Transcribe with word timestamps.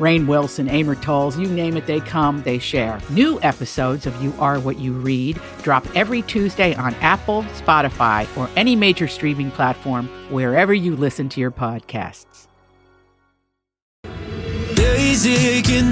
Rainn 0.00 0.26
Wilson, 0.26 0.68
Amor 0.68 0.94
Towles, 0.94 1.38
you 1.38 1.46
name 1.46 1.76
it, 1.76 1.86
they 1.86 2.00
come, 2.00 2.42
they 2.42 2.58
share. 2.58 2.98
New 3.10 3.38
episodes 3.42 4.06
of 4.06 4.22
You 4.22 4.32
Are 4.38 4.58
What 4.58 4.78
You 4.78 4.94
Read 4.94 5.38
drop 5.62 5.86
every 5.94 6.22
Tuesday 6.22 6.74
on 6.74 6.94
Apple, 6.96 7.42
Spotify, 7.54 8.26
or 8.36 8.48
any 8.56 8.74
major 8.74 9.06
streaming 9.06 9.50
platform 9.50 10.08
wherever 10.30 10.72
you 10.72 10.96
listen 10.96 11.28
to 11.28 11.40
your 11.40 11.50
podcasts. 11.50 12.46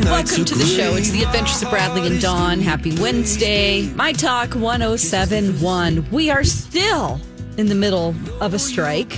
Welcome 0.05 0.45
to 0.47 0.55
the 0.55 0.65
show. 0.65 0.95
It's 0.95 1.11
the 1.11 1.25
Adventures 1.25 1.63
of 1.63 1.69
Bradley 1.69 2.07
and 2.07 2.21
Dawn. 2.21 2.61
Happy 2.61 2.99
Wednesday. 2.99 3.93
My 3.95 4.13
Talk 4.13 4.55
1071. 4.55 6.11
We 6.11 6.31
are 6.31 6.45
still 6.45 7.21
in 7.59 7.67
the 7.67 7.75
middle 7.75 8.15
of 8.41 8.55
a 8.55 8.59
strike 8.59 9.11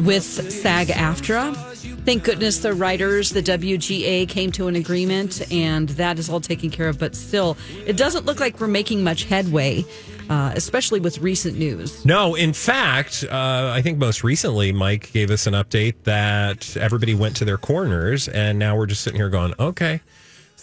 with 0.00 0.24
SAG 0.24 0.88
AFTRA. 0.88 1.71
Thank 2.04 2.24
goodness 2.24 2.58
the 2.58 2.74
writers, 2.74 3.30
the 3.30 3.42
WGA, 3.42 4.28
came 4.28 4.50
to 4.52 4.66
an 4.66 4.74
agreement 4.74 5.40
and 5.52 5.88
that 5.90 6.18
is 6.18 6.28
all 6.28 6.40
taken 6.40 6.68
care 6.68 6.88
of. 6.88 6.98
But 6.98 7.14
still, 7.14 7.56
it 7.86 7.96
doesn't 7.96 8.26
look 8.26 8.40
like 8.40 8.58
we're 8.58 8.66
making 8.66 9.04
much 9.04 9.24
headway. 9.24 9.84
Uh, 10.30 10.52
especially 10.54 11.00
with 11.00 11.18
recent 11.18 11.58
news. 11.58 12.06
No, 12.06 12.36
in 12.36 12.54
fact, 12.54 13.24
uh, 13.28 13.72
I 13.74 13.82
think 13.82 13.98
most 13.98 14.24
recently 14.24 14.72
Mike 14.72 15.12
gave 15.12 15.30
us 15.30 15.46
an 15.46 15.52
update 15.52 15.94
that 16.04 16.74
everybody 16.76 17.14
went 17.14 17.36
to 17.36 17.44
their 17.44 17.58
corners, 17.58 18.28
and 18.28 18.58
now 18.58 18.76
we're 18.76 18.86
just 18.86 19.02
sitting 19.02 19.18
here 19.18 19.28
going, 19.28 19.52
okay. 19.58 20.00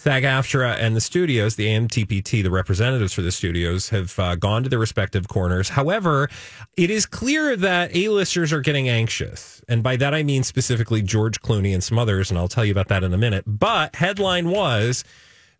SAG 0.00 0.22
AFTRA 0.22 0.78
and 0.78 0.96
the 0.96 1.00
studios, 1.00 1.56
the 1.56 1.66
AMPTP, 1.66 2.42
the 2.42 2.50
representatives 2.50 3.12
for 3.12 3.20
the 3.20 3.30
studios, 3.30 3.90
have 3.90 4.18
uh, 4.18 4.34
gone 4.34 4.62
to 4.62 4.70
their 4.70 4.78
respective 4.78 5.28
corners. 5.28 5.68
However, 5.68 6.30
it 6.78 6.90
is 6.90 7.04
clear 7.04 7.54
that 7.56 7.94
A-listers 7.94 8.50
are 8.50 8.62
getting 8.62 8.88
anxious. 8.88 9.62
And 9.68 9.82
by 9.82 9.96
that, 9.96 10.14
I 10.14 10.22
mean 10.22 10.42
specifically 10.42 11.02
George 11.02 11.42
Clooney 11.42 11.74
and 11.74 11.84
some 11.84 11.98
others, 11.98 12.30
and 12.30 12.38
I'll 12.38 12.48
tell 12.48 12.64
you 12.64 12.72
about 12.72 12.88
that 12.88 13.04
in 13.04 13.12
a 13.12 13.18
minute. 13.18 13.44
But 13.46 13.94
headline 13.94 14.48
was 14.48 15.04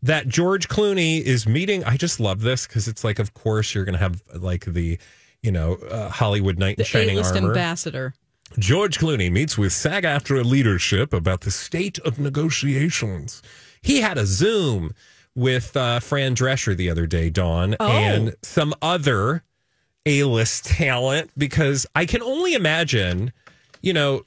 that 0.02 0.26
George 0.26 0.68
Clooney 0.68 1.20
is 1.20 1.46
meeting. 1.46 1.84
I 1.84 1.98
just 1.98 2.18
love 2.18 2.40
this 2.40 2.66
because 2.66 2.88
it's 2.88 3.04
like, 3.04 3.18
of 3.18 3.34
course, 3.34 3.74
you're 3.74 3.84
going 3.84 3.92
to 3.92 3.98
have 3.98 4.22
like 4.34 4.64
the, 4.64 4.98
you 5.42 5.52
know, 5.52 5.74
uh, 5.90 6.08
Hollywood 6.08 6.58
knight 6.58 6.78
in 6.78 6.84
shining 6.86 7.16
A-list 7.16 7.34
armor. 7.34 7.48
ambassador. 7.48 8.14
George 8.58 8.98
Clooney 8.98 9.30
meets 9.30 9.58
with 9.58 9.74
SAG 9.74 10.04
AFTRA 10.04 10.46
leadership 10.46 11.12
about 11.12 11.42
the 11.42 11.50
state 11.50 11.98
of 11.98 12.18
negotiations. 12.18 13.42
He 13.82 14.00
had 14.00 14.18
a 14.18 14.26
Zoom 14.26 14.94
with 15.34 15.76
uh, 15.76 16.00
Fran 16.00 16.34
Drescher 16.34 16.76
the 16.76 16.90
other 16.90 17.06
day, 17.06 17.30
Dawn, 17.30 17.76
Oh. 17.80 17.88
and 17.88 18.34
some 18.42 18.74
other 18.82 19.42
A 20.06 20.24
list 20.24 20.64
talent 20.66 21.30
because 21.38 21.86
I 21.94 22.04
can 22.06 22.22
only 22.22 22.54
imagine, 22.54 23.32
you 23.80 23.92
know, 23.92 24.22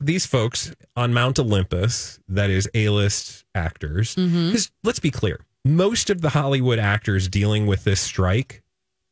these 0.00 0.24
folks 0.26 0.72
on 0.96 1.12
Mount 1.12 1.38
Olympus, 1.38 2.20
that 2.28 2.48
is 2.50 2.68
A 2.74 2.88
list 2.90 3.44
actors. 3.54 4.14
Because 4.14 4.70
let's 4.84 4.98
be 5.00 5.10
clear, 5.10 5.40
most 5.64 6.08
of 6.10 6.20
the 6.22 6.30
Hollywood 6.30 6.78
actors 6.78 7.28
dealing 7.28 7.66
with 7.66 7.84
this 7.84 8.00
strike 8.00 8.62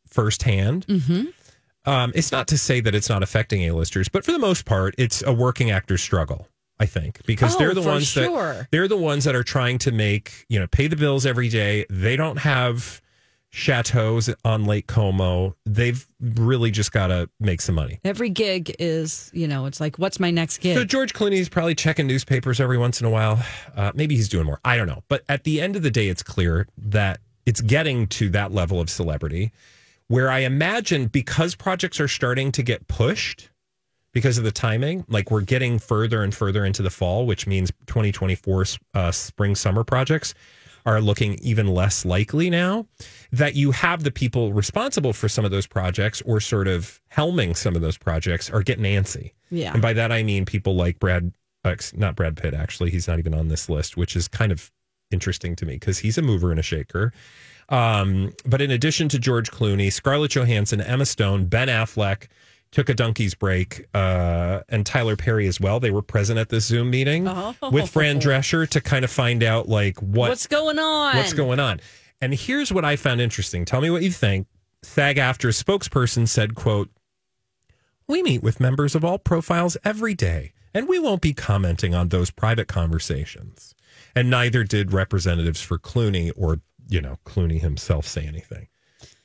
firsthand. 0.06 0.86
Um, 1.84 2.12
it's 2.14 2.32
not 2.32 2.48
to 2.48 2.58
say 2.58 2.80
that 2.80 2.94
it's 2.94 3.08
not 3.08 3.22
affecting 3.22 3.62
A-listers, 3.62 4.08
but 4.08 4.24
for 4.24 4.32
the 4.32 4.38
most 4.38 4.64
part, 4.66 4.94
it's 4.98 5.22
a 5.22 5.32
working 5.32 5.70
actor's 5.70 6.02
struggle. 6.02 6.48
I 6.80 6.86
think 6.86 7.24
because 7.26 7.54
Oh, 7.56 7.58
they're 7.58 7.74
the 7.74 7.82
ones 7.82 8.06
sure. 8.06 8.54
that 8.54 8.68
they're 8.70 8.88
the 8.88 8.96
ones 8.96 9.24
that 9.24 9.34
are 9.34 9.42
trying 9.44 9.78
to 9.78 9.92
make 9.92 10.46
you 10.48 10.58
know 10.58 10.66
pay 10.66 10.86
the 10.86 10.96
bills 10.96 11.26
every 11.26 11.48
day. 11.48 11.84
They 11.90 12.16
don't 12.16 12.38
have 12.38 13.00
chateaus 13.50 14.28
on 14.44 14.64
Lake 14.64 14.86
Como. 14.86 15.56
They've 15.64 16.06
really 16.20 16.70
just 16.70 16.92
got 16.92 17.08
to 17.08 17.28
make 17.40 17.60
some 17.60 17.74
money. 17.74 17.98
Every 18.04 18.28
gig 18.28 18.74
is, 18.78 19.30
you 19.32 19.48
know, 19.48 19.66
it's 19.66 19.80
like, 19.80 19.98
what's 19.98 20.20
my 20.20 20.30
next 20.30 20.58
gig? 20.58 20.76
So 20.76 20.84
George 20.84 21.14
Clooney's 21.14 21.48
probably 21.48 21.74
checking 21.74 22.06
newspapers 22.06 22.60
every 22.60 22.76
once 22.78 23.00
in 23.00 23.06
a 23.06 23.10
while. 23.10 23.42
Uh, 23.74 23.90
maybe 23.94 24.16
he's 24.16 24.28
doing 24.28 24.44
more. 24.46 24.60
I 24.64 24.76
don't 24.76 24.86
know. 24.86 25.02
But 25.08 25.24
at 25.28 25.44
the 25.44 25.60
end 25.60 25.76
of 25.76 25.82
the 25.82 25.90
day, 25.90 26.08
it's 26.08 26.22
clear 26.22 26.68
that 26.76 27.20
it's 27.46 27.60
getting 27.62 28.06
to 28.08 28.28
that 28.30 28.52
level 28.52 28.80
of 28.80 28.90
celebrity 28.90 29.52
where 30.08 30.30
I 30.30 30.40
imagine 30.40 31.06
because 31.06 31.54
projects 31.54 32.00
are 32.00 32.08
starting 32.08 32.52
to 32.52 32.62
get 32.62 32.86
pushed 32.86 33.48
because 34.12 34.38
of 34.38 34.44
the 34.44 34.52
timing, 34.52 35.04
like 35.08 35.30
we're 35.30 35.42
getting 35.42 35.78
further 35.78 36.22
and 36.22 36.34
further 36.34 36.64
into 36.64 36.82
the 36.82 36.90
fall, 36.90 37.26
which 37.26 37.46
means 37.46 37.70
2024 37.86 38.64
uh, 38.94 39.12
spring 39.12 39.54
summer 39.54 39.84
projects 39.84 40.34
are 40.86 41.00
looking 41.00 41.34
even 41.42 41.66
less 41.66 42.04
likely 42.04 42.48
now 42.48 42.86
that 43.32 43.54
you 43.54 43.70
have 43.72 44.04
the 44.04 44.10
people 44.10 44.52
responsible 44.52 45.12
for 45.12 45.28
some 45.28 45.44
of 45.44 45.50
those 45.50 45.66
projects 45.66 46.22
or 46.22 46.40
sort 46.40 46.66
of 46.66 47.00
helming 47.12 47.54
some 47.54 47.76
of 47.76 47.82
those 47.82 47.98
projects 47.98 48.48
are 48.48 48.62
getting 48.62 48.84
antsy. 48.84 49.32
Yeah. 49.50 49.72
And 49.72 49.82
by 49.82 49.92
that, 49.92 50.12
I 50.12 50.22
mean 50.22 50.46
people 50.46 50.76
like 50.76 50.98
Brad, 50.98 51.32
uh, 51.64 51.74
not 51.94 52.16
Brad 52.16 52.36
Pitt, 52.36 52.54
actually. 52.54 52.90
He's 52.90 53.06
not 53.06 53.18
even 53.18 53.34
on 53.34 53.48
this 53.48 53.68
list, 53.68 53.96
which 53.96 54.16
is 54.16 54.28
kind 54.28 54.50
of 54.50 54.70
interesting 55.10 55.56
to 55.56 55.66
me 55.66 55.74
because 55.74 55.98
he's 55.98 56.16
a 56.16 56.22
mover 56.22 56.50
and 56.50 56.60
a 56.60 56.62
shaker. 56.62 57.12
Um, 57.68 58.32
but 58.46 58.62
in 58.62 58.70
addition 58.70 59.08
to 59.10 59.18
George 59.18 59.50
Clooney, 59.50 59.92
Scarlett 59.92 60.30
Johansson, 60.30 60.80
Emma 60.80 61.04
Stone, 61.04 61.46
Ben 61.46 61.68
Affleck 61.68 62.28
took 62.70 62.88
a 62.88 62.94
donkey's 62.94 63.34
break, 63.34 63.86
uh, 63.94 64.60
and 64.68 64.84
Tyler 64.84 65.16
Perry 65.16 65.46
as 65.46 65.60
well. 65.60 65.80
They 65.80 65.90
were 65.90 66.02
present 66.02 66.38
at 66.38 66.48
this 66.50 66.66
Zoom 66.66 66.90
meeting 66.90 67.26
Oh. 67.26 67.54
with 67.72 67.88
Fran 67.90 68.20
Drescher 68.20 68.68
to 68.68 68.80
kind 68.80 69.04
of 69.04 69.10
find 69.10 69.42
out 69.42 69.68
like 69.68 69.98
what 70.02 70.28
what's 70.28 70.46
going 70.46 70.78
on? 70.78 71.16
what's 71.16 71.32
going 71.32 71.60
on. 71.60 71.80
And 72.20 72.34
here's 72.34 72.72
what 72.72 72.84
I 72.84 72.96
found 72.96 73.20
interesting. 73.20 73.64
Tell 73.64 73.80
me 73.80 73.90
what 73.90 74.02
you 74.02 74.10
think. 74.10 74.46
SAG 74.82 75.16
AFTRA 75.16 75.52
spokesperson 75.52 76.28
said, 76.28 76.54
quote, 76.54 76.90
we 78.06 78.22
meet 78.22 78.42
with 78.42 78.60
members 78.60 78.94
of 78.94 79.04
all 79.04 79.18
profiles 79.18 79.76
every 79.84 80.14
day, 80.14 80.52
and 80.74 80.88
we 80.88 80.98
won't 80.98 81.20
be 81.20 81.32
commenting 81.32 81.94
on 81.94 82.08
those 82.08 82.30
private 82.30 82.68
conversations. 82.68 83.74
And 84.14 84.30
neither 84.30 84.64
did 84.64 84.92
representatives 84.92 85.60
for 85.60 85.78
Clooney 85.78 86.32
or, 86.36 86.60
you 86.88 87.00
know, 87.00 87.18
Clooney 87.24 87.60
himself 87.60 88.06
say 88.06 88.26
anything. 88.26 88.68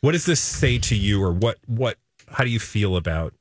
What 0.02 0.12
does 0.12 0.26
this 0.26 0.40
say 0.42 0.78
to 0.80 0.96
you 0.96 1.24
or 1.24 1.32
what 1.32 1.58
what 1.66 1.98
how 2.34 2.44
do 2.44 2.50
you 2.50 2.60
feel 2.60 2.96
about 2.96 3.34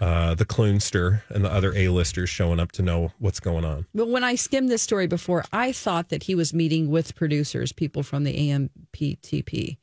uh, 0.00 0.34
the 0.34 0.44
Cloonster 0.44 1.22
and 1.28 1.44
the 1.44 1.52
other 1.52 1.72
A-listers 1.76 2.28
showing 2.30 2.58
up 2.58 2.72
to 2.72 2.82
know 2.82 3.12
what's 3.18 3.38
going 3.40 3.64
on? 3.64 3.86
But 3.94 4.08
when 4.08 4.24
I 4.24 4.34
skimmed 4.34 4.68
this 4.70 4.82
story 4.82 5.06
before, 5.06 5.44
I 5.52 5.72
thought 5.72 6.08
that 6.08 6.24
he 6.24 6.34
was 6.34 6.52
meeting 6.54 6.90
with 6.90 7.14
producers, 7.14 7.72
people 7.72 8.02
from 8.02 8.24
the 8.24 8.34
AMPTP, 8.50 9.76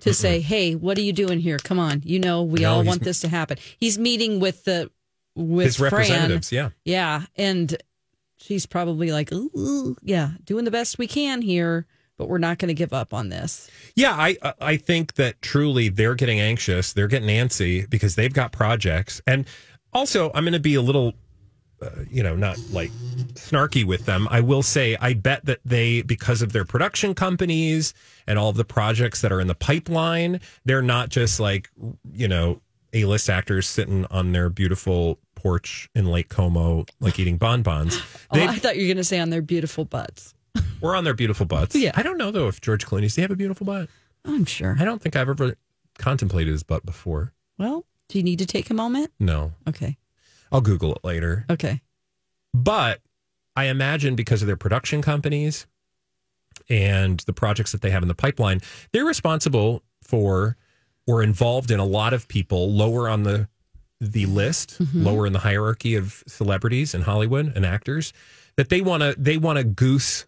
to 0.00 0.14
say, 0.14 0.40
"Hey, 0.40 0.74
what 0.74 0.98
are 0.98 1.02
you 1.02 1.12
doing 1.12 1.38
here? 1.38 1.58
Come 1.58 1.78
on, 1.78 2.02
you 2.04 2.18
know 2.18 2.42
we 2.42 2.60
No, 2.60 2.72
all 2.74 2.82
want 2.84 3.04
this 3.04 3.20
to 3.20 3.28
happen." 3.28 3.58
He's 3.78 3.98
meeting 3.98 4.40
with 4.40 4.64
the 4.64 4.90
with 5.36 5.66
His 5.66 5.76
Fran. 5.76 5.92
representatives, 5.92 6.50
yeah. 6.50 6.70
yeah, 6.84 7.26
and 7.36 7.76
she's 8.38 8.66
probably 8.66 9.12
like, 9.12 9.30
ooh, 9.32 9.96
yeah, 10.02 10.30
doing 10.44 10.64
the 10.64 10.72
best 10.72 10.98
we 10.98 11.06
can 11.06 11.40
here, 11.40 11.86
but 12.20 12.28
we're 12.28 12.36
not 12.36 12.58
going 12.58 12.68
to 12.68 12.74
give 12.74 12.92
up 12.92 13.14
on 13.14 13.30
this. 13.30 13.70
Yeah, 13.96 14.12
I 14.12 14.36
I 14.60 14.76
think 14.76 15.14
that 15.14 15.40
truly 15.40 15.88
they're 15.88 16.14
getting 16.14 16.38
anxious, 16.38 16.92
they're 16.92 17.08
getting 17.08 17.30
antsy 17.30 17.88
because 17.88 18.14
they've 18.14 18.32
got 18.32 18.52
projects, 18.52 19.22
and 19.26 19.46
also 19.94 20.30
I'm 20.34 20.44
going 20.44 20.52
to 20.52 20.60
be 20.60 20.74
a 20.74 20.82
little, 20.82 21.14
uh, 21.80 21.88
you 22.10 22.22
know, 22.22 22.36
not 22.36 22.58
like 22.72 22.90
snarky 23.36 23.86
with 23.86 24.04
them. 24.04 24.28
I 24.30 24.42
will 24.42 24.62
say 24.62 24.98
I 25.00 25.14
bet 25.14 25.46
that 25.46 25.60
they, 25.64 26.02
because 26.02 26.42
of 26.42 26.52
their 26.52 26.66
production 26.66 27.14
companies 27.14 27.94
and 28.26 28.38
all 28.38 28.50
of 28.50 28.56
the 28.58 28.66
projects 28.66 29.22
that 29.22 29.32
are 29.32 29.40
in 29.40 29.46
the 29.46 29.54
pipeline, 29.54 30.42
they're 30.66 30.82
not 30.82 31.08
just 31.08 31.40
like 31.40 31.70
you 32.12 32.28
know 32.28 32.60
a 32.92 33.06
list 33.06 33.30
actors 33.30 33.66
sitting 33.66 34.04
on 34.10 34.32
their 34.32 34.50
beautiful 34.50 35.18
porch 35.36 35.88
in 35.94 36.04
Lake 36.04 36.28
Como, 36.28 36.84
like 37.00 37.18
eating 37.18 37.38
bonbons. 37.38 37.98
Oh, 38.32 38.38
I 38.38 38.56
thought 38.58 38.76
you 38.76 38.82
were 38.82 38.88
going 38.88 38.96
to 38.98 39.04
say 39.04 39.18
on 39.18 39.30
their 39.30 39.42
beautiful 39.42 39.84
butts. 39.84 40.34
Were 40.80 40.96
on 40.96 41.04
their 41.04 41.14
beautiful 41.14 41.46
butts. 41.46 41.74
Yeah. 41.74 41.92
I 41.94 42.02
don't 42.02 42.18
know 42.18 42.30
though 42.30 42.48
if 42.48 42.60
George 42.60 42.86
Clooney's. 42.86 43.12
Does 43.12 43.16
he 43.16 43.22
have 43.22 43.30
a 43.30 43.36
beautiful 43.36 43.64
butt? 43.64 43.88
I'm 44.24 44.44
sure. 44.44 44.76
I 44.78 44.84
don't 44.84 45.00
think 45.00 45.16
I've 45.16 45.28
ever 45.28 45.56
contemplated 45.98 46.52
his 46.52 46.62
butt 46.62 46.84
before. 46.84 47.32
Well, 47.58 47.84
do 48.08 48.18
you 48.18 48.24
need 48.24 48.38
to 48.40 48.46
take 48.46 48.70
a 48.70 48.74
moment? 48.74 49.12
No, 49.18 49.52
Okay. 49.68 49.96
I'll 50.52 50.60
Google 50.60 50.92
it 50.94 51.04
later. 51.04 51.46
Okay. 51.48 51.80
But 52.52 53.00
I 53.54 53.66
imagine 53.66 54.16
because 54.16 54.42
of 54.42 54.46
their 54.46 54.56
production 54.56 55.00
companies 55.00 55.66
and 56.68 57.20
the 57.20 57.32
projects 57.32 57.72
that 57.72 57.82
they 57.82 57.90
have 57.90 58.02
in 58.02 58.08
the 58.08 58.14
pipeline, 58.14 58.60
they're 58.92 59.04
responsible 59.04 59.82
for 60.02 60.56
or 61.06 61.22
involved 61.22 61.70
in 61.70 61.78
a 61.78 61.84
lot 61.84 62.12
of 62.12 62.26
people 62.28 62.72
lower 62.72 63.08
on 63.08 63.22
the 63.22 63.48
the 64.00 64.24
list, 64.26 64.82
mm-hmm. 64.82 65.04
lower 65.04 65.26
in 65.26 65.34
the 65.34 65.40
hierarchy 65.40 65.94
of 65.94 66.24
celebrities 66.26 66.94
in 66.94 67.02
Hollywood 67.02 67.52
and 67.54 67.66
actors 67.66 68.12
that 68.56 68.70
they 68.70 68.80
want 68.80 69.02
to 69.02 69.14
they 69.18 69.36
want 69.36 69.58
to 69.58 69.64
goose 69.64 70.26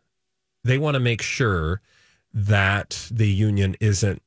they 0.64 0.78
want 0.78 0.94
to 0.94 1.00
make 1.00 1.22
sure 1.22 1.80
that 2.34 3.08
the 3.10 3.28
union 3.28 3.76
isn't 3.80 4.22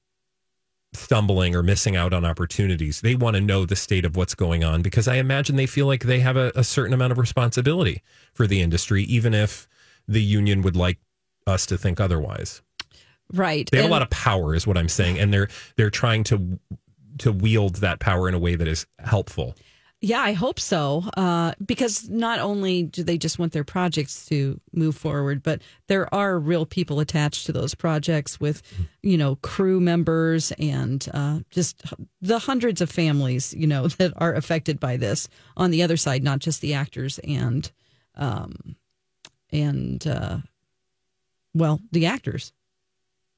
stumbling 0.93 1.55
or 1.55 1.63
missing 1.63 1.95
out 1.95 2.13
on 2.13 2.23
opportunities. 2.23 3.01
They 3.01 3.15
want 3.15 3.35
to 3.35 3.41
know 3.41 3.65
the 3.65 3.75
state 3.75 4.05
of 4.05 4.15
what's 4.15 4.35
going 4.35 4.63
on 4.63 4.81
because 4.81 5.07
I 5.07 5.15
imagine 5.15 5.55
they 5.55 5.65
feel 5.65 5.87
like 5.87 6.03
they 6.03 6.19
have 6.19 6.37
a, 6.37 6.51
a 6.55 6.63
certain 6.63 6.93
amount 6.93 7.11
of 7.11 7.17
responsibility 7.17 8.01
for 8.33 8.47
the 8.47 8.61
industry, 8.61 9.03
even 9.03 9.33
if 9.33 9.67
the 10.07 10.21
union 10.21 10.61
would 10.61 10.75
like 10.75 10.99
us 11.47 11.65
to 11.67 11.77
think 11.77 11.99
otherwise. 11.99 12.61
Right. 13.33 13.69
They 13.71 13.77
have 13.77 13.85
and, 13.85 13.91
a 13.91 13.95
lot 13.95 14.01
of 14.01 14.09
power, 14.09 14.53
is 14.53 14.67
what 14.67 14.77
I'm 14.77 14.89
saying, 14.89 15.19
and 15.19 15.33
they're 15.33 15.49
they're 15.77 15.89
trying 15.89 16.23
to 16.25 16.59
to 17.19 17.31
wield 17.31 17.77
that 17.77 17.99
power 17.99 18.27
in 18.27 18.35
a 18.35 18.39
way 18.39 18.55
that 18.55 18.67
is 18.67 18.85
helpful. 18.99 19.55
Yeah, 20.05 20.21
I 20.21 20.33
hope 20.33 20.59
so. 20.59 21.03
Uh, 21.17 21.53
because 21.65 22.07
not 22.07 22.37
only 22.37 22.83
do 22.83 23.01
they 23.01 23.17
just 23.17 23.39
want 23.39 23.53
their 23.53 23.63
projects 23.63 24.27
to 24.27 24.61
move 24.71 24.95
forward, 24.95 25.41
but 25.41 25.63
there 25.87 26.13
are 26.13 26.37
real 26.37 26.63
people 26.63 26.99
attached 26.99 27.47
to 27.47 27.51
those 27.51 27.73
projects 27.73 28.39
with, 28.39 28.61
you 29.01 29.17
know, 29.17 29.37
crew 29.37 29.79
members 29.79 30.51
and 30.59 31.09
uh, 31.11 31.39
just 31.49 31.81
the 32.21 32.37
hundreds 32.37 32.81
of 32.81 32.91
families, 32.91 33.51
you 33.55 33.65
know, 33.65 33.87
that 33.97 34.13
are 34.17 34.35
affected 34.35 34.79
by 34.79 34.95
this 34.95 35.27
on 35.57 35.71
the 35.71 35.81
other 35.81 35.97
side, 35.97 36.23
not 36.23 36.37
just 36.37 36.61
the 36.61 36.75
actors 36.75 37.17
and, 37.23 37.71
um, 38.13 38.75
and, 39.51 40.05
uh, 40.05 40.37
well, 41.55 41.81
the 41.91 42.05
actors 42.05 42.53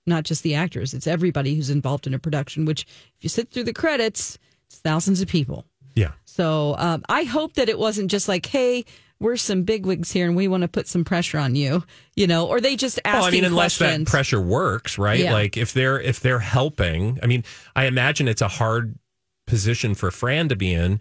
not 0.05 0.23
just 0.23 0.41
the 0.41 0.55
actors, 0.55 0.93
it's 0.93 1.05
everybody 1.05 1.53
who's 1.53 1.69
involved 1.69 2.07
in 2.07 2.13
a 2.13 2.19
production, 2.19 2.63
which 2.63 2.83
if 3.17 3.23
you 3.23 3.27
sit 3.27 3.51
through 3.51 3.65
the 3.65 3.73
credits, 3.73 4.39
it's 4.67 4.79
thousands 4.79 5.19
of 5.19 5.27
people. 5.27 5.65
Yeah. 5.97 6.11
So 6.25 6.75
um, 6.77 7.03
I 7.09 7.23
hope 7.23 7.53
that 7.55 7.69
it 7.69 7.79
wasn't 7.79 8.11
just 8.11 8.27
like, 8.27 8.45
hey, 8.45 8.85
we're 9.19 9.37
some 9.37 9.63
bigwigs 9.63 10.11
here 10.11 10.27
and 10.27 10.35
we 10.35 10.47
want 10.47 10.61
to 10.61 10.67
put 10.67 10.87
some 10.87 11.03
pressure 11.03 11.39
on 11.39 11.55
you, 11.55 11.83
you 12.15 12.27
know, 12.27 12.47
or 12.47 12.61
they 12.61 12.75
just 12.75 12.99
asking 13.03 13.19
well, 13.19 13.27
I 13.27 13.31
mean, 13.31 13.45
unless 13.45 13.79
questions. 13.79 14.05
that 14.05 14.11
pressure 14.11 14.39
works, 14.39 14.99
right? 14.99 15.19
Yeah. 15.19 15.33
Like 15.33 15.57
if 15.57 15.73
they're 15.73 15.99
if 15.99 16.19
they're 16.19 16.39
helping, 16.39 17.19
I 17.23 17.25
mean, 17.25 17.43
I 17.75 17.85
imagine 17.85 18.27
it's 18.27 18.43
a 18.43 18.47
hard 18.47 18.99
position 19.47 19.95
for 19.95 20.11
Fran 20.11 20.49
to 20.49 20.55
be 20.55 20.71
in. 20.71 20.99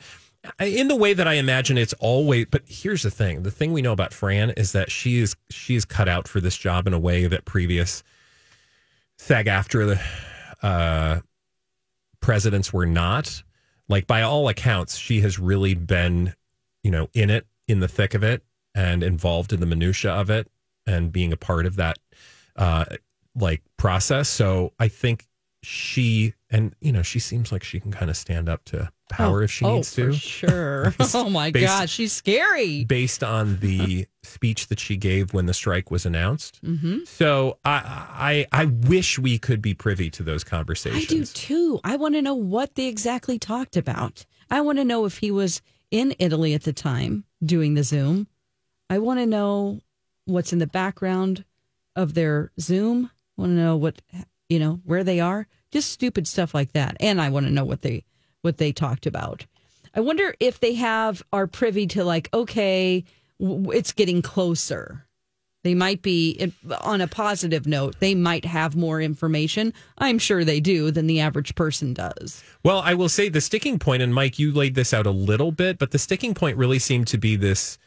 In 0.61 0.89
the 0.89 0.97
way 0.97 1.13
that 1.13 1.27
I 1.27 1.35
imagine 1.35 1.77
it's 1.77 1.93
always, 1.95 2.47
but 2.47 2.63
here's 2.67 3.03
the 3.03 3.11
thing: 3.11 3.43
the 3.43 3.51
thing 3.51 3.73
we 3.73 3.83
know 3.83 3.93
about 3.93 4.15
Fran 4.15 4.51
is 4.51 4.73
that 4.73 4.91
she 4.91 5.19
is 5.19 5.37
she 5.51 5.75
is 5.75 5.85
cut 5.85 6.09
out 6.09 6.29
for 6.29 6.41
this 6.41 6.57
job 6.57 6.87
in 6.87 6.95
a 6.95 6.99
way 6.99 7.27
that 7.27 7.45
previous 7.45 8.03
SAG 9.19 9.47
AFTRA 9.47 9.99
the 10.63 10.67
uh, 10.67 11.21
presidents 12.21 12.73
were 12.73 12.87
not. 12.87 13.43
Like 13.89 14.07
by 14.07 14.23
all 14.23 14.49
accounts, 14.49 14.97
she 14.97 15.21
has 15.21 15.39
really 15.39 15.75
been, 15.75 16.35
you 16.83 16.91
know, 16.91 17.09
in 17.15 17.31
it, 17.31 17.47
in 17.69 17.81
the 17.81 17.89
thick 17.89 18.15
of 18.15 18.23
it, 18.23 18.43
and 18.75 19.03
involved 19.03 19.53
in 19.53 19.61
the 19.61 19.67
minutia 19.67 20.13
of 20.13 20.31
it, 20.31 20.51
and 20.87 21.13
being 21.13 21.33
a 21.33 21.37
part 21.37 21.67
of 21.67 21.77
that, 21.77 21.99
uh, 22.57 22.85
like 23.35 23.63
process. 23.77 24.29
So 24.29 24.73
I 24.79 24.89
think 24.89 25.27
she 25.63 26.35
and 26.51 26.75
you 26.81 26.93
know 26.93 27.03
she 27.03 27.19
seems 27.19 27.51
like 27.51 27.65
she 27.65 27.81
can 27.81 27.91
kind 27.91 28.11
of 28.11 28.17
stand 28.17 28.49
up 28.49 28.65
to 28.67 28.91
power 29.09 29.41
oh, 29.41 29.45
if 29.45 29.51
she 29.51 29.65
oh, 29.65 29.77
needs 29.77 29.95
to. 29.95 30.13
sure. 30.13 30.95
oh 31.15 31.31
my 31.31 31.51
based, 31.51 31.67
god, 31.67 31.91
she's 31.91 32.13
scary. 32.13 32.85
Based 32.85 33.23
on 33.25 33.59
the 33.61 34.07
speech 34.23 34.69
that 34.69 34.79
she 34.79 34.97
gave 34.97 35.33
when 35.33 35.47
the 35.47 35.55
strike 35.55 35.91
was 35.91 36.07
announced. 36.07 36.63
Mm-hmm. 36.65 37.05
So 37.05 37.59
I, 37.65 38.47
I 38.53 38.63
I 38.63 38.65
wish 38.67 39.19
we 39.19 39.39
could 39.39 39.61
be 39.61 39.75
privy 39.75 40.11
to 40.11 40.23
those 40.23 40.45
conversations. 40.45 41.05
I 41.05 41.09
do 41.09 41.25
too. 41.25 41.81
I 41.85 41.97
want 41.97 42.15
to 42.15 42.23
know 42.23 42.35
what 42.35 42.75
they 42.75 42.87
exactly 42.87 43.39
talked 43.39 43.77
about. 43.77 44.25
I 44.51 44.61
want 44.61 44.79
to 44.79 44.85
know 44.85 45.05
if 45.05 45.19
he 45.19 45.31
was 45.31 45.63
in 45.91 46.15
Italy 46.19 46.55
at 46.55 46.63
the 46.63 46.73
time 46.73 47.25
doing 47.45 47.75
the 47.75 47.83
Zoom. 47.83 48.29
I 48.89 48.99
want 48.99 49.19
to 49.21 49.27
know 49.27 49.81
what's 50.27 50.53
in 50.53 50.59
the 50.59 50.67
background 50.67 51.45
of 51.95 52.15
their 52.15 52.53
Zoom. 52.61 53.11
I 53.37 53.41
want 53.41 53.51
to 53.51 53.57
know 53.57 53.77
what 53.77 54.01
you 54.49 54.59
know 54.59 54.81
where 54.85 55.05
they 55.05 55.21
are. 55.21 55.47
Just 55.71 55.91
stupid 55.91 56.27
stuff 56.27 56.55
like 56.55 56.73
that. 56.73 56.97
And 57.01 57.21
I 57.21 57.31
want 57.31 57.47
to 57.47 57.53
know 57.53 57.65
what 57.65 57.83
they 57.83 58.05
what 58.43 58.59
they 58.59 58.73
talked 58.73 59.07
about. 59.07 59.47
I 59.95 60.01
wonder 60.01 60.35
if 60.41 60.61
they 60.61 60.75
have 60.75 61.23
are 61.33 61.47
privy 61.47 61.87
to 61.89 62.05
like 62.05 62.29
okay, 62.33 63.05
it's 63.41 63.93
getting 63.93 64.23
closer. 64.23 65.07
They 65.67 65.75
might 65.75 66.01
be 66.01 66.53
on 66.83 67.01
a 67.01 67.09
positive 67.09 67.67
note. 67.67 67.97
They 67.99 68.15
might 68.15 68.45
have 68.45 68.77
more 68.77 69.01
information. 69.01 69.73
I'm 69.99 70.21
sure 70.21 70.45
they 70.45 70.61
do 70.61 70.93
than 70.93 71.09
the 71.09 71.19
average 71.19 71.57
person 71.57 71.93
does. 71.93 72.45
Well, 72.63 72.79
I 72.79 72.95
will 72.95 73.09
say 73.09 73.29
the 73.29 73.41
sticking 73.41 73.81
point, 73.81 74.01
and 74.01 74.15
Mike, 74.15 74.39
you 74.39 74.53
laid 74.53 74.77
this 74.77 74.95
out 74.95 75.07
a 75.07 75.11
little 75.11 75.51
bit, 75.51 75.77
but 75.77 75.91
the 75.91 75.99
sticking 75.99 76.35
point 76.35 76.57
really 76.57 76.79
seemed 76.79 77.09
to 77.09 77.19
be 77.19 77.35
this, 77.35 77.79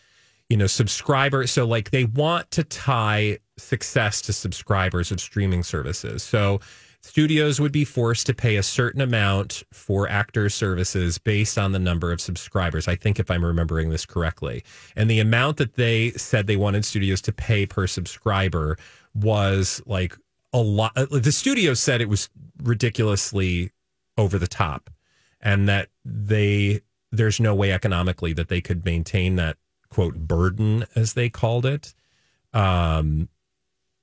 you 0.50 0.58
know, 0.58 0.68
subscriber. 0.68 1.48
So, 1.48 1.66
like, 1.66 1.92
they 1.92 2.04
want 2.04 2.52
to 2.52 2.66
tie 2.66 3.38
success 3.60 4.22
to 4.24 4.34
subscribers 4.34 5.12
of 5.12 5.20
streaming 5.20 5.64
services. 5.64 6.24
So, 6.24 6.60
studios 7.02 7.60
would 7.60 7.72
be 7.72 7.86
forced 7.86 8.26
to 8.28 8.34
pay 8.34 8.58
a 8.58 8.64
certain 8.64 9.02
amount 9.02 9.64
for 9.72 10.10
actor 10.10 10.50
services 10.50 11.18
based 11.18 11.58
on 11.58 11.72
the 11.72 11.80
number 11.80 12.12
of 12.12 12.20
subscribers. 12.20 12.88
I 12.88 12.96
think 12.96 13.20
if 13.20 13.32
I'm 13.32 13.46
remembering 13.46 13.90
this 13.90 14.06
correctly. 14.06 14.64
And 14.96 15.10
the 15.10 15.20
amount 15.20 15.58
that 15.58 15.76
they 15.76 16.12
said 16.12 16.48
they 16.48 16.58
wanted 16.58 16.84
studios 16.86 17.22
to 17.22 17.32
pay 17.32 17.66
per 17.66 17.88
subscriber 17.88 18.78
was 19.14 19.82
like 19.86 20.18
a 20.54 20.60
lot. 20.60 20.92
Uh, 20.96 21.06
the 21.10 21.32
studio 21.32 21.74
said 21.74 22.02
it 22.02 22.10
was 22.10 22.30
ridiculously 22.64 23.72
over 24.18 24.38
the 24.38 24.48
top 24.48 24.90
and 25.42 25.68
that 25.68 25.90
they 26.04 26.82
there's 27.12 27.40
no 27.40 27.56
way 27.56 27.72
economically 27.72 28.34
that 28.34 28.50
they 28.50 28.62
could 28.62 28.86
maintain 28.86 29.36
that 29.38 29.58
quote 29.90 30.16
burden 30.16 30.86
as 30.96 31.14
they 31.14 31.30
called 31.30 31.66
it 31.66 31.94
um 32.54 33.30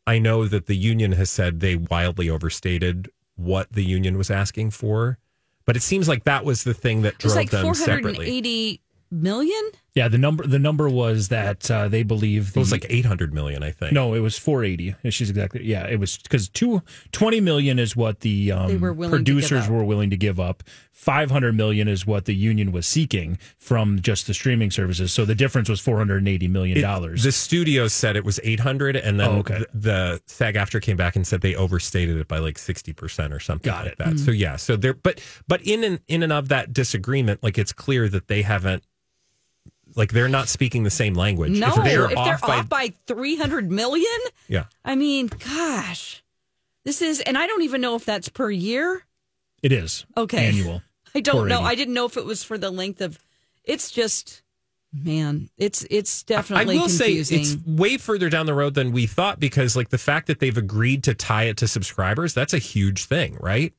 I 0.06 0.19
know 0.19 0.47
that 0.47 0.67
the 0.67 0.76
union 0.76 1.12
has 1.12 1.31
said 1.31 1.61
they 1.61 1.76
wildly 1.76 2.31
overstated 2.31 3.11
what 3.35 3.73
the 3.73 3.85
union 3.85 4.17
was 4.17 4.31
asking 4.31 4.70
for, 4.70 5.19
but 5.64 5.76
it 5.76 5.82
seems 5.82 6.08
like 6.08 6.25
that 6.25 6.44
was 6.44 6.64
the 6.64 6.75
thing 6.75 7.03
that 7.03 7.19
drove 7.19 7.35
like 7.35 7.50
them 7.50 7.75
separately 7.75 8.81
million? 9.11 9.70
Yeah, 9.96 10.08
the 10.08 10.19
number 10.19 10.46
the 10.46 10.58
number 10.58 10.90
was 10.90 11.28
that 11.28 11.70
uh, 11.70 11.88
they 11.88 12.02
believe 12.02 12.52
the, 12.52 12.60
it 12.60 12.62
was 12.62 12.70
like 12.70 12.84
800 12.87 13.32
million, 13.32 13.62
I 13.62 13.70
think. 13.70 13.93
No, 13.93 14.12
it 14.12 14.20
was 14.20 14.37
480. 14.38 15.11
She's 15.11 15.30
exactly 15.30 15.64
yeah. 15.64 15.87
It 15.87 15.99
was 15.99 16.18
because 16.18 16.50
two 16.50 16.82
20 17.12 17.40
million 17.40 17.78
is 17.78 17.97
what 17.97 18.21
the 18.21 18.52
um, 18.52 18.78
producers 18.78 19.71
were 19.71 19.82
willing 19.82 20.11
to 20.11 20.16
give 20.18 20.38
up. 20.38 20.62
500 20.92 21.54
million 21.54 21.88
is 21.88 22.06
what 22.06 22.26
the 22.26 22.35
union 22.35 22.73
was 22.73 22.87
seeking 22.87 23.38
from 23.56 24.00
just 24.02 24.26
the 24.26 24.35
streaming 24.35 24.71
services. 24.71 25.14
So 25.14 25.25
the 25.25 25.35
difference 25.35 25.71
was 25.71 25.80
480 25.80 26.47
million 26.49 26.78
dollars. 26.82 27.23
The 27.23 27.32
studio 27.32 27.88
said 27.88 28.16
it 28.16 28.25
was 28.25 28.38
800, 28.44 28.97
and 28.97 29.18
then 29.18 29.30
oh, 29.30 29.38
okay. 29.38 29.61
the, 29.61 29.66
the 29.73 30.23
SAG 30.26 30.56
AFTRA 30.56 30.82
came 30.82 30.99
back 30.99 31.16
and 31.16 31.26
said 31.26 31.40
they 31.40 31.54
overstated 31.54 32.18
it 32.18 32.28
by 32.28 32.37
like 32.37 32.59
60 32.59 32.92
percent 32.92 33.32
or 33.32 33.40
something 33.40 33.73
Got 33.73 33.85
like 33.85 33.92
it. 33.92 33.99
that. 33.99 34.09
Mm-hmm. 34.09 34.25
So 34.26 34.30
yeah, 34.30 34.56
so 34.56 34.76
there, 34.76 34.92
but 34.92 35.23
but 35.49 35.62
in 35.62 35.85
and 35.85 36.00
in 36.06 36.23
and 36.23 36.35
of 36.35 36.49
that 36.49 36.75
disagreement, 36.75 37.42
like 37.42 37.56
it's 37.56 37.73
clear 37.73 38.11
that 38.11 38.28
they 38.28 38.42
haven't 38.42 38.82
like 39.97 40.12
they're 40.12 40.29
not 40.29 40.49
speaking 40.49 40.85
the 40.85 40.91
same 40.91 41.15
language. 41.15 41.59
No, 41.59 41.69
if 41.69 41.75
they're, 41.76 42.11
if 42.11 42.17
off, 42.17 42.26
they're 42.26 42.49
by, 42.49 42.59
off 42.59 42.69
by 42.69 42.93
300 43.07 43.71
million, 43.73 44.07
yeah. 44.47 44.65
I 44.85 44.95
mean, 44.95 45.26
gosh, 45.26 46.23
this 46.85 47.03
is, 47.03 47.21
and 47.21 47.37
I 47.37 47.47
don't 47.47 47.62
even 47.62 47.81
know 47.81 47.97
if 47.97 48.05
that's 48.05 48.29
per 48.29 48.50
year. 48.50 49.03
It 49.62 49.73
is. 49.73 50.07
Okay. 50.17 50.47
Annual. 50.47 50.83
I 51.15 51.21
don't 51.21 51.49
know. 51.49 51.62
I 51.62 51.75
didn't 51.75 51.95
know 51.95 52.05
if 52.05 52.17
it 52.17 52.26
was 52.26 52.45
for 52.45 52.59
the 52.59 52.71
length 52.71 53.00
of, 53.00 53.19
it's 53.65 53.91
just, 53.91 54.43
man, 54.93 55.49
it's, 55.57 55.87
it's 55.91 56.23
definitely 56.23 56.76
I 56.76 56.79
will 56.79 56.87
confusing. 56.88 57.45
say 57.45 57.55
it's 57.55 57.67
way 57.67 57.97
further 57.97 58.29
down 58.29 58.45
the 58.47 58.55
road 58.55 58.75
than 58.75 58.93
we 58.93 59.07
thought 59.07 59.41
because 59.41 59.75
like 59.76 59.88
the 59.88 59.99
fact 59.99 60.26
that 60.26 60.41
they've 60.41 60.57
agreed 60.57 61.03
to 61.05 61.15
tie 61.15 61.45
it 61.45 61.57
to 61.57 61.69
subscribers, 61.69 62.35
that's 62.35 62.53
a 62.53 62.59
huge 62.59 63.07
thing, 63.07 63.38
right? 63.41 63.73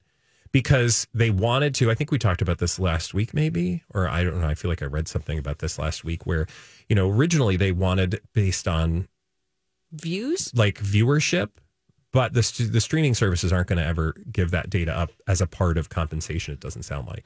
Because 0.52 1.08
they 1.14 1.30
wanted 1.30 1.76
to. 1.76 1.92
I 1.92 1.96
think 1.96 2.12
we 2.12 2.18
talked 2.18 2.42
about 2.42 2.60
this 2.60 2.80
last 2.80 3.14
week, 3.14 3.34
maybe, 3.34 3.84
or 3.94 4.08
I 4.08 4.24
don't 4.24 4.40
know. 4.40 4.48
I 4.48 4.56
feel 4.56 4.70
like 4.70 4.82
I 4.82 4.86
read 4.86 5.08
something 5.08 5.38
about 5.38 5.60
this 5.60 5.78
last 5.78 6.04
week 6.04 6.26
where, 6.26 6.48
you 6.90 6.96
know, 6.96 7.10
originally 7.10 7.58
they 7.58 7.72
wanted 7.72 8.22
based 8.34 8.68
on 8.68 9.08
views, 9.92 10.52
like 10.56 10.80
viewership, 10.80 11.50
but 12.12 12.34
the 12.34 12.70
the 12.72 12.82
streaming 12.82 13.14
services 13.14 13.52
aren't 13.52 13.68
going 13.68 13.80
to 13.80 13.86
ever 13.86 14.16
give 14.32 14.52
that 14.52 14.70
data 14.70 14.98
up 14.98 15.12
as 15.28 15.42
a 15.42 15.48
part 15.48 15.78
of 15.78 15.90
compensation. 15.90 16.54
It 16.54 16.60
doesn't 16.60 16.84
sound 16.84 17.08
like 17.08 17.26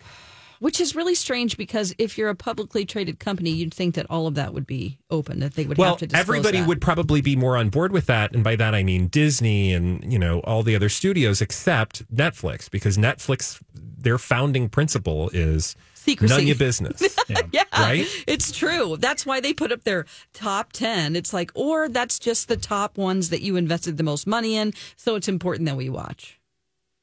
which 0.62 0.80
is 0.80 0.96
really 0.96 1.16
strange 1.16 1.58
because 1.58 1.96
if 1.98 2.20
you're 2.20 2.30
a 2.30 2.36
publicly 2.36 2.86
traded 2.86 3.20
company, 3.20 3.50
you'd 3.50 3.74
think 3.74 3.96
that 3.96 4.06
all 4.12 4.28
of 4.28 4.36
that 4.36 4.54
would 4.54 4.68
be 4.68 5.00
open, 5.10 5.40
that 5.40 5.56
they 5.56 5.66
would 5.66 5.76
well, 5.76 5.94
have 5.94 6.00
to 6.00 6.06
disclose 6.06 6.28
Well 6.28 6.38
everybody 6.38 6.60
that. 6.60 6.68
would 6.68 6.80
probably 6.80 7.20
be 7.20 7.36
more 7.36 7.58
on 7.58 7.70
board 7.70 7.92
with 7.92 8.06
that, 8.06 8.36
and 8.36 8.44
by 8.44 8.56
that 8.56 8.76
I 8.76 8.84
mean 8.84 9.08
Disney 9.08 9.74
and 9.74 10.14
you 10.14 10.20
know 10.20 10.40
all 10.42 10.62
the 10.62 10.76
other 10.76 10.88
studios 10.88 11.42
except 11.42 12.06
Netflix, 12.16 12.70
because 12.70 12.96
Netflix 12.96 13.60
their 13.74 14.20
founding 14.20 14.70
principle 14.70 15.32
is 15.34 15.76
secrecy. 15.96 16.32
None 16.32 16.42
of 16.42 16.48
your 16.48 16.56
business. 16.68 17.18
yeah. 17.28 17.42
yeah. 17.52 17.64
Right? 17.76 18.06
It's 18.28 18.52
true. 18.52 18.98
That's 18.98 19.26
why 19.26 19.40
they 19.40 19.54
put 19.54 19.72
up 19.72 19.84
their 19.84 20.06
top 20.32 20.74
10. 20.74 21.16
It's 21.16 21.34
like, 21.34 21.52
or 21.56 21.90
that's 21.90 22.20
just 22.20 22.48
the 22.48 22.58
top 22.58 22.98
ones 23.00 23.30
that 23.30 23.42
you 23.42 23.56
invested 23.56 23.98
the 23.98 24.04
most 24.04 24.28
money 24.28 24.56
in. 24.56 24.74
So 24.96 25.16
it's 25.16 25.28
important 25.28 25.68
that 25.68 25.76
we 25.78 25.90
watch. 25.90 26.40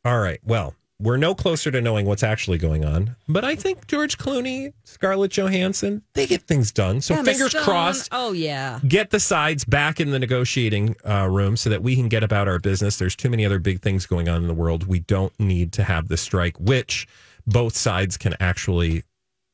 All 0.05 0.21
right. 0.21 0.41
Well, 0.45 0.75
we're 1.01 1.17
no 1.17 1.35
closer 1.35 1.71
to 1.71 1.81
knowing 1.81 2.07
what's 2.07 2.23
actually 2.25 2.59
going 2.59 2.85
on, 2.85 3.15
but 3.29 3.45
I 3.45 3.55
think 3.55 3.87
George 3.87 4.19
Clooney, 4.19 4.73
Scarlett 4.85 5.31
Johansson, 5.31 6.03
they 6.15 6.27
get 6.27 6.43
things 6.43 6.73
done. 6.73 7.01
So 7.01 7.15
Emma 7.15 7.25
fingers 7.25 7.51
Stone. 7.51 7.63
crossed. 7.63 8.09
Oh 8.11 8.33
yeah. 8.33 8.81
Get 8.87 9.11
the 9.11 9.21
sides 9.21 9.65
back 9.65 10.01
in 10.01 10.11
the 10.11 10.19
negotiating 10.19 10.97
uh, 11.09 11.29
room 11.31 11.57
so 11.57 11.71
that 11.71 11.83
we 11.83 11.95
can 11.95 12.09
get 12.09 12.25
about 12.25 12.49
our 12.49 12.59
business. 12.59 12.97
There's 12.97 13.15
too 13.15 13.31
many 13.31 13.47
other 13.47 13.61
big 13.61 13.81
things 13.81 14.07
going 14.07 14.29
on 14.29 14.43
in 14.43 14.49
the 14.49 14.55
world. 14.55 14.87
We 14.89 15.01
don't 15.01 15.39
need 15.39 15.73
to 15.75 15.85
have 15.85 16.09
the 16.09 16.17
strike, 16.17 16.59
which 16.59 17.07
both 17.47 17.77
sides 17.77 18.17
can 18.17 18.35
actually 18.41 19.05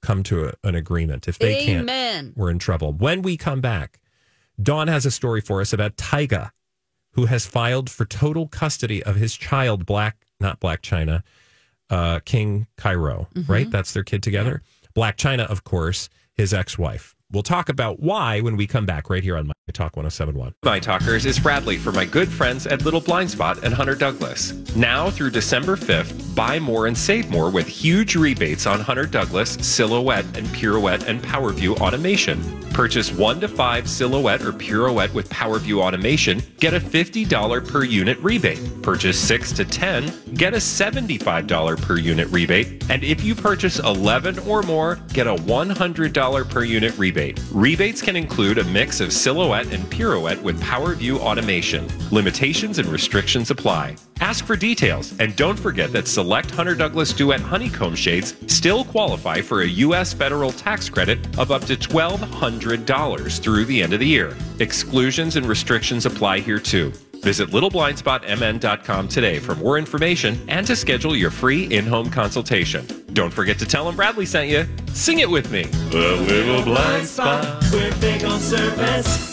come 0.02 0.22
to 0.24 0.46
a, 0.46 0.52
an 0.64 0.74
agreement. 0.74 1.28
If 1.28 1.38
they 1.38 1.68
Amen. 1.68 1.86
can't, 1.86 2.36
we're 2.36 2.50
in 2.50 2.58
trouble. 2.58 2.92
When 2.92 3.22
we 3.22 3.36
come 3.36 3.60
back, 3.60 4.00
Dawn 4.62 4.88
has 4.88 5.04
a 5.04 5.10
story 5.10 5.40
for 5.40 5.60
us 5.60 5.72
about 5.72 5.96
Tyga, 5.96 6.50
who 7.12 7.26
has 7.26 7.44
filed 7.46 7.90
for 7.90 8.04
total 8.04 8.48
custody 8.48 9.02
of 9.02 9.16
his 9.16 9.34
child, 9.36 9.84
Blac, 9.84 10.12
not 10.40 10.60
Blac 10.60 10.78
Chyna, 10.80 11.22
uh, 11.90 12.20
King 12.24 12.66
Cairo, 12.76 13.28
mm-hmm. 13.34 13.50
right? 13.50 13.70
That's 13.70 13.92
their 13.92 14.04
kid 14.04 14.22
together. 14.22 14.62
Blac 14.96 15.16
Chyna, 15.16 15.46
of 15.46 15.64
course, 15.64 16.08
his 16.34 16.54
ex 16.54 16.78
wife. 16.78 17.13
We'll 17.32 17.42
talk 17.42 17.68
about 17.68 18.00
why 18.00 18.40
when 18.40 18.56
we 18.56 18.66
come 18.66 18.86
back 18.86 19.08
right 19.08 19.22
here 19.22 19.36
on 19.36 19.46
My 19.46 19.54
Talk 19.72 19.96
1071. 19.96 20.52
My 20.62 20.78
Talkers 20.78 21.24
is 21.24 21.38
Bradley 21.38 21.78
for 21.78 21.90
my 21.90 22.04
good 22.04 22.28
friends 22.28 22.66
at 22.66 22.84
Little 22.84 23.00
Blind 23.00 23.30
Spot 23.30 23.64
and 23.64 23.72
Hunter 23.72 23.94
Douglas. 23.94 24.52
Now 24.76 25.10
through 25.10 25.30
December 25.30 25.74
5th, 25.74 26.34
buy 26.36 26.58
more 26.58 26.86
and 26.86 26.96
save 26.96 27.30
more 27.30 27.50
with 27.50 27.66
huge 27.66 28.14
rebates 28.14 28.66
on 28.66 28.78
Hunter 28.78 29.06
Douglas, 29.06 29.52
Silhouette, 29.54 30.26
and 30.36 30.46
Pirouette 30.48 31.08
and 31.08 31.20
PowerView 31.22 31.80
automation. 31.80 32.40
Purchase 32.72 33.10
one 33.12 33.40
to 33.40 33.48
five 33.48 33.88
Silhouette 33.88 34.42
or 34.42 34.52
Pirouette 34.52 35.14
with 35.14 35.28
PowerView 35.30 35.80
automation, 35.80 36.42
get 36.58 36.74
a 36.74 36.80
$50 36.80 37.66
per 37.66 37.84
unit 37.84 38.18
rebate. 38.18 38.60
Purchase 38.82 39.18
six 39.18 39.50
to 39.52 39.64
10, 39.64 40.34
get 40.34 40.54
a 40.54 40.58
$75 40.58 41.80
per 41.80 41.96
unit 41.96 42.28
rebate. 42.28 42.84
And 42.90 43.02
if 43.02 43.24
you 43.24 43.34
purchase 43.34 43.78
11 43.78 44.40
or 44.40 44.62
more, 44.62 44.96
get 45.12 45.26
a 45.26 45.34
$100 45.34 46.50
per 46.50 46.64
unit 46.64 46.98
rebate. 46.98 47.13
Rebates 47.52 48.02
can 48.02 48.16
include 48.16 48.58
a 48.58 48.64
mix 48.64 49.00
of 49.00 49.12
Silhouette 49.12 49.72
and 49.72 49.84
Pirouette 49.90 50.42
with 50.42 50.60
PowerView 50.60 51.18
automation. 51.18 51.88
Limitations 52.10 52.78
and 52.78 52.88
restrictions 52.88 53.50
apply. 53.50 53.96
Ask 54.20 54.44
for 54.44 54.56
details 54.56 55.18
and 55.20 55.34
don't 55.36 55.58
forget 55.58 55.92
that 55.92 56.08
select 56.08 56.50
Hunter 56.50 56.74
Douglas 56.74 57.12
Duet 57.12 57.40
honeycomb 57.40 57.94
shades 57.94 58.34
still 58.46 58.84
qualify 58.84 59.40
for 59.40 59.62
a 59.62 59.66
U.S. 59.66 60.12
federal 60.12 60.50
tax 60.50 60.88
credit 60.88 61.18
of 61.38 61.50
up 61.50 61.64
to 61.66 61.76
$1,200 61.76 63.40
through 63.40 63.64
the 63.64 63.82
end 63.82 63.92
of 63.92 64.00
the 64.00 64.06
year. 64.06 64.36
Exclusions 64.58 65.36
and 65.36 65.46
restrictions 65.46 66.06
apply 66.06 66.40
here 66.40 66.58
too. 66.58 66.92
Visit 67.24 67.48
littleblindspotmn.com 67.48 69.08
today 69.08 69.38
for 69.38 69.54
more 69.54 69.78
information 69.78 70.38
and 70.48 70.66
to 70.66 70.76
schedule 70.76 71.16
your 71.16 71.30
free 71.30 71.64
in-home 71.74 72.10
consultation. 72.10 72.86
Don't 73.14 73.32
forget 73.32 73.58
to 73.60 73.64
tell 73.64 73.86
them 73.86 73.96
Bradley 73.96 74.26
sent 74.26 74.50
you. 74.50 74.66
Sing 74.88 75.20
it 75.20 75.30
with 75.30 75.50
me. 75.50 75.62
The 75.62 76.16
Little 76.28 76.62
Blind 76.62 77.06
Spot. 77.06 77.64
We're 77.72 77.98
big 77.98 78.24
on 78.24 78.38
service. 78.38 79.32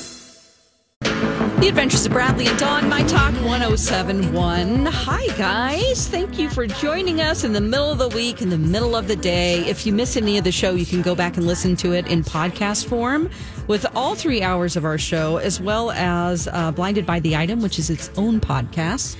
The 1.62 1.68
Adventures 1.68 2.08
of 2.08 2.14
Bradley 2.14 2.48
and 2.48 2.58
Dawn, 2.58 2.90
My 2.90 3.04
Talk 3.04 3.34
1071. 3.34 4.86
Hi, 4.88 5.28
guys. 5.38 6.08
Thank 6.08 6.40
you 6.40 6.50
for 6.50 6.66
joining 6.66 7.22
us 7.22 7.44
in 7.44 7.54
the 7.54 7.62
middle 7.62 7.92
of 7.92 8.00
the 8.00 8.10
week, 8.10 8.42
in 8.42 8.50
the 8.50 8.58
middle 8.58 8.96
of 8.96 9.08
the 9.08 9.16
day. 9.16 9.60
If 9.68 9.86
you 9.86 9.94
miss 9.94 10.18
any 10.18 10.40
of 10.40 10.44
the 10.44 10.52
show, 10.52 10.74
you 10.74 10.88
can 10.88 11.04
go 11.04 11.14
back 11.14 11.38
and 11.38 11.46
listen 11.46 11.76
to 11.76 11.94
it 11.94 12.08
in 12.08 12.24
podcast 12.24 12.88
form 12.88 13.30
with 13.72 13.86
all 13.96 14.16
three 14.16 14.44
hours 14.44 14.76
of 14.76 14.84
our 14.84 14.98
show, 14.98 15.38
as 15.38 15.62
well 15.62 15.92
as 15.92 16.50
uh, 16.50 16.74
Blinded 16.74 17.06
by 17.06 17.22
the 17.22 17.38
Item, 17.38 17.62
which 17.62 17.80
is 17.80 17.90
its 17.90 18.12
own 18.18 18.42
podcast. 18.42 19.16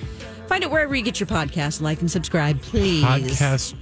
Find 0.48 0.62
it 0.62 0.70
wherever 0.70 0.94
you 0.94 1.02
get 1.04 1.22
your 1.22 1.28
podcast. 1.28 1.80
Like 1.82 2.02
and 2.02 2.12
subscribe, 2.12 2.62
please. 2.62 3.02
Podcast 3.02 3.76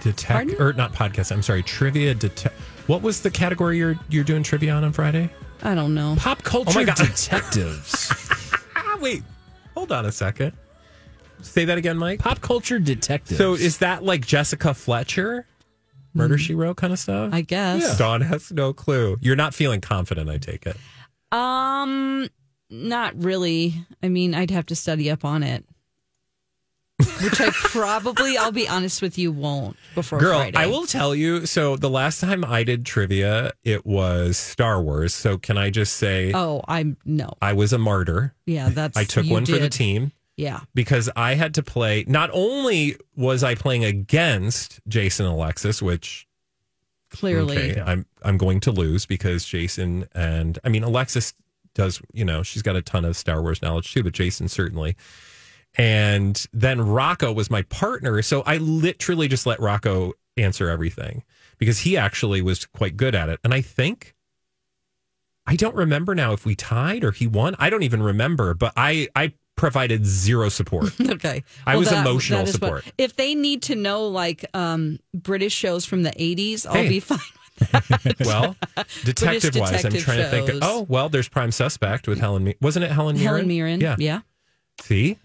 detect, 0.00 0.60
or 0.60 0.72
not 0.72 0.92
podcast, 0.92 1.30
I'm 1.30 1.40
sorry, 1.40 1.62
trivia 1.62 2.16
detect. 2.16 2.52
What 2.88 3.02
was 3.02 3.20
the 3.20 3.30
category 3.30 3.78
you're, 3.78 3.94
you're 4.10 4.24
doing 4.24 4.42
trivia 4.42 4.72
on 4.72 4.82
on 4.82 4.92
Friday? 4.92 5.30
I 5.62 5.76
don't 5.76 5.94
know. 5.94 6.16
Pop 6.18 6.42
culture 6.42 6.80
oh 6.80 6.84
detectives. 6.84 8.12
Wait, 9.00 9.22
hold 9.74 9.92
on 9.92 10.04
a 10.06 10.12
second. 10.12 10.52
Say 11.42 11.64
that 11.64 11.78
again, 11.78 11.96
Mike. 11.96 12.18
Pop 12.18 12.40
culture 12.40 12.80
detectives. 12.80 13.38
So 13.38 13.54
is 13.54 13.78
that 13.78 14.02
like 14.02 14.26
Jessica 14.26 14.74
Fletcher? 14.74 15.46
Murder 16.14 16.36
mm. 16.36 16.40
She 16.40 16.54
Wrote 16.54 16.76
kind 16.76 16.92
of 16.92 16.98
stuff? 16.98 17.30
I 17.32 17.40
guess. 17.40 17.82
Yeah. 17.82 17.94
Dawn 17.96 18.20
has 18.20 18.50
no 18.52 18.72
clue. 18.72 19.18
You're 19.20 19.36
not 19.36 19.54
feeling 19.54 19.80
confident, 19.80 20.28
I 20.28 20.38
take 20.38 20.66
it. 20.66 20.76
Um, 21.30 22.28
not 22.70 23.22
really. 23.22 23.74
I 24.02 24.08
mean, 24.08 24.34
I'd 24.34 24.50
have 24.50 24.66
to 24.66 24.76
study 24.76 25.10
up 25.10 25.24
on 25.24 25.42
it 25.42 25.64
which 27.22 27.40
I 27.40 27.50
probably, 27.52 28.36
I'll 28.36 28.52
be 28.52 28.68
honest 28.68 29.02
with 29.02 29.18
you, 29.18 29.32
won't 29.32 29.76
before 29.94 30.18
Girl, 30.18 30.38
Friday. 30.38 30.58
I 30.58 30.66
will 30.66 30.86
tell 30.86 31.14
you. 31.14 31.46
So 31.46 31.76
the 31.76 31.90
last 31.90 32.20
time 32.20 32.44
I 32.44 32.64
did 32.64 32.84
trivia, 32.84 33.52
it 33.64 33.84
was 33.86 34.36
Star 34.36 34.80
Wars. 34.80 35.14
So 35.14 35.38
can 35.38 35.58
I 35.58 35.70
just 35.70 35.96
say? 35.96 36.32
Oh, 36.34 36.62
I'm 36.66 36.96
no. 37.04 37.34
I 37.40 37.52
was 37.52 37.72
a 37.72 37.78
martyr. 37.78 38.34
Yeah, 38.46 38.68
that's. 38.72 38.96
I 38.96 39.04
took 39.04 39.26
one 39.26 39.44
did. 39.44 39.54
for 39.54 39.58
the 39.60 39.68
team. 39.68 40.12
Yeah. 40.42 40.60
Because 40.74 41.08
I 41.14 41.34
had 41.34 41.54
to 41.54 41.62
play. 41.62 42.04
Not 42.08 42.30
only 42.32 42.96
was 43.16 43.44
I 43.44 43.54
playing 43.54 43.84
against 43.84 44.80
Jason 44.88 45.26
Alexis, 45.26 45.80
which 45.80 46.26
clearly 47.10 47.72
okay, 47.72 47.80
I'm 47.80 48.06
I'm 48.22 48.38
going 48.38 48.58
to 48.60 48.72
lose 48.72 49.06
because 49.06 49.44
Jason 49.44 50.08
and 50.14 50.58
I 50.64 50.68
mean 50.68 50.82
Alexis 50.82 51.34
does. 51.74 52.02
You 52.12 52.24
know, 52.24 52.42
she's 52.42 52.62
got 52.62 52.74
a 52.74 52.82
ton 52.82 53.04
of 53.04 53.16
Star 53.16 53.40
Wars 53.40 53.62
knowledge 53.62 53.92
too, 53.92 54.02
but 54.02 54.14
Jason 54.14 54.48
certainly. 54.48 54.96
And 55.76 56.44
then 56.52 56.80
Rocco 56.80 57.32
was 57.32 57.50
my 57.50 57.62
partner. 57.62 58.20
So 58.20 58.42
I 58.42 58.58
literally 58.58 59.28
just 59.28 59.46
let 59.46 59.60
Rocco 59.60 60.12
answer 60.36 60.68
everything 60.68 61.22
because 61.58 61.80
he 61.80 61.96
actually 61.96 62.42
was 62.42 62.66
quite 62.66 62.96
good 62.96 63.14
at 63.14 63.28
it. 63.28 63.38
And 63.44 63.54
I 63.54 63.60
think 63.60 64.14
I 65.46 65.56
don't 65.56 65.74
remember 65.74 66.14
now 66.14 66.32
if 66.32 66.44
we 66.44 66.54
tied 66.54 67.04
or 67.04 67.12
he 67.12 67.26
won. 67.26 67.54
I 67.58 67.70
don't 67.70 67.84
even 67.84 68.02
remember, 68.02 68.54
but 68.54 68.72
I 68.76 69.08
I 69.14 69.34
provided 69.56 70.06
zero 70.06 70.48
support. 70.48 70.98
okay. 71.00 71.44
I 71.66 71.72
well, 71.72 71.80
was 71.80 71.90
that, 71.90 72.06
emotional 72.06 72.44
that 72.44 72.52
support. 72.52 72.84
What, 72.84 72.94
if 72.98 73.16
they 73.16 73.34
need 73.34 73.62
to 73.62 73.76
know 73.76 74.06
like 74.06 74.44
um 74.54 74.98
British 75.14 75.52
shows 75.52 75.84
from 75.84 76.02
the 76.02 76.10
80s, 76.10 76.66
I'll 76.66 76.74
hey. 76.74 76.88
be 76.88 77.00
fine 77.00 77.18
well, 78.24 78.56
detective 79.04 79.54
wise, 79.54 79.84
I'm 79.84 79.92
trying 79.92 80.02
shows. 80.02 80.16
to 80.16 80.30
think. 80.30 80.48
Of, 80.48 80.58
oh, 80.62 80.86
well, 80.88 81.08
there's 81.08 81.28
Prime 81.28 81.52
Suspect 81.52 82.08
with 82.08 82.18
Helen. 82.18 82.54
Wasn't 82.60 82.84
it 82.84 82.90
Helen 82.90 83.16
Mirren? 83.16 83.26
Helen 83.28 83.48
Mirren. 83.48 83.80
Yeah. 83.80 83.96
Yeah. 83.98 84.20
See, 84.80 85.18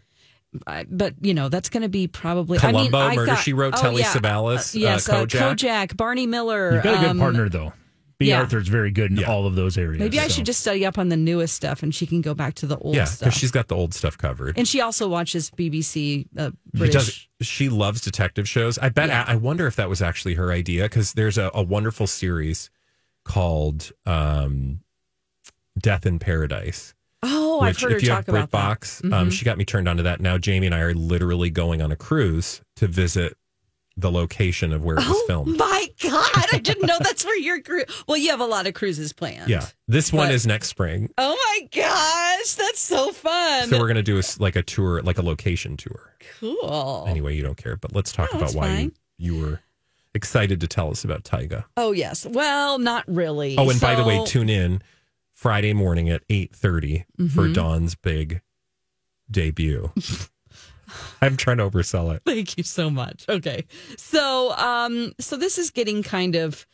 but 0.90 1.14
you 1.22 1.34
know 1.34 1.50
that's 1.50 1.70
going 1.70 1.84
to 1.84 1.90
be 1.90 2.08
probably 2.08 2.58
Columbo, 2.58 2.98
I 2.98 3.10
mean, 3.10 3.16
Murder 3.18 3.32
got, 3.32 3.44
She 3.44 3.54
Wrote, 3.54 3.74
oh, 3.78 3.82
Telly 3.82 4.02
yeah, 4.02 4.14
Savalas, 4.14 4.76
uh, 4.76 4.80
yes, 4.80 5.10
uh, 5.10 5.26
Kojak. 5.26 5.42
Uh, 5.42 5.56
Kojak, 5.56 5.98
Barney 5.98 6.26
Miller. 6.26 6.76
You've 6.76 6.84
got 6.84 6.96
a 6.96 7.00
good 7.00 7.10
um, 7.10 7.20
partner 7.20 7.50
though. 7.50 7.74
B. 8.20 8.30
Yeah. 8.30 8.40
Arthur's 8.40 8.68
very 8.68 8.92
good 8.92 9.12
in 9.12 9.18
yeah. 9.18 9.32
all 9.32 9.46
of 9.46 9.56
those 9.56 9.78
areas. 9.78 10.00
Maybe 10.00 10.18
so. 10.18 10.24
I 10.24 10.28
should 10.28 10.46
just 10.46 10.62
study 10.62 10.86
up 10.86 10.98
on 10.98 11.10
the 11.10 11.18
newest 11.18 11.56
stuff, 11.56 11.84
and 11.84 11.94
she 11.94 12.08
can 12.08 12.22
go 12.22 12.34
back 12.34 12.56
to 12.56 12.66
the 12.66 12.78
old 12.78 12.96
yeah, 12.96 13.06
stuff. 13.06 13.28
because 13.28 13.40
she's 13.40 13.52
got 13.52 13.68
the 13.68 13.76
old 13.76 13.94
stuff 13.94 14.18
covered. 14.18 14.58
And 14.58 14.68
she 14.68 14.82
also 14.82 15.08
watches 15.08 15.52
BBC. 15.52 16.28
Uh, 16.38 16.52
British. 16.74 16.94
She 16.94 17.30
does. 17.40 17.48
She 17.48 17.70
loves 17.70 18.02
detective 18.02 18.50
shows. 18.50 18.78
I 18.80 18.90
bet. 18.90 19.10
Yeah. 19.10 19.26
I, 19.28 19.34
I, 19.34 19.36
wonder 19.36 19.68
if 19.68 19.76
that 19.76 19.90
was 19.90 20.02
actually 20.02 20.34
her 20.36 20.52
idea 20.52 20.84
because 20.84 21.14
there's 21.14 21.38
a, 21.38 21.52
a, 21.54 21.62
wonderful 21.62 22.08
series 22.08 22.72
called 23.24 23.92
um, 24.06 24.80
Death 25.80 26.06
in 26.06 26.18
Paradise 26.18 26.96
Oh, 27.24 27.62
Which, 27.62 27.70
I've 27.70 27.82
heard 27.82 27.92
her 27.94 28.00
talk 28.00 28.28
about 28.28 28.52
BritBox, 28.52 29.02
that. 29.02 29.06
Um, 29.06 29.12
mm-hmm. 29.12 29.14
Um, 29.14 29.30
she 29.32 29.46
got 29.46 29.58
me 29.58 29.66
turned 29.66 29.90
on 29.90 29.98
to 29.98 30.04
that. 30.04 30.22
Now 30.22 30.38
Jamie 30.38 30.68
and 30.68 30.76
I 30.76 30.80
are 30.80 30.94
literally 30.94 31.50
going 31.50 31.82
on 31.82 31.92
a 31.92 31.96
cruise 31.96 32.62
to 32.76 32.88
visit 32.88 33.36
the 33.98 34.12
location 34.12 34.72
of 34.72 34.86
where 34.86 34.96
it 34.96 35.00
was 35.00 35.08
oh, 35.10 35.28
filmed. 35.28 35.58
My 35.58 35.90
God, 36.02 36.46
I 36.54 36.60
didn't 36.60 36.86
know 36.86 36.98
that's 37.00 37.26
where 37.26 37.38
your 37.38 37.60
cruise. 37.62 37.86
Well, 38.08 38.18
you 38.18 38.30
have 38.30 38.40
a 38.40 38.46
lot 38.46 38.68
of 38.68 38.76
cruises 38.76 39.12
planned. 39.12 39.50
Yeah, 39.50 39.66
this 39.88 40.14
one 40.14 40.32
is 40.32 40.46
next 40.46 40.70
spring. 40.70 41.10
Oh 41.18 41.36
my 41.36 41.68
gosh, 41.74 42.54
that's 42.54 42.80
so 42.80 43.12
fun! 43.12 43.70
So 43.70 43.80
we're 43.80 43.88
gonna 43.88 44.04
do 44.04 44.20
a, 44.20 44.24
like 44.40 44.56
a 44.56 44.62
tour, 44.62 45.02
like 45.02 45.18
a 45.18 45.24
location 45.24 45.76
tour. 45.76 46.14
Cool. 46.40 47.06
Anyway, 47.08 47.36
you 47.36 47.42
don't 47.42 47.58
care, 47.58 47.76
but 47.76 47.94
let's 47.94 48.12
talk 48.12 48.32
no, 48.34 48.40
about 48.40 48.54
why 48.54 48.78
you, 48.78 48.92
you, 49.18 49.42
were 49.42 49.60
excited 50.14 50.62
to 50.62 50.68
tell 50.68 50.92
us 50.92 51.04
about 51.04 51.24
Tyga. 51.24 51.66
Oh 51.76 51.92
yes, 51.92 52.26
well, 52.26 52.78
not 52.78 53.04
really. 53.08 53.58
Oh, 53.58 53.70
and 53.70 53.80
so... 53.80 53.88
by 53.88 53.96
the 53.96 54.04
way, 54.04 54.24
tune 54.26 54.50
in 54.50 54.82
Friday 55.34 55.74
morning 55.74 56.10
at 56.10 56.28
8.30 56.28 56.52
mm-hmm. 56.52 57.28
for 57.28 57.48
Dawn's 57.48 57.96
big 57.96 58.42
debut. 59.30 59.92
I'm 61.22 61.38
trying 61.38 61.58
to 61.58 61.70
oversell 61.70 62.16
it. 62.16 62.22
Thank 62.26 62.58
you 62.58 62.64
so 62.64 62.90
much. 62.90 63.26
Okay. 63.30 63.66
So 63.98 64.52
um 64.58 65.14
so 65.20 65.38
this 65.38 65.58
is 65.58 65.72
getting 65.72 66.04
kind 66.04 66.36
of 66.36 66.66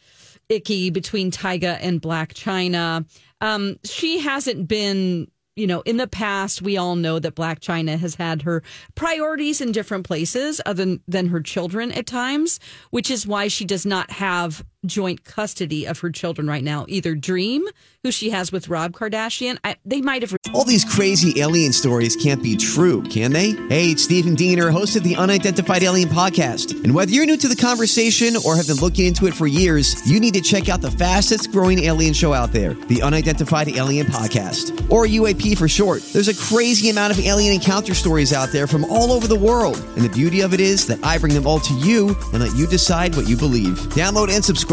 icky 0.50 0.90
between 0.90 1.32
Tyga 1.32 1.78
and 1.82 2.02
Blac 2.02 2.34
Chyna. 2.34 3.06
Um 3.42 3.78
she 3.84 4.20
hasn't 4.20 4.68
been 4.68 5.28
you 5.56 5.68
know, 5.68 5.82
in 5.82 5.98
the 5.98 6.08
past, 6.08 6.62
we 6.64 6.78
all 6.78 6.96
know 6.96 7.20
that 7.20 7.36
Blac 7.36 7.60
Chyna 7.60 8.00
has 8.00 8.16
had 8.16 8.42
her 8.42 8.64
priorities 8.96 9.62
in 9.62 9.72
different 9.72 10.06
places 10.06 10.60
other 10.66 10.98
than 11.08 11.28
her 11.28 11.42
children 11.42 11.92
at 11.92 12.08
times, 12.08 12.60
which 12.90 13.12
is 13.12 13.28
why 13.28 13.48
she 13.48 13.64
does 13.64 13.86
not 13.86 14.10
have 14.10 14.66
joint 14.86 15.24
custody 15.24 15.86
of 15.86 16.00
her 16.00 16.10
children 16.10 16.48
right 16.48 16.64
now. 16.64 16.86
Either 16.88 17.16
Dream, 17.16 17.66
who 18.04 18.12
she 18.12 18.30
has 18.32 18.52
with 18.52 18.68
Rob 18.68 18.94
Kardashian, 18.94 19.58
I, 19.64 19.78
they 19.86 20.02
might 20.02 20.22
have. 20.22 20.36
All 20.54 20.66
these 20.66 20.86
crazy 20.86 21.40
alien 21.40 21.74
stories 21.74 22.16
can't 22.16 22.44
be 22.44 22.56
true, 22.56 23.02
can 23.04 23.32
they? 23.32 23.52
Hey, 23.70 23.92
it's 23.92 24.04
Stephen 24.04 24.36
Diener, 24.36 24.70
host 24.70 24.96
of 24.96 25.04
the 25.04 25.16
Unidentified 25.16 25.84
Alien 25.84 26.10
Podcast. 26.10 26.84
And 26.84 26.94
whether 26.94 27.12
you're 27.12 27.26
new 27.26 27.38
to 27.38 27.48
the 27.48 27.56
conversation 27.56 28.36
or 28.46 28.56
have 28.56 28.68
been 28.68 28.78
looking 28.78 29.08
into 29.08 29.26
it 29.26 29.34
for 29.34 29.48
years, 29.48 30.06
you 30.10 30.20
need 30.20 30.34
to 30.34 30.42
check 30.42 30.70
out 30.70 30.82
the 30.82 30.92
fastest 30.92 31.52
growing 31.52 31.80
alien 31.80 32.14
show 32.14 32.34
out 32.34 32.52
there, 32.52 32.74
the 32.74 33.02
Unidentified 33.02 33.70
Alien 33.70 34.08
Podcast, 34.08 34.92
or 34.92 35.06
UAP 35.06 35.58
for 35.58 35.68
short. 35.68 36.04
There's 36.14 36.28
a 36.28 36.36
crazy 36.36 36.90
amount 36.90 37.18
of 37.18 37.26
alien 37.26 37.54
encounter 37.54 37.94
stories 37.94 38.34
out 38.34 38.50
there 38.50 38.68
from 38.68 38.84
all 38.86 39.12
over 39.12 39.28
the 39.28 39.40
world. 39.40 39.78
And 39.96 40.04
the 40.04 40.10
beauty 40.10 40.42
of 40.42 40.54
it 40.54 40.60
is 40.60 40.86
that 40.88 41.04
I 41.04 41.18
bring 41.18 41.34
them 41.34 41.48
all 41.48 41.60
to 41.62 41.74
you 41.76 42.16
and 42.34 42.42
let 42.42 42.56
you 42.56 42.68
decide 42.68 43.16
what 43.16 43.28
you 43.28 43.38
believe. 43.38 43.78
Download 43.94 44.30
and 44.30 44.44
subscribe 44.44 44.73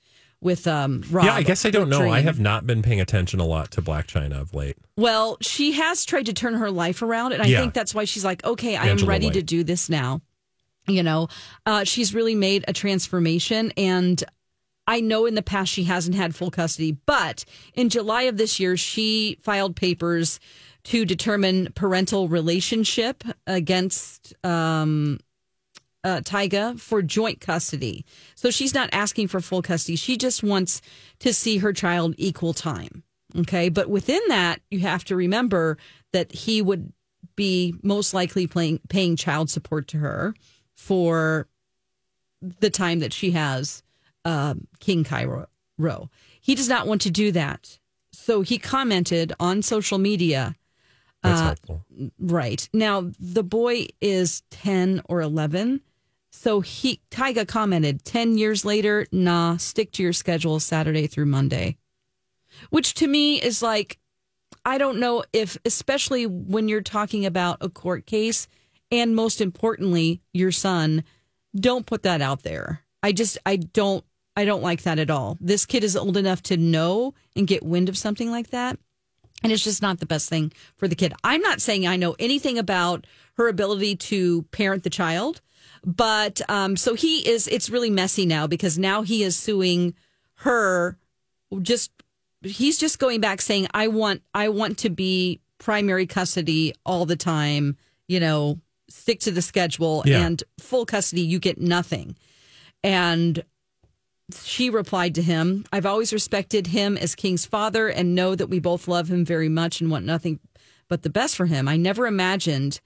with 0.41 0.67
um 0.67 1.03
Rob. 1.09 1.25
Yeah, 1.25 1.35
I 1.35 1.43
guess 1.43 1.65
I 1.65 1.69
don't 1.69 1.89
know. 1.89 1.99
Dream. 1.99 2.11
I 2.11 2.21
have 2.21 2.39
not 2.39 2.67
been 2.67 2.81
paying 2.81 2.99
attention 2.99 3.39
a 3.39 3.45
lot 3.45 3.71
to 3.71 3.81
Blac 3.81 4.07
Chyna 4.07 4.41
of 4.41 4.53
late. 4.53 4.77
Well, 4.97 5.37
she 5.41 5.73
has 5.73 6.03
tried 6.03 6.25
to 6.25 6.33
turn 6.33 6.55
her 6.55 6.71
life 6.71 7.01
around, 7.01 7.33
and 7.33 7.41
I 7.41 7.45
yeah. 7.45 7.59
think 7.59 7.73
that's 7.73 7.95
why 7.95 8.05
she's 8.05 8.25
like, 8.25 8.43
okay, 8.43 8.75
I 8.75 8.87
am 8.87 8.97
ready 9.05 9.27
White. 9.27 9.35
to 9.35 9.43
do 9.43 9.63
this 9.63 9.89
now. 9.89 10.21
You 10.87 11.03
know, 11.03 11.27
uh, 11.65 11.83
she's 11.83 12.13
really 12.13 12.35
made 12.35 12.65
a 12.67 12.73
transformation, 12.73 13.71
and 13.77 14.23
I 14.87 14.99
know 14.99 15.25
in 15.25 15.35
the 15.35 15.43
past 15.43 15.71
she 15.71 15.83
hasn't 15.83 16.15
had 16.15 16.35
full 16.35 16.51
custody, 16.51 16.97
but 17.05 17.45
in 17.75 17.89
July 17.89 18.23
of 18.23 18.37
this 18.37 18.59
year, 18.59 18.75
she 18.77 19.37
filed 19.41 19.75
papers 19.75 20.39
to 20.85 21.05
determine 21.05 21.71
parental 21.75 22.27
relationship 22.27 23.23
against 23.45 24.33
um, 24.43 25.19
uh, 26.03 26.21
Tyga 26.21 26.79
for 26.79 27.01
joint 27.01 27.39
custody. 27.39 28.05
So 28.35 28.49
she's 28.49 28.73
not 28.73 28.89
asking 28.91 29.27
for 29.27 29.39
full 29.39 29.61
custody. 29.61 29.95
She 29.95 30.17
just 30.17 30.43
wants 30.43 30.81
to 31.19 31.33
see 31.33 31.57
her 31.57 31.73
child 31.73 32.15
equal 32.17 32.53
time. 32.53 33.03
Okay. 33.37 33.69
But 33.69 33.89
within 33.89 34.21
that, 34.27 34.61
you 34.69 34.79
have 34.79 35.03
to 35.05 35.15
remember 35.15 35.77
that 36.11 36.31
he 36.31 36.61
would 36.61 36.91
be 37.35 37.75
most 37.81 38.13
likely 38.13 38.47
playing, 38.47 38.79
paying 38.89 39.15
child 39.15 39.49
support 39.49 39.87
to 39.89 39.97
her 39.97 40.33
for 40.75 41.47
the 42.59 42.69
time 42.69 42.99
that 42.99 43.13
she 43.13 43.31
has 43.31 43.83
um, 44.25 44.67
King 44.79 45.03
Cairo. 45.03 45.47
He 46.41 46.55
does 46.55 46.67
not 46.67 46.87
want 46.87 47.01
to 47.01 47.11
do 47.11 47.31
that. 47.31 47.79
So 48.11 48.41
he 48.41 48.57
commented 48.57 49.33
on 49.39 49.61
social 49.61 49.97
media. 49.97 50.55
That's 51.23 51.39
uh, 51.39 51.45
helpful. 51.45 51.85
Right. 52.19 52.67
Now, 52.73 53.11
the 53.19 53.43
boy 53.43 53.87
is 54.01 54.41
10 54.51 55.03
or 55.07 55.21
11 55.21 55.81
so 56.41 56.59
he 56.61 56.99
Tyga 57.11 57.47
commented 57.47 58.03
10 58.03 58.35
years 58.35 58.65
later, 58.65 59.05
nah, 59.11 59.57
stick 59.57 59.91
to 59.91 60.01
your 60.01 60.11
schedule 60.11 60.59
Saturday 60.59 61.05
through 61.05 61.27
Monday. 61.27 61.77
Which 62.71 62.95
to 62.95 63.07
me 63.07 63.39
is 63.39 63.61
like 63.61 63.99
I 64.65 64.79
don't 64.79 64.99
know 64.99 65.23
if 65.33 65.55
especially 65.65 66.25
when 66.25 66.67
you're 66.67 66.81
talking 66.81 67.27
about 67.27 67.57
a 67.61 67.69
court 67.69 68.07
case 68.07 68.47
and 68.89 69.15
most 69.15 69.39
importantly 69.39 70.23
your 70.33 70.51
son, 70.51 71.03
don't 71.55 71.85
put 71.85 72.01
that 72.03 72.21
out 72.21 72.41
there. 72.41 72.81
I 73.03 73.11
just 73.11 73.37
I 73.45 73.57
don't 73.57 74.03
I 74.35 74.43
don't 74.43 74.63
like 74.63 74.81
that 74.81 74.97
at 74.97 75.11
all. 75.11 75.37
This 75.39 75.67
kid 75.67 75.83
is 75.83 75.95
old 75.95 76.17
enough 76.17 76.41
to 76.43 76.57
know 76.57 77.13
and 77.35 77.45
get 77.45 77.61
wind 77.61 77.87
of 77.87 77.99
something 77.99 78.31
like 78.31 78.49
that. 78.49 78.79
And 79.43 79.51
it's 79.51 79.63
just 79.63 79.83
not 79.83 79.99
the 79.99 80.07
best 80.07 80.27
thing 80.27 80.51
for 80.77 80.87
the 80.87 80.95
kid. 80.95 81.13
I'm 81.23 81.41
not 81.41 81.61
saying 81.61 81.85
I 81.85 81.97
know 81.97 82.15
anything 82.17 82.57
about 82.57 83.05
her 83.37 83.47
ability 83.47 83.95
to 83.97 84.41
parent 84.51 84.83
the 84.83 84.89
child. 84.89 85.41
But 85.83 86.41
um, 86.49 86.77
so 86.77 86.93
he 86.93 87.27
is, 87.27 87.47
it's 87.47 87.69
really 87.69 87.89
messy 87.89 88.25
now 88.25 88.47
because 88.47 88.77
now 88.77 89.01
he 89.01 89.23
is 89.23 89.35
suing 89.35 89.95
her 90.35 90.97
just, 91.61 91.91
he's 92.43 92.77
just 92.77 92.99
going 92.99 93.19
back 93.21 93.41
saying, 93.41 93.67
I 93.73 93.87
want, 93.87 94.21
I 94.33 94.49
want 94.49 94.77
to 94.79 94.89
be 94.89 95.41
primary 95.57 96.05
custody 96.05 96.73
all 96.85 97.05
the 97.05 97.15
time, 97.15 97.77
you 98.07 98.19
know, 98.19 98.59
stick 98.89 99.19
to 99.21 99.31
the 99.31 99.41
schedule 99.41 100.03
yeah. 100.05 100.25
and 100.25 100.43
full 100.59 100.85
custody, 100.85 101.21
you 101.21 101.39
get 101.39 101.59
nothing. 101.59 102.15
And 102.83 103.43
she 104.43 104.69
replied 104.69 105.15
to 105.15 105.21
him, 105.21 105.65
I've 105.71 105.85
always 105.85 106.13
respected 106.13 106.67
him 106.67 106.97
as 106.97 107.15
King's 107.15 107.45
father 107.45 107.87
and 107.87 108.15
know 108.15 108.35
that 108.35 108.47
we 108.47 108.59
both 108.59 108.87
love 108.87 109.09
him 109.09 109.25
very 109.25 109.49
much 109.49 109.81
and 109.81 109.91
want 109.91 110.05
nothing 110.05 110.39
but 110.87 111.03
the 111.03 111.09
best 111.09 111.35
for 111.35 111.45
him. 111.45 111.67
I 111.67 111.77
never 111.77 112.05
imagined 112.05 112.79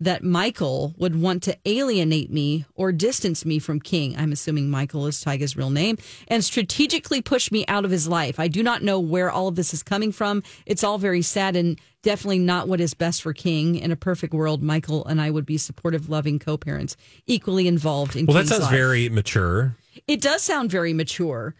that 0.00 0.24
Michael 0.24 0.94
would 0.96 1.20
want 1.20 1.42
to 1.42 1.56
alienate 1.66 2.30
me 2.30 2.64
or 2.74 2.90
distance 2.90 3.44
me 3.44 3.58
from 3.58 3.80
King. 3.80 4.16
I'm 4.16 4.32
assuming 4.32 4.70
Michael 4.70 5.06
is 5.06 5.22
Tyga's 5.22 5.56
real 5.56 5.70
name 5.70 5.98
and 6.28 6.42
strategically 6.42 7.20
push 7.20 7.52
me 7.52 7.66
out 7.68 7.84
of 7.84 7.90
his 7.90 8.08
life. 8.08 8.40
I 8.40 8.48
do 8.48 8.62
not 8.62 8.82
know 8.82 8.98
where 8.98 9.30
all 9.30 9.48
of 9.48 9.56
this 9.56 9.74
is 9.74 9.82
coming 9.82 10.10
from. 10.10 10.42
It's 10.64 10.82
all 10.82 10.96
very 10.96 11.20
sad 11.22 11.54
and 11.54 11.78
definitely 12.02 12.38
not 12.38 12.66
what 12.66 12.80
is 12.80 12.94
best 12.94 13.20
for 13.22 13.34
King. 13.34 13.76
In 13.76 13.92
a 13.92 13.96
perfect 13.96 14.32
world, 14.32 14.62
Michael 14.62 15.04
and 15.04 15.20
I 15.20 15.30
would 15.30 15.44
be 15.44 15.58
supportive, 15.58 16.08
loving 16.08 16.38
co 16.38 16.56
parents, 16.56 16.96
equally 17.26 17.68
involved 17.68 18.16
in 18.16 18.24
Well, 18.24 18.38
King's 18.38 18.48
that 18.48 18.54
sounds 18.56 18.64
life. 18.70 18.72
very 18.78 19.08
mature. 19.10 19.76
It 20.08 20.22
does 20.22 20.42
sound 20.42 20.70
very 20.70 20.94
mature. 20.94 21.54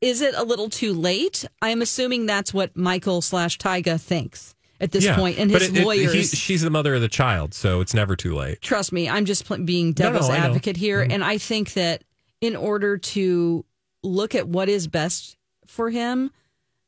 Is 0.00 0.20
it 0.20 0.34
a 0.36 0.44
little 0.44 0.68
too 0.68 0.92
late? 0.92 1.44
I'm 1.62 1.80
assuming 1.82 2.26
that's 2.26 2.52
what 2.52 2.76
Michael 2.76 3.22
slash 3.22 3.58
Tyga 3.58 4.00
thinks 4.00 4.54
at 4.80 4.92
this 4.92 5.04
yeah, 5.04 5.16
point, 5.16 5.38
and 5.38 5.50
his 5.50 5.68
it, 5.68 5.84
lawyers. 5.84 6.14
It, 6.14 6.18
he, 6.18 6.22
she's 6.24 6.62
the 6.62 6.70
mother 6.70 6.94
of 6.94 7.00
the 7.00 7.08
child, 7.08 7.54
so 7.54 7.80
it's 7.80 7.94
never 7.94 8.16
too 8.16 8.34
late. 8.34 8.60
Trust 8.60 8.92
me, 8.92 9.08
I'm 9.08 9.24
just 9.24 9.44
pl- 9.44 9.58
being 9.58 9.92
devil's 9.92 10.28
no, 10.28 10.34
no, 10.34 10.40
advocate 10.40 10.76
here, 10.76 11.00
mm-hmm. 11.00 11.12
and 11.12 11.24
I 11.24 11.38
think 11.38 11.72
that 11.74 12.04
in 12.40 12.54
order 12.54 12.98
to 12.98 13.64
look 14.02 14.34
at 14.34 14.48
what 14.48 14.68
is 14.68 14.86
best 14.86 15.36
for 15.66 15.90
him, 15.90 16.30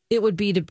it 0.08 0.22
would 0.22 0.36
be 0.36 0.52
to 0.52 0.64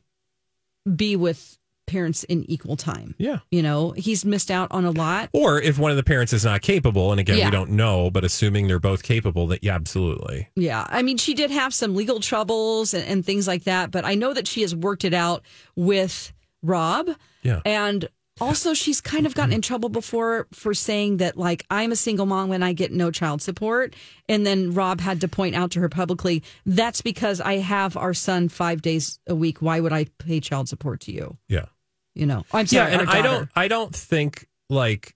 be 0.96 1.16
with 1.16 1.58
parents 1.86 2.24
in 2.24 2.48
equal 2.48 2.76
time. 2.76 3.14
Yeah. 3.18 3.40
You 3.50 3.62
know, 3.62 3.90
he's 3.90 4.24
missed 4.24 4.50
out 4.50 4.70
on 4.70 4.84
a 4.84 4.92
lot. 4.92 5.28
Or 5.32 5.60
if 5.60 5.78
one 5.78 5.90
of 5.90 5.96
the 5.96 6.04
parents 6.04 6.32
is 6.32 6.44
not 6.44 6.62
capable, 6.62 7.10
and 7.10 7.20
again, 7.20 7.38
yeah. 7.38 7.46
we 7.46 7.50
don't 7.50 7.70
know, 7.70 8.10
but 8.10 8.24
assuming 8.24 8.68
they're 8.68 8.78
both 8.78 9.02
capable, 9.02 9.48
that 9.48 9.64
yeah, 9.64 9.74
absolutely. 9.74 10.48
Yeah. 10.54 10.86
I 10.88 11.02
mean, 11.02 11.16
she 11.16 11.34
did 11.34 11.50
have 11.50 11.74
some 11.74 11.94
legal 11.94 12.20
troubles 12.20 12.94
and, 12.94 13.04
and 13.04 13.26
things 13.26 13.48
like 13.48 13.64
that, 13.64 13.90
but 13.90 14.04
I 14.04 14.14
know 14.14 14.32
that 14.32 14.46
she 14.46 14.62
has 14.62 14.74
worked 14.74 15.04
it 15.04 15.12
out 15.12 15.42
with 15.74 16.32
Rob. 16.62 17.10
Yeah. 17.42 17.60
And 17.64 18.08
also 18.40 18.72
she's 18.72 19.00
kind 19.00 19.26
of 19.26 19.34
gotten 19.34 19.52
in 19.52 19.60
trouble 19.60 19.88
before 19.88 20.46
for 20.52 20.72
saying 20.72 21.18
that 21.18 21.36
like 21.36 21.66
I'm 21.70 21.92
a 21.92 21.96
single 21.96 22.26
mom 22.26 22.48
when 22.48 22.62
I 22.62 22.72
get 22.72 22.92
no 22.92 23.10
child 23.10 23.42
support. 23.42 23.94
And 24.28 24.46
then 24.46 24.72
Rob 24.72 25.00
had 25.00 25.20
to 25.20 25.28
point 25.28 25.54
out 25.54 25.72
to 25.72 25.80
her 25.80 25.88
publicly 25.88 26.42
that's 26.64 27.02
because 27.02 27.40
I 27.40 27.58
have 27.58 27.96
our 27.96 28.14
son 28.14 28.48
5 28.48 28.82
days 28.82 29.18
a 29.26 29.34
week. 29.34 29.60
Why 29.60 29.80
would 29.80 29.92
I 29.92 30.06
pay 30.18 30.40
child 30.40 30.68
support 30.68 31.00
to 31.00 31.12
you? 31.12 31.36
Yeah. 31.48 31.66
You 32.14 32.26
know 32.26 32.44
I'm 32.52 32.66
sorry 32.66 32.92
yeah 32.92 33.00
and 33.00 33.10
I 33.10 33.22
don't 33.22 33.48
I 33.54 33.68
don't 33.68 33.94
think 33.94 34.48
like 34.68 35.14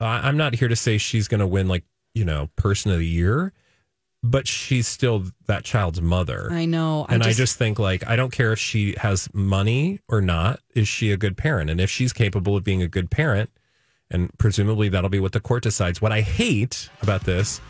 I'm 0.00 0.36
not 0.36 0.54
here 0.54 0.68
to 0.68 0.76
say 0.76 0.98
she's 0.98 1.28
going 1.28 1.40
to 1.40 1.46
win 1.46 1.68
like 1.68 1.84
you 2.14 2.24
know 2.24 2.50
person 2.56 2.92
of 2.92 2.98
the 2.98 3.06
year 3.06 3.52
but 4.24 4.48
she's 4.48 4.88
still 4.88 5.24
that 5.46 5.64
child's 5.64 6.00
mother. 6.00 6.48
I 6.50 6.64
know. 6.64 7.04
I 7.10 7.14
and 7.14 7.22
just, 7.22 7.36
I 7.36 7.42
just 7.42 7.58
think 7.58 7.78
like 7.78 8.06
I 8.06 8.16
don't 8.16 8.32
care 8.32 8.54
if 8.54 8.58
she 8.58 8.94
has 8.96 9.28
money 9.34 10.00
or 10.08 10.22
not, 10.22 10.60
is 10.74 10.88
she 10.88 11.12
a 11.12 11.18
good 11.18 11.36
parent? 11.36 11.68
And 11.68 11.78
if 11.78 11.90
she's 11.90 12.14
capable 12.14 12.56
of 12.56 12.64
being 12.64 12.80
a 12.80 12.88
good 12.88 13.10
parent, 13.10 13.50
and 14.10 14.36
presumably 14.38 14.88
that'll 14.88 15.10
be 15.10 15.20
what 15.20 15.32
the 15.32 15.40
court 15.40 15.62
decides. 15.62 16.00
What 16.00 16.10
I 16.10 16.22
hate 16.22 16.88
about 17.02 17.24
this 17.24 17.60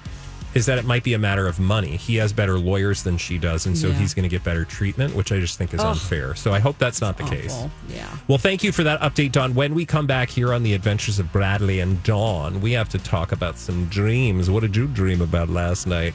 is 0.55 0.67
that 0.67 0.79
it 0.79 0.85
might 0.85 1.03
be 1.03 1.15
a 1.15 1.19
matter 1.19 1.49
of 1.49 1.59
money. 1.59 1.97
He 1.97 2.15
has 2.17 2.33
better 2.33 2.57
lawyers 2.57 3.03
than 3.03 3.19
she 3.19 3.37
does, 3.37 3.67
and 3.67 3.77
so 3.77 3.89
yeah. 3.89 3.95
he's 3.95 4.15
going 4.15 4.23
to 4.23 4.29
get 4.29 4.45
better 4.45 4.65
treatment, 4.65 5.13
which 5.17 5.33
I 5.33 5.41
just 5.41 5.59
think 5.59 5.75
is 5.75 5.81
oh, 5.81 5.89
unfair. 5.89 6.37
So 6.37 6.53
I 6.53 6.61
hope 6.61 6.79
that's 6.79 7.01
not 7.01 7.17
the 7.17 7.25
awful. 7.25 7.37
case. 7.37 7.65
Yeah. 7.89 8.17
Well, 8.29 8.39
thank 8.39 8.63
you 8.63 8.71
for 8.71 8.85
that 8.85 9.01
update, 9.01 9.33
Dawn. 9.33 9.57
When 9.57 9.75
we 9.75 9.85
come 9.85 10.07
back 10.07 10.31
here 10.31 10.53
on 10.53 10.63
the 10.63 10.75
Adventures 10.75 11.19
of 11.19 11.33
Bradley 11.33 11.81
and 11.81 12.01
Dawn, 12.05 12.61
we 12.61 12.71
have 12.73 12.89
to 12.91 12.99
talk 12.99 13.33
about 13.33 13.59
some 13.59 13.87
dreams. 13.87 14.49
What 14.49 14.61
did 14.61 14.77
you 14.77 14.87
dream 14.87 15.21
about 15.21 15.49
last 15.49 15.89
night? 15.89 16.15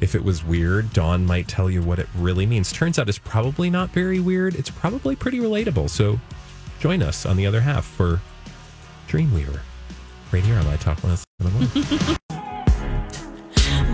If 0.00 0.14
it 0.14 0.24
was 0.24 0.42
weird, 0.42 0.92
Dawn 0.92 1.26
might 1.26 1.46
tell 1.46 1.68
you 1.68 1.82
what 1.82 1.98
it 1.98 2.08
really 2.16 2.46
means. 2.46 2.72
Turns 2.72 2.98
out 2.98 3.08
it's 3.08 3.18
probably 3.18 3.68
not 3.68 3.90
very 3.90 4.18
weird. 4.18 4.54
It's 4.54 4.70
probably 4.70 5.14
pretty 5.14 5.38
relatable. 5.38 5.90
So 5.90 6.18
join 6.78 7.02
us 7.02 7.26
on 7.26 7.36
the 7.36 7.46
other 7.46 7.60
half 7.60 7.84
for 7.84 8.20
Dreamweaver 9.08 9.60
right 10.32 10.42
here 10.44 10.56
on 10.56 10.66
My 10.66 10.76
Talk 10.76 10.98
107.1. 10.98 12.16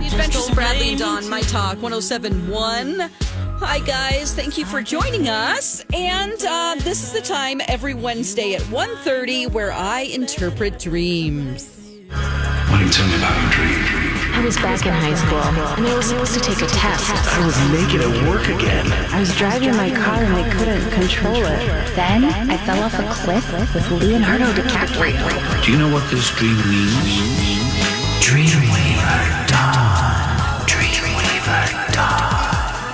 Adventures 0.06 0.48
of 0.48 0.54
Bradley 0.54 0.90
and 0.90 0.98
Dawn, 0.98 1.28
My 1.28 1.40
Talk 1.42 1.82
1071. 1.82 3.10
Hi, 3.58 3.80
guys. 3.80 4.34
Thank 4.34 4.56
you 4.56 4.64
for 4.64 4.82
joining 4.82 5.28
us. 5.28 5.84
And 5.92 6.42
uh, 6.44 6.76
this 6.78 7.02
is 7.02 7.12
the 7.12 7.20
time 7.20 7.60
every 7.68 7.94
Wednesday 7.94 8.54
at 8.54 8.62
1.30 8.62 9.50
where 9.52 9.72
I 9.72 10.02
interpret 10.02 10.78
dreams. 10.78 11.68
Why 12.10 12.68
don't 12.70 12.86
you 12.86 12.92
tell 12.92 13.08
me 13.08 13.16
about 13.16 13.42
your 13.42 13.50
dream? 13.52 13.85
I 14.36 14.44
was 14.44 14.56
back 14.56 14.84
in 14.84 14.92
high 14.92 15.14
school, 15.14 15.40
and 15.40 15.86
I 15.88 15.96
was 15.96 16.06
supposed 16.10 16.34
to 16.34 16.40
take 16.40 16.60
a 16.60 16.66
test. 16.66 17.10
I 17.10 17.44
was 17.46 17.56
making 17.72 18.04
it 18.04 18.28
work 18.28 18.46
again. 18.48 18.86
I 19.10 19.18
was 19.18 19.34
driving 19.34 19.74
my 19.74 19.88
car, 19.88 20.22
and 20.22 20.36
I 20.36 20.46
couldn't 20.50 20.90
control 20.90 21.36
it. 21.36 21.96
Then 21.96 22.22
I 22.26 22.58
fell 22.58 22.82
off 22.82 22.92
a 22.98 23.08
cliff 23.10 23.50
with 23.74 23.90
Leonardo 23.90 24.52
DiCaprio. 24.52 25.64
Do 25.64 25.72
you 25.72 25.78
know 25.78 25.90
what 25.90 26.08
this 26.10 26.30
dream 26.36 26.54
means? 26.68 26.92
Dreamweaver 28.20 29.48
Dawn. 29.48 30.68
Dreamweaver 30.68 31.94
Dawn. 31.94 32.92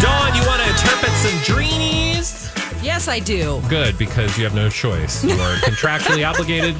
Dawn, 0.00 0.36
you 0.38 0.46
want 0.46 0.62
to 0.62 0.68
interpret 0.70 1.12
some 1.18 1.36
dreamies? 1.42 2.54
Yes, 2.80 3.08
I 3.08 3.18
do. 3.18 3.60
Good, 3.68 3.98
because 3.98 4.38
you 4.38 4.44
have 4.44 4.54
no 4.54 4.70
choice. 4.70 5.24
You 5.24 5.32
are 5.32 5.56
contractually 5.66 6.24
obligated 6.24 6.76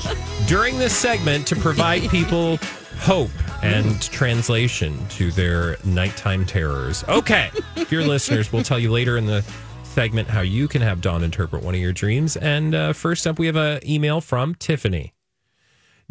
during 0.47 0.79
this 0.79 0.97
segment 0.97 1.45
to 1.49 1.57
provide 1.57 2.09
people 2.09 2.59
hope 3.01 3.31
and 3.65 4.03
translation 4.03 4.99
to 5.09 5.31
their 5.31 5.79
nighttime 5.85 6.45
terrors. 6.45 7.03
Okay, 7.09 7.51
dear 7.89 8.03
listeners, 8.03 8.53
we'll 8.53 8.63
tell 8.63 8.79
you 8.79 8.91
later 8.91 9.17
in 9.17 9.25
the 9.25 9.43
segment 9.85 10.29
how 10.29 10.43
you 10.43 10.69
can 10.69 10.83
have 10.83 11.01
Dawn 11.01 11.23
interpret 11.25 11.63
one 11.63 11.75
of 11.75 11.81
your 11.81 11.93
dreams. 11.93 12.37
And 12.37 12.75
uh, 12.75 12.93
first 12.93 13.27
up, 13.27 13.39
we 13.39 13.47
have 13.47 13.57
an 13.57 13.81
email 13.89 14.21
from 14.21 14.55
Tiffany. 14.55 15.15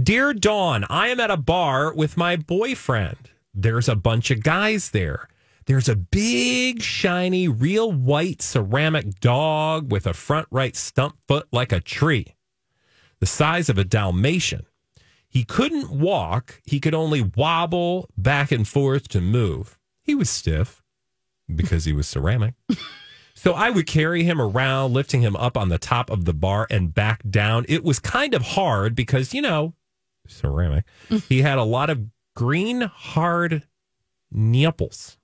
Dear 0.01 0.33
Dawn, 0.33 0.85
I 0.89 1.09
am 1.09 1.19
at 1.19 1.29
a 1.29 1.37
bar 1.37 1.93
with 1.93 2.17
my 2.17 2.35
boyfriend. 2.35 3.29
There's 3.53 3.87
a 3.87 3.95
bunch 3.95 4.31
of 4.31 4.41
guys 4.41 4.89
there. 4.89 5.27
There's 5.67 5.87
a 5.87 5.95
big, 5.95 6.81
shiny, 6.81 7.47
real 7.47 7.91
white 7.91 8.41
ceramic 8.41 9.19
dog 9.19 9.91
with 9.91 10.07
a 10.07 10.13
front 10.13 10.47
right 10.49 10.75
stump 10.75 11.17
foot 11.27 11.47
like 11.51 11.71
a 11.71 11.79
tree, 11.79 12.35
the 13.19 13.27
size 13.27 13.69
of 13.69 13.77
a 13.77 13.83
Dalmatian. 13.83 14.65
He 15.33 15.43
couldn't 15.43 15.89
walk, 15.89 16.61
he 16.63 16.79
could 16.79 16.93
only 16.93 17.21
wobble 17.35 18.07
back 18.15 18.51
and 18.51 18.67
forth 18.67 19.07
to 19.09 19.19
move. 19.19 19.79
He 20.03 20.13
was 20.13 20.29
stiff 20.29 20.83
because 21.53 21.85
he 21.85 21.93
was 21.93 22.07
ceramic. 22.07 22.53
So 23.35 23.51
I 23.51 23.71
would 23.71 23.87
carry 23.87 24.23
him 24.23 24.39
around, 24.39 24.93
lifting 24.93 25.21
him 25.21 25.35
up 25.35 25.57
on 25.57 25.67
the 25.67 25.77
top 25.77 26.09
of 26.09 26.23
the 26.23 26.33
bar 26.33 26.65
and 26.69 26.93
back 26.93 27.23
down. 27.29 27.65
It 27.67 27.83
was 27.83 27.99
kind 27.99 28.33
of 28.33 28.41
hard 28.41 28.95
because, 28.95 29.33
you 29.33 29.41
know, 29.41 29.73
ceramic. 30.27 30.85
Mm. 31.09 31.27
he 31.27 31.41
had 31.41 31.57
a 31.57 31.63
lot 31.63 31.89
of 31.89 32.05
green, 32.37 32.81
hard 32.81 33.63
nipples. 34.31 35.17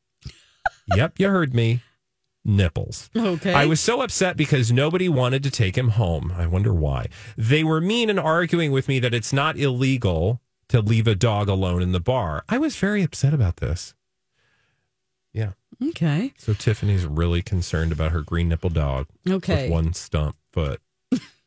yep, 0.93 1.17
you 1.17 1.29
heard 1.29 1.53
me 1.53 1.81
nipples. 2.45 3.10
Okay. 3.15 3.54
I 3.54 3.65
was 3.65 3.80
so 3.80 4.02
upset 4.02 4.38
because 4.38 4.71
nobody 4.71 5.10
wanted 5.10 5.43
to 5.43 5.52
take 5.52 5.78
him 5.78 5.89
home. 5.89 6.34
I 6.36 6.47
wonder 6.47 6.73
why. 6.73 7.08
They 7.38 7.63
were 7.63 7.82
mean 7.82 8.10
and 8.10 8.19
arguing 8.19 8.71
with 8.71 8.88
me 8.88 8.99
that 8.99 9.13
it's 9.13 9.34
not 9.34 9.58
illegal 9.58 10.41
to 10.69 10.82
leave 10.82 11.08
a 11.08 11.15
dog 11.15 11.49
alone 11.49 11.82
in 11.82 11.91
the 11.91 11.99
bar. 11.99 12.43
I 12.47 12.58
was 12.58 12.75
very 12.75 13.04
upset 13.04 13.34
about 13.34 13.58
this. 13.58 13.93
Yeah. 15.34 15.52
Okay. 15.82 16.34
So 16.38 16.54
Tiffany's 16.54 17.06
really 17.06 17.41
concerned 17.41 17.91
about 17.91 18.12
her 18.12 18.21
green 18.21 18.49
nipple 18.49 18.69
dog. 18.69 19.08
Okay. 19.28 19.63
With 19.63 19.71
one 19.71 19.93
stump 19.93 20.36
foot 20.52 20.82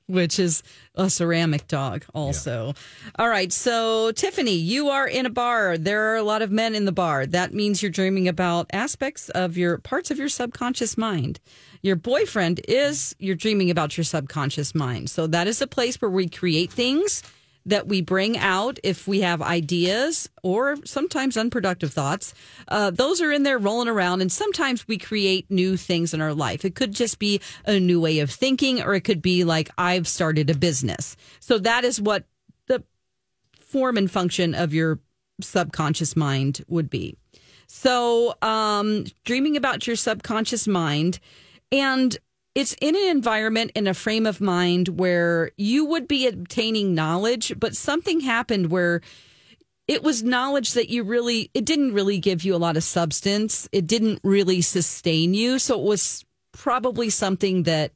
which 0.07 0.39
is 0.39 0.63
a 0.95 1.09
ceramic 1.09 1.67
dog 1.69 2.05
also. 2.15 2.67
Yeah. 2.67 3.11
All 3.19 3.29
right. 3.29 3.53
So, 3.53 4.13
Tiffany, 4.13 4.55
you 4.55 4.89
are 4.89 5.07
in 5.07 5.27
a 5.27 5.31
bar. 5.31 5.79
There 5.79 6.13
are 6.13 6.17
a 6.17 6.23
lot 6.23 6.43
of 6.43 6.51
men 6.51 6.75
in 6.75 6.85
the 6.85 6.93
bar. 6.93 7.27
That 7.27 7.55
means 7.55 7.83
you're 7.83 7.91
dreaming 7.91 8.29
about 8.29 8.67
aspects 8.73 9.29
of 9.31 9.57
your 9.57 9.79
parts 9.79 10.11
of 10.11 10.19
your 10.19 10.29
subconscious 10.29 10.99
mind. 10.99 11.41
Your 11.83 11.97
boyfriend 11.97 12.61
is, 12.69 13.15
you're 13.19 13.35
dreaming 13.35 13.71
about 13.71 13.97
your 13.97 14.05
subconscious 14.05 14.75
mind. 14.75 15.11
So, 15.11 15.27
that 15.27 15.47
is 15.47 15.63
a 15.63 15.67
place 15.67 16.01
where 16.01 16.11
we 16.11 16.29
create 16.29 16.73
things 16.73 17.23
that 17.67 17.87
we 17.87 18.01
bring 18.01 18.37
out 18.37 18.79
if 18.83 19.07
we 19.07 19.21
have 19.21 19.41
ideas 19.41 20.29
or 20.43 20.77
sometimes 20.85 21.37
unproductive 21.37 21.93
thoughts. 21.93 22.35
Uh, 22.69 22.91
those 22.91 23.21
are 23.21 23.33
in 23.33 23.43
there 23.43 23.59
rolling 23.59 23.89
around, 23.89 24.21
and 24.21 24.33
sometimes 24.33 24.87
we 24.89 24.99
create 24.99 25.51
new 25.51 25.77
things 25.77 26.13
in 26.13 26.21
our 26.21 26.35
life. 26.35 26.65
It 26.65 26.75
could 26.75 26.93
just 26.93 27.19
be 27.19 27.41
a 27.65 27.79
new 27.79 28.01
way 28.01 28.19
of 28.21 28.31
thinking, 28.31 28.83
or 28.83 28.95
it 28.95 29.03
could 29.03 29.23
be 29.23 29.45
like, 29.45 29.71
I've 29.79 30.09
started 30.09 30.51
a 30.51 30.57
business. 30.57 31.17
So 31.41 31.59
that 31.59 31.85
is 31.85 32.01
what 32.01 32.25
the 32.67 32.83
form 33.61 33.97
and 33.97 34.11
function 34.11 34.55
of 34.55 34.75
your 34.75 34.99
subconscious 35.41 36.17
mind 36.17 36.65
would 36.69 36.91
be. 36.91 37.17
So, 37.67 38.35
um, 38.43 39.07
dreaming 39.25 39.57
about 39.57 39.87
your 39.87 39.97
subconscious 39.97 40.69
mind 40.69 41.19
and 41.71 42.17
it's 42.55 42.75
in 42.81 42.95
an 42.95 43.09
environment 43.09 43.73
in 43.75 43.87
a 43.87 43.95
frame 43.95 44.27
of 44.27 44.41
mind 44.41 44.89
where 44.89 45.53
you 45.57 45.85
would 45.87 46.07
be 46.07 46.27
obtaining 46.27 46.95
knowledge, 46.95 47.55
but 47.59 47.75
something 47.75 48.21
happened 48.21 48.71
where 48.71 49.01
it 49.89 50.03
was 50.03 50.23
knowledge 50.23 50.73
that 50.73 50.89
you 50.89 51.03
really 51.03 51.51
it 51.55 51.65
didn't 51.65 51.93
really 51.93 52.19
give 52.19 52.45
you 52.45 52.55
a 52.55 52.59
lot 52.59 52.77
of 52.77 52.85
substance. 52.85 53.69
It 53.73 53.87
didn't 53.87 54.21
really 54.23 54.61
sustain 54.61 55.35
you, 55.35 55.59
so 55.59 55.81
it 55.81 55.87
was 55.87 56.25
probably 56.53 57.11
something 57.11 57.65
that 57.65 57.93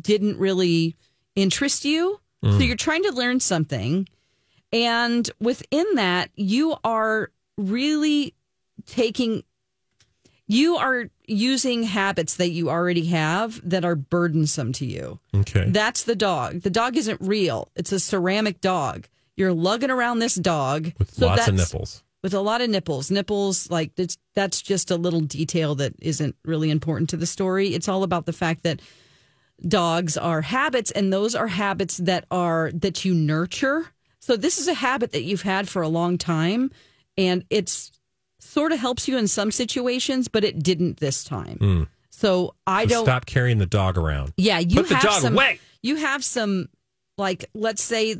didn't 0.00 0.38
really 0.38 0.96
interest 1.36 1.84
you. 1.84 2.20
Mm. 2.42 2.58
So 2.58 2.64
you're 2.64 2.76
trying 2.76 3.02
to 3.04 3.12
learn 3.12 3.40
something 3.40 4.08
and 4.72 5.30
within 5.38 5.86
that 5.94 6.30
you 6.34 6.76
are 6.82 7.30
really 7.58 8.34
taking 8.86 9.44
you 10.52 10.76
are 10.76 11.06
using 11.26 11.82
habits 11.82 12.36
that 12.36 12.50
you 12.50 12.68
already 12.68 13.06
have 13.06 13.60
that 13.68 13.84
are 13.84 13.94
burdensome 13.94 14.72
to 14.74 14.86
you. 14.86 15.18
Okay. 15.34 15.64
That's 15.68 16.04
the 16.04 16.14
dog. 16.14 16.60
The 16.60 16.70
dog 16.70 16.96
isn't 16.96 17.20
real. 17.22 17.70
It's 17.74 17.92
a 17.92 17.98
ceramic 17.98 18.60
dog. 18.60 19.08
You're 19.36 19.54
lugging 19.54 19.90
around 19.90 20.18
this 20.18 20.34
dog 20.34 20.92
with 20.98 21.14
so 21.14 21.26
lots 21.26 21.48
of 21.48 21.54
nipples. 21.54 22.04
With 22.22 22.34
a 22.34 22.40
lot 22.40 22.60
of 22.60 22.68
nipples. 22.68 23.10
Nipples 23.10 23.70
like 23.70 23.94
that's 23.96 24.18
that's 24.34 24.60
just 24.60 24.90
a 24.90 24.96
little 24.96 25.22
detail 25.22 25.74
that 25.76 25.94
isn't 26.00 26.36
really 26.44 26.70
important 26.70 27.10
to 27.10 27.16
the 27.16 27.26
story. 27.26 27.68
It's 27.74 27.88
all 27.88 28.02
about 28.02 28.26
the 28.26 28.32
fact 28.32 28.62
that 28.64 28.80
dogs 29.66 30.16
are 30.18 30.42
habits 30.42 30.90
and 30.90 31.12
those 31.12 31.34
are 31.34 31.48
habits 31.48 31.96
that 31.96 32.26
are 32.30 32.70
that 32.74 33.04
you 33.04 33.14
nurture. 33.14 33.86
So 34.20 34.36
this 34.36 34.58
is 34.58 34.68
a 34.68 34.74
habit 34.74 35.12
that 35.12 35.22
you've 35.22 35.42
had 35.42 35.68
for 35.68 35.82
a 35.82 35.88
long 35.88 36.18
time 36.18 36.70
and 37.16 37.44
it's 37.50 37.90
sort 38.42 38.72
of 38.72 38.78
helps 38.78 39.08
you 39.08 39.16
in 39.16 39.28
some 39.28 39.50
situations, 39.50 40.28
but 40.28 40.44
it 40.44 40.62
didn't 40.62 40.98
this 40.98 41.24
time. 41.24 41.58
Mm. 41.58 41.88
So 42.10 42.54
I 42.66 42.84
so 42.84 42.88
don't 42.88 43.04
stop 43.04 43.26
carrying 43.26 43.58
the 43.58 43.66
dog 43.66 43.96
around. 43.96 44.32
Yeah, 44.36 44.58
you 44.58 44.76
put 44.76 44.88
the 44.88 44.94
have 44.96 45.04
dog 45.04 45.22
some, 45.22 45.34
away. 45.34 45.58
You 45.82 45.96
have 45.96 46.24
some, 46.24 46.68
like, 47.16 47.46
let's 47.54 47.82
say 47.82 48.16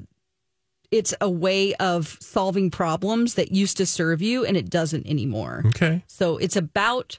it's 0.90 1.14
a 1.20 1.30
way 1.30 1.74
of 1.74 2.18
solving 2.20 2.70
problems 2.70 3.34
that 3.34 3.52
used 3.52 3.78
to 3.78 3.86
serve 3.86 4.20
you 4.22 4.44
and 4.44 4.56
it 4.56 4.68
doesn't 4.68 5.06
anymore. 5.06 5.62
Okay. 5.66 6.04
So 6.06 6.36
it's 6.36 6.56
about 6.56 7.18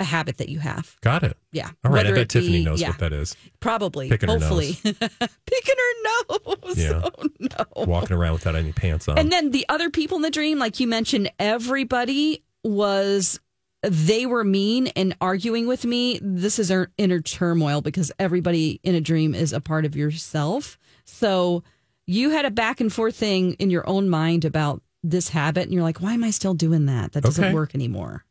a 0.00 0.04
habit 0.04 0.38
that 0.38 0.48
you 0.48 0.58
have. 0.58 0.96
Got 1.00 1.22
it. 1.22 1.36
Yeah. 1.52 1.70
All 1.84 1.90
right. 1.90 2.04
Whether 2.04 2.14
I 2.14 2.18
bet 2.20 2.28
Tiffany 2.28 2.58
be, 2.58 2.64
knows 2.64 2.80
yeah. 2.80 2.90
what 2.90 2.98
that 2.98 3.12
is. 3.12 3.36
Probably. 3.60 4.08
Picking 4.08 4.28
hopefully. 4.28 4.72
Her 4.84 4.92
nose. 5.00 5.10
Picking 5.46 5.74
her 5.78 6.28
nose. 6.28 6.78
Yeah. 6.78 7.08
Oh, 7.58 7.64
no. 7.76 7.84
Walking 7.86 8.16
around 8.16 8.34
without 8.34 8.54
any 8.54 8.72
pants 8.72 9.08
on. 9.08 9.18
And 9.18 9.30
then 9.30 9.50
the 9.50 9.64
other 9.68 9.90
people 9.90 10.16
in 10.16 10.22
the 10.22 10.30
dream, 10.30 10.58
like 10.58 10.80
you 10.80 10.86
mentioned, 10.86 11.30
everybody 11.38 12.42
was 12.64 13.40
they 13.82 14.26
were 14.26 14.44
mean 14.44 14.88
and 14.88 15.16
arguing 15.20 15.66
with 15.66 15.84
me. 15.84 16.18
This 16.22 16.58
is 16.58 16.70
our 16.70 16.90
inner 16.98 17.20
turmoil 17.20 17.80
because 17.80 18.10
everybody 18.18 18.80
in 18.82 18.94
a 18.94 19.00
dream 19.00 19.34
is 19.34 19.52
a 19.52 19.60
part 19.60 19.84
of 19.84 19.94
yourself. 19.94 20.78
So 21.04 21.62
you 22.06 22.30
had 22.30 22.44
a 22.44 22.50
back 22.50 22.80
and 22.80 22.92
forth 22.92 23.16
thing 23.16 23.52
in 23.54 23.70
your 23.70 23.88
own 23.88 24.08
mind 24.08 24.44
about 24.44 24.82
this 25.02 25.28
habit, 25.28 25.64
and 25.64 25.72
you're 25.72 25.82
like, 25.82 26.00
why 26.00 26.14
am 26.14 26.24
I 26.24 26.30
still 26.30 26.54
doing 26.54 26.86
that? 26.86 27.12
That 27.12 27.22
doesn't 27.22 27.44
okay. 27.44 27.54
work 27.54 27.74
anymore. 27.74 28.24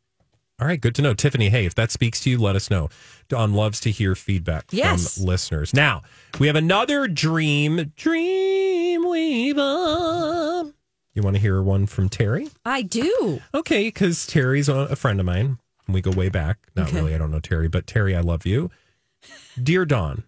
All 0.58 0.66
right, 0.66 0.80
good 0.80 0.94
to 0.94 1.02
know. 1.02 1.12
Tiffany, 1.12 1.50
hey, 1.50 1.66
if 1.66 1.74
that 1.74 1.90
speaks 1.90 2.18
to 2.20 2.30
you, 2.30 2.38
let 2.38 2.56
us 2.56 2.70
know. 2.70 2.88
Dawn 3.28 3.52
loves 3.52 3.78
to 3.80 3.90
hear 3.90 4.14
feedback 4.14 4.64
yes. 4.70 5.16
from 5.18 5.26
listeners. 5.26 5.74
Now, 5.74 6.02
we 6.40 6.46
have 6.46 6.56
another 6.56 7.06
dream, 7.08 7.92
Dream 7.94 9.06
Weaver. 9.06 10.72
You 11.14 11.22
want 11.22 11.36
to 11.36 11.40
hear 11.40 11.60
one 11.60 11.86
from 11.86 12.08
Terry? 12.08 12.48
I 12.64 12.80
do. 12.82 13.40
Okay, 13.54 13.88
because 13.88 14.26
Terry's 14.26 14.68
a 14.70 14.96
friend 14.96 15.20
of 15.20 15.26
mine. 15.26 15.58
We 15.88 16.00
go 16.00 16.10
way 16.10 16.30
back. 16.30 16.58
Not 16.74 16.88
Okay. 16.88 16.96
really. 16.96 17.14
I 17.14 17.18
don't 17.18 17.30
know 17.30 17.40
Terry, 17.40 17.68
but 17.68 17.86
Terry, 17.86 18.16
I 18.16 18.20
love 18.20 18.46
you. 18.46 18.70
Dear 19.62 19.84
Dawn, 19.84 20.24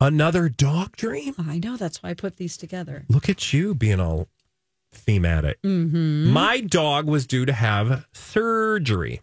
another 0.00 0.48
dog 0.48 0.96
dream? 0.96 1.34
I 1.38 1.58
know. 1.58 1.76
That's 1.76 2.00
why 2.02 2.10
I 2.10 2.14
put 2.14 2.36
these 2.36 2.56
together. 2.56 3.04
Look 3.08 3.28
at 3.28 3.52
you 3.52 3.74
being 3.74 3.98
all 4.00 4.28
thematic. 4.92 5.60
Mm-hmm. 5.62 6.30
My 6.30 6.60
dog 6.60 7.06
was 7.06 7.26
due 7.26 7.44
to 7.44 7.52
have 7.52 8.06
surgery. 8.12 9.20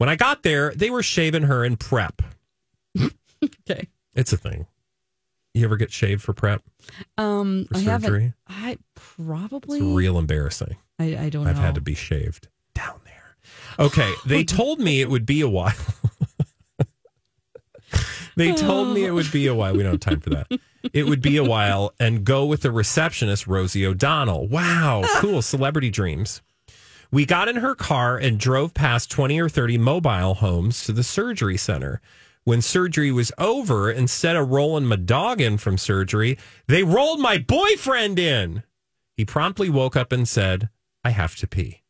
When 0.00 0.08
I 0.08 0.16
got 0.16 0.42
there, 0.42 0.72
they 0.74 0.88
were 0.88 1.02
shaving 1.02 1.42
her 1.42 1.62
in 1.62 1.76
prep. 1.76 2.22
Okay. 3.42 3.88
It's 4.14 4.32
a 4.34 4.36
thing. 4.36 4.66
You 5.54 5.64
ever 5.64 5.76
get 5.78 5.90
shaved 5.92 6.20
for 6.22 6.32
prep? 6.34 6.62
Um, 7.16 7.66
For 7.70 7.76
I 7.78 7.80
surgery? 7.84 7.88
haven't. 7.88 8.34
I 8.48 8.78
probably. 8.94 9.78
It's 9.78 9.86
real 9.86 10.18
embarrassing. 10.18 10.76
I, 10.98 11.16
I 11.16 11.28
don't 11.30 11.46
I've 11.46 11.56
know. 11.56 11.62
had 11.62 11.74
to 11.76 11.80
be 11.80 11.94
shaved 11.94 12.48
down 12.74 13.00
there. 13.04 13.36
Okay, 13.86 14.12
they 14.26 14.44
told 14.44 14.78
me 14.78 15.00
it 15.00 15.08
would 15.08 15.24
be 15.24 15.40
a 15.40 15.48
while. 15.48 15.72
they 18.36 18.52
told 18.52 18.94
me 18.94 19.04
it 19.04 19.12
would 19.12 19.30
be 19.32 19.46
a 19.46 19.54
while. 19.54 19.74
We 19.74 19.82
don't 19.82 19.92
have 19.92 20.00
time 20.00 20.20
for 20.20 20.30
that. 20.30 20.46
It 20.92 21.06
would 21.06 21.20
be 21.22 21.36
a 21.38 21.44
while 21.44 21.92
and 21.98 22.24
go 22.24 22.44
with 22.46 22.60
the 22.62 22.70
receptionist, 22.70 23.46
Rosie 23.46 23.86
O'Donnell. 23.86 24.48
Wow, 24.48 25.02
cool. 25.16 25.40
Celebrity 25.42 25.90
dreams. 25.90 26.42
We 27.12 27.26
got 27.26 27.48
in 27.48 27.56
her 27.56 27.74
car 27.74 28.16
and 28.16 28.38
drove 28.38 28.72
past 28.72 29.10
20 29.10 29.40
or 29.40 29.48
30 29.48 29.78
mobile 29.78 30.34
homes 30.34 30.84
to 30.84 30.92
the 30.92 31.02
surgery 31.02 31.56
center. 31.56 32.00
When 32.44 32.62
surgery 32.62 33.10
was 33.10 33.32
over, 33.36 33.90
instead 33.90 34.36
of 34.36 34.50
rolling 34.50 34.86
my 34.86 34.96
dog 34.96 35.40
in 35.40 35.58
from 35.58 35.76
surgery, 35.76 36.38
they 36.68 36.84
rolled 36.84 37.20
my 37.20 37.36
boyfriend 37.38 38.18
in. 38.18 38.62
He 39.16 39.24
promptly 39.24 39.68
woke 39.68 39.96
up 39.96 40.12
and 40.12 40.28
said, 40.28 40.70
I 41.04 41.10
have 41.10 41.34
to 41.36 41.46
pee. 41.46 41.82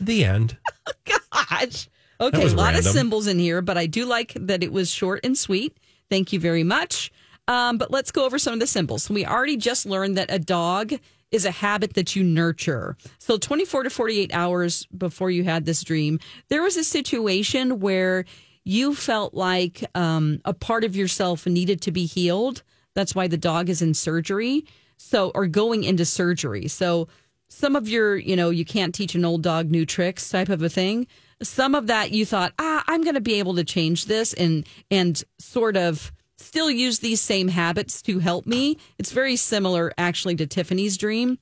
The 0.00 0.24
end. 0.24 0.58
Gosh. 1.04 1.88
Okay, 2.20 2.46
a 2.46 2.54
lot 2.54 2.74
of 2.74 2.84
symbols 2.84 3.26
in 3.26 3.38
here, 3.38 3.62
but 3.62 3.78
I 3.78 3.86
do 3.86 4.04
like 4.04 4.34
that 4.34 4.62
it 4.62 4.72
was 4.72 4.90
short 4.90 5.20
and 5.24 5.38
sweet. 5.38 5.78
Thank 6.10 6.32
you 6.32 6.40
very 6.40 6.64
much. 6.64 7.10
Um, 7.48 7.78
but 7.78 7.90
let's 7.90 8.10
go 8.10 8.26
over 8.26 8.38
some 8.38 8.52
of 8.52 8.60
the 8.60 8.66
symbols. 8.66 9.08
We 9.08 9.24
already 9.24 9.56
just 9.56 9.86
learned 9.86 10.18
that 10.18 10.30
a 10.30 10.38
dog 10.38 10.92
is 11.30 11.44
a 11.44 11.50
habit 11.50 11.94
that 11.94 12.16
you 12.16 12.24
nurture. 12.24 12.96
So 13.18 13.38
24 13.38 13.84
to 13.84 13.90
48 13.90 14.32
hours 14.34 14.86
before 14.86 15.30
you 15.30 15.44
had 15.44 15.64
this 15.64 15.82
dream, 15.82 16.18
there 16.48 16.62
was 16.62 16.76
a 16.76 16.84
situation 16.84 17.80
where 17.80 18.24
you 18.64 18.94
felt 18.94 19.34
like 19.34 19.84
um, 19.94 20.40
a 20.44 20.52
part 20.52 20.84
of 20.84 20.96
yourself 20.96 21.46
needed 21.46 21.80
to 21.82 21.92
be 21.92 22.06
healed. 22.06 22.62
That's 22.94 23.14
why 23.14 23.28
the 23.28 23.36
dog 23.36 23.68
is 23.68 23.82
in 23.82 23.94
surgery. 23.94 24.64
So, 24.96 25.30
or 25.34 25.46
going 25.46 25.84
into 25.84 26.04
surgery. 26.04 26.68
So, 26.68 27.08
some 27.48 27.74
of 27.74 27.88
your, 27.88 28.16
you 28.16 28.36
know, 28.36 28.50
you 28.50 28.64
can't 28.64 28.94
teach 28.94 29.14
an 29.14 29.24
old 29.24 29.42
dog 29.42 29.70
new 29.70 29.84
tricks 29.84 30.30
type 30.30 30.48
of 30.50 30.62
a 30.62 30.68
thing. 30.68 31.06
Some 31.42 31.74
of 31.74 31.88
that 31.88 32.12
you 32.12 32.24
thought, 32.24 32.52
ah, 32.58 32.84
I'm 32.86 33.02
going 33.02 33.14
to 33.14 33.20
be 33.20 33.40
able 33.40 33.54
to 33.56 33.64
change 33.64 34.04
this 34.04 34.34
and 34.34 34.66
and 34.90 35.22
sort 35.38 35.76
of 35.76 36.12
still 36.40 36.70
use 36.70 36.98
these 36.98 37.20
same 37.20 37.48
habits 37.48 38.02
to 38.02 38.18
help 38.18 38.46
me. 38.46 38.78
It's 38.98 39.12
very 39.12 39.36
similar 39.36 39.92
actually 39.98 40.36
to 40.36 40.46
Tiffany's 40.46 40.96
dream, 40.96 41.38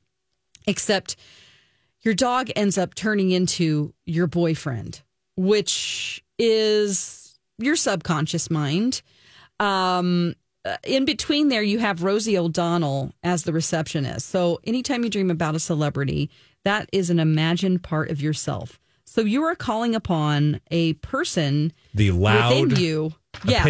except 0.66 1.16
your 2.02 2.14
dog 2.14 2.50
ends 2.56 2.78
up 2.78 2.94
turning 2.94 3.30
into 3.30 3.92
your 4.04 4.26
boyfriend, 4.26 5.02
which 5.36 6.24
is 6.38 7.38
your 7.58 7.76
subconscious 7.76 8.50
mind. 8.50 9.02
Um, 9.60 10.34
uh, 10.64 10.76
in 10.84 11.04
between 11.04 11.48
there, 11.48 11.62
you 11.62 11.78
have 11.78 12.02
Rosie 12.02 12.38
O'Donnell 12.38 13.12
as 13.22 13.44
the 13.44 13.52
receptionist. 13.52 14.28
So 14.28 14.60
anytime 14.64 15.04
you 15.04 15.10
dream 15.10 15.30
about 15.30 15.54
a 15.54 15.60
celebrity, 15.60 16.30
that 16.64 16.88
is 16.92 17.10
an 17.10 17.18
imagined 17.18 17.82
part 17.82 18.10
of 18.10 18.20
yourself. 18.20 18.78
So 19.04 19.22
you 19.22 19.42
are 19.44 19.54
calling 19.54 19.94
upon 19.94 20.60
a 20.70 20.92
person 20.94 21.72
The 21.94 22.10
loud, 22.10 22.60
within 22.60 22.78
you. 22.78 23.14
Yes. 23.44 23.64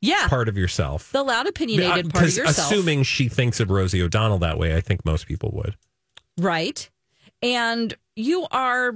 Yeah. 0.00 0.28
part 0.28 0.48
of 0.48 0.56
yourself. 0.56 1.10
the 1.12 1.22
loud 1.22 1.46
opinionated 1.46 2.06
uh, 2.06 2.10
part 2.10 2.28
of 2.28 2.36
yourself. 2.36 2.70
assuming 2.70 3.02
she 3.02 3.28
thinks 3.28 3.58
of 3.60 3.70
Rosie 3.70 4.00
O'Donnell 4.02 4.38
that 4.38 4.58
way, 4.58 4.76
I 4.76 4.80
think 4.80 5.04
most 5.04 5.26
people 5.26 5.50
would. 5.54 5.76
Right. 6.38 6.88
And 7.42 7.94
you 8.16 8.46
are 8.52 8.94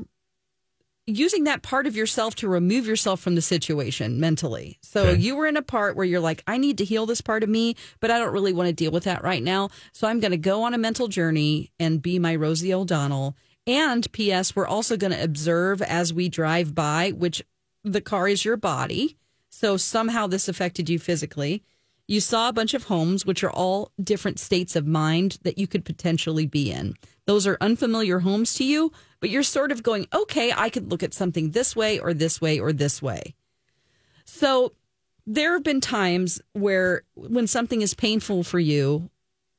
using 1.07 1.45
that 1.45 1.63
part 1.63 1.87
of 1.89 1.97
yourself 1.97 2.37
to 2.37 2.49
remove 2.49 2.87
yourself 2.87 3.19
from 3.21 3.35
the 3.35 3.43
situation 3.43 4.21
mentally. 4.21 4.79
So 4.83 5.09
Okay. 5.09 5.21
you 5.21 5.35
were 5.35 5.49
in 5.49 5.57
a 5.57 5.63
part 5.63 5.97
where 5.97 6.07
you're 6.07 6.21
like, 6.21 6.45
I 6.47 6.57
need 6.59 6.79
to 6.79 6.85
heal 6.85 7.07
this 7.07 7.21
part 7.21 7.43
of 7.43 7.49
me, 7.49 7.75
but 7.99 8.11
I 8.13 8.19
don't 8.19 8.33
really 8.33 8.53
want 8.53 8.69
to 8.69 8.73
deal 8.73 8.93
with 8.93 9.03
that 9.05 9.25
right 9.25 9.43
now. 9.43 9.71
So 9.93 10.07
I'm 10.07 10.21
going 10.21 10.31
to 10.31 10.37
go 10.37 10.63
on 10.63 10.75
a 10.75 10.79
mental 10.79 11.09
journey 11.09 11.73
and 11.81 12.01
be 12.01 12.21
my 12.21 12.37
Rosie 12.37 12.73
O'Donnell. 12.73 13.37
And 13.67 14.11
P.S., 14.13 14.55
we're 14.55 14.67
also 14.67 14.97
going 14.97 15.13
to 15.13 15.23
observe 15.23 15.83
as 15.83 16.13
we 16.13 16.29
drive 16.29 16.75
by, 16.75 17.11
which 17.11 17.43
the 17.83 18.01
car 18.01 18.29
is 18.29 18.45
your 18.45 18.57
body. 18.57 19.17
So 19.55 19.77
somehow 19.77 20.27
this 20.27 20.49
affected 20.49 20.89
you 20.89 20.99
physically. 20.99 21.63
You 22.09 22.21
saw 22.21 22.49
a 22.49 22.53
bunch 22.53 22.75
of 22.75 22.85
homes, 22.85 23.25
which 23.25 23.45
are 23.45 23.51
all 23.51 23.93
different 24.03 24.41
states 24.41 24.75
of 24.75 24.87
mind 24.87 25.39
that 25.43 25.59
you 25.59 25.67
could 25.67 25.85
potentially 25.85 26.47
be 26.47 26.73
in. 26.73 26.95
Those 27.27 27.47
are 27.47 27.59
unfamiliar 27.61 28.21
homes 28.21 28.55
to 28.55 28.65
you, 28.65 28.91
but 29.21 29.31
you're 29.31 29.45
sort 29.45 29.71
of 29.71 29.83
going, 29.83 30.09
okay, 30.13 30.53
I 30.57 30.69
could 30.69 30.91
look 30.91 31.03
at 31.03 31.15
something 31.15 31.51
this 31.51 31.77
way 31.77 32.01
or 32.01 32.13
this 32.15 32.41
way 32.41 32.59
or 32.59 32.73
this 32.73 33.01
way. 33.01 33.35
So 34.25 34.73
there 35.27 35.53
have 35.53 35.63
been 35.63 35.83
times 35.83 36.41
where 36.55 37.03
when 37.15 37.47
something 37.47 37.83
is 37.83 37.95
painful 37.95 38.43
for 38.43 38.59
you, 38.59 39.11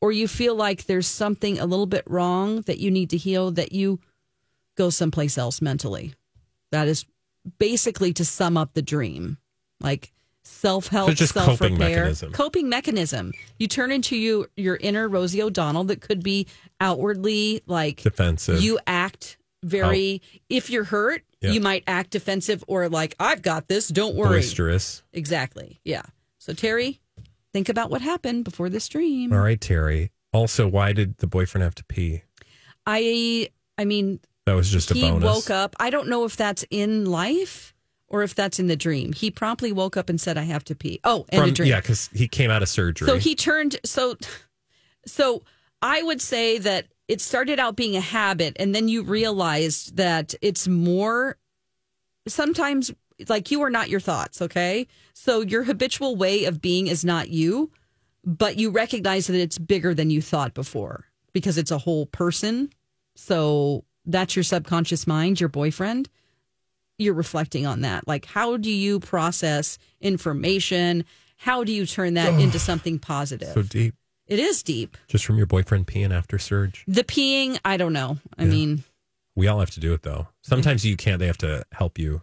or 0.02 0.12
you 0.12 0.28
feel 0.28 0.56
like 0.56 0.84
there's 0.84 1.08
something 1.08 1.60
a 1.60 1.66
little 1.66 1.86
bit 1.86 2.04
wrong 2.08 2.62
that 2.62 2.80
you 2.80 2.92
need 2.92 3.12
to 3.12 3.18
heal, 3.18 3.52
that 3.52 3.72
you 3.72 4.00
go 4.76 4.90
someplace 4.90 5.38
else 5.38 5.62
mentally. 5.62 6.14
That 6.72 6.90
is 6.90 7.06
basically 7.58 8.12
to 8.14 8.26
sum 8.26 8.58
up 8.58 8.74
the 8.74 8.82
dream. 8.82 9.38
Like 9.84 10.12
self 10.46 10.88
help, 10.88 11.10
So 11.10 11.14
just 11.14 11.34
self 11.34 11.60
coping 11.60 11.74
repair, 11.74 11.90
mechanism. 12.00 12.32
coping 12.32 12.70
mechanism. 12.70 13.32
You 13.60 13.68
turn 13.68 13.92
into 13.92 14.16
you 14.16 14.48
your 14.56 14.78
inner 14.78 15.08
Rosie 15.08 15.42
O'Donnell 15.42 15.84
that 15.86 16.02
could 16.02 16.24
be 16.24 16.48
outwardly 16.82 17.62
like 17.66 18.02
Defensive. 18.02 18.62
You 18.62 18.80
act 18.88 19.38
very. 19.64 20.22
If 20.50 20.70
you're 20.70 20.84
hurt, 20.86 21.24
Yeah. 21.42 21.52
you 21.52 21.62
might 21.62 21.84
act 21.88 22.10
defensive 22.12 22.64
or 22.68 22.90
like 22.90 23.16
I've 23.20 23.42
got 23.42 23.68
this. 23.68 23.88
Don't 23.90 24.16
worry. 24.16 24.40
boisterous. 24.40 25.04
Exactly. 25.14 25.80
Yeah. 25.86 26.04
So 26.40 26.54
Terry, 26.54 27.00
think 27.54 27.70
about 27.70 27.90
what 27.90 28.02
happened 28.02 28.44
before 28.44 28.70
this 28.70 28.88
dream. 28.90 29.32
All 29.32 29.40
right, 29.40 29.60
Terry. 29.62 30.12
Also, 30.34 30.68
why 30.68 30.92
did 30.94 31.18
the 31.20 31.28
boyfriend 31.28 31.64
have 31.64 31.76
to 31.76 31.84
pee? 31.86 32.24
I 32.86 33.50
I 33.78 33.86
mean, 33.86 34.20
That 34.46 34.54
was 34.56 34.70
just 34.70 34.92
a 34.92 34.94
he 34.94 35.02
bonus. 35.02 35.24
woke 35.24 35.50
up. 35.50 35.76
I 35.80 35.90
don't 35.90 36.10
know 36.10 36.26
if 36.26 36.36
that's 36.36 36.66
in 36.70 37.06
life 37.06 37.73
or 38.14 38.22
if 38.22 38.36
that's 38.36 38.60
in 38.60 38.68
the 38.68 38.76
dream. 38.76 39.12
He 39.12 39.32
promptly 39.32 39.74
woke 39.74 39.98
up 39.98 40.08
and 40.08 40.22
said, 40.22 40.38
"I 40.38 40.44
have 40.44 40.64
to 40.66 40.76
pee." 40.76 41.02
Oh, 41.04 41.26
and 41.30 41.48
a 41.48 41.52
dream. 41.52 41.68
yeah, 41.68 41.82
because 41.82 42.10
he 42.14 42.28
came 42.28 42.52
out 42.52 42.62
of 42.62 42.70
surgery. 42.70 43.08
So 43.08 43.18
he 43.18 43.36
turned 43.36 43.78
so 43.84 44.16
so 45.06 45.42
I 45.82 46.02
would 46.04 46.22
say 46.22 46.60
that 46.60 46.86
it 47.10 47.20
started 47.20 47.60
out 47.60 47.76
being 47.76 47.98
a 47.98 48.02
habit 48.02 48.56
and 48.58 48.74
then 48.74 48.88
you 48.88 49.04
realized 49.04 49.98
that 49.98 50.34
it's 50.42 50.68
more 50.68 51.38
sometimes 52.28 52.94
like 53.28 53.52
you 53.52 53.62
are 53.64 53.70
not 53.70 53.90
your 53.90 54.00
thoughts, 54.00 54.42
okay? 54.42 54.88
So 55.14 55.42
your 55.42 55.64
habitual 55.64 56.16
way 56.16 56.46
of 56.46 56.62
being 56.62 56.88
is 56.88 57.04
not 57.04 57.30
you, 57.30 57.72
but 58.24 58.58
you 58.58 58.70
recognize 58.70 59.28
that 59.28 59.36
it's 59.36 59.58
bigger 59.58 59.94
than 59.94 60.10
you 60.10 60.22
thought 60.22 60.54
before 60.54 61.06
because 61.34 61.58
it's 61.58 61.72
a 61.72 61.80
whole 61.80 62.06
person. 62.06 62.72
So 63.16 63.84
that's 64.06 64.36
your 64.36 64.44
subconscious 64.44 65.06
mind, 65.06 65.40
your 65.40 65.50
boyfriend 65.50 66.10
you're 67.04 67.14
reflecting 67.14 67.66
on 67.68 67.82
that. 67.82 68.08
Like, 68.08 68.26
how 68.26 68.58
do 68.58 68.72
you 68.72 69.00
process 69.00 69.78
information? 70.02 71.06
How 71.38 71.64
do 71.64 71.72
you 71.72 71.86
turn 71.86 72.16
that 72.16 72.40
into 72.40 72.60
something 72.70 73.00
positive? 73.00 73.54
so 73.54 73.62
deep, 73.62 73.96
it 74.28 74.40
is 74.40 74.64
deep. 74.64 74.98
just 75.08 75.26
from 75.26 75.38
your 75.38 75.46
boyfriend 75.46 75.86
peeing 75.88 76.12
after 76.12 76.40
surge. 76.40 76.84
The 76.88 77.04
peeing, 77.04 77.60
I 77.66 77.78
don't 77.78 77.94
know. 77.94 78.18
I 78.38 78.46
mean, 78.46 78.84
We 79.36 79.48
all 79.48 79.60
have 79.60 79.72
to 79.72 79.80
do 79.80 79.94
it 79.94 80.04
though. 80.04 80.28
Sometimes 80.42 80.86
you 80.86 80.96
can't. 80.98 81.20
They 81.20 81.28
have 81.28 81.38
to 81.40 81.64
help 81.72 82.00
you 82.00 82.22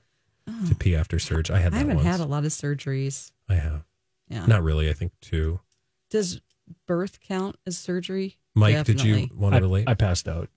to 0.68 0.74
pee 0.74 0.96
after 0.96 1.18
surge. 1.20 1.50
I 1.50 1.58
had 1.60 1.72
Oh. 1.72 1.76
I 1.76 1.78
haven't 1.80 1.96
once. 1.96 2.06
had 2.08 2.20
a 2.20 2.24
lot 2.24 2.44
of 2.44 2.50
surgeries. 2.50 3.30
I 3.48 3.54
have. 3.54 3.84
Yeah. 4.28 4.46
Not 4.46 4.62
really. 4.64 4.88
I 4.90 4.94
think 4.94 5.12
two. 5.20 5.60
Does 6.10 6.40
birth 6.86 7.20
count 7.20 7.56
as 7.66 7.76
surgery? 7.78 8.36
Mike, 8.54 8.84
did 8.84 9.02
you 9.02 9.28
want 9.36 9.54
to 9.54 9.60
relate? 9.60 9.88
I 9.88 9.94
passed 9.94 10.26
out. 10.28 10.48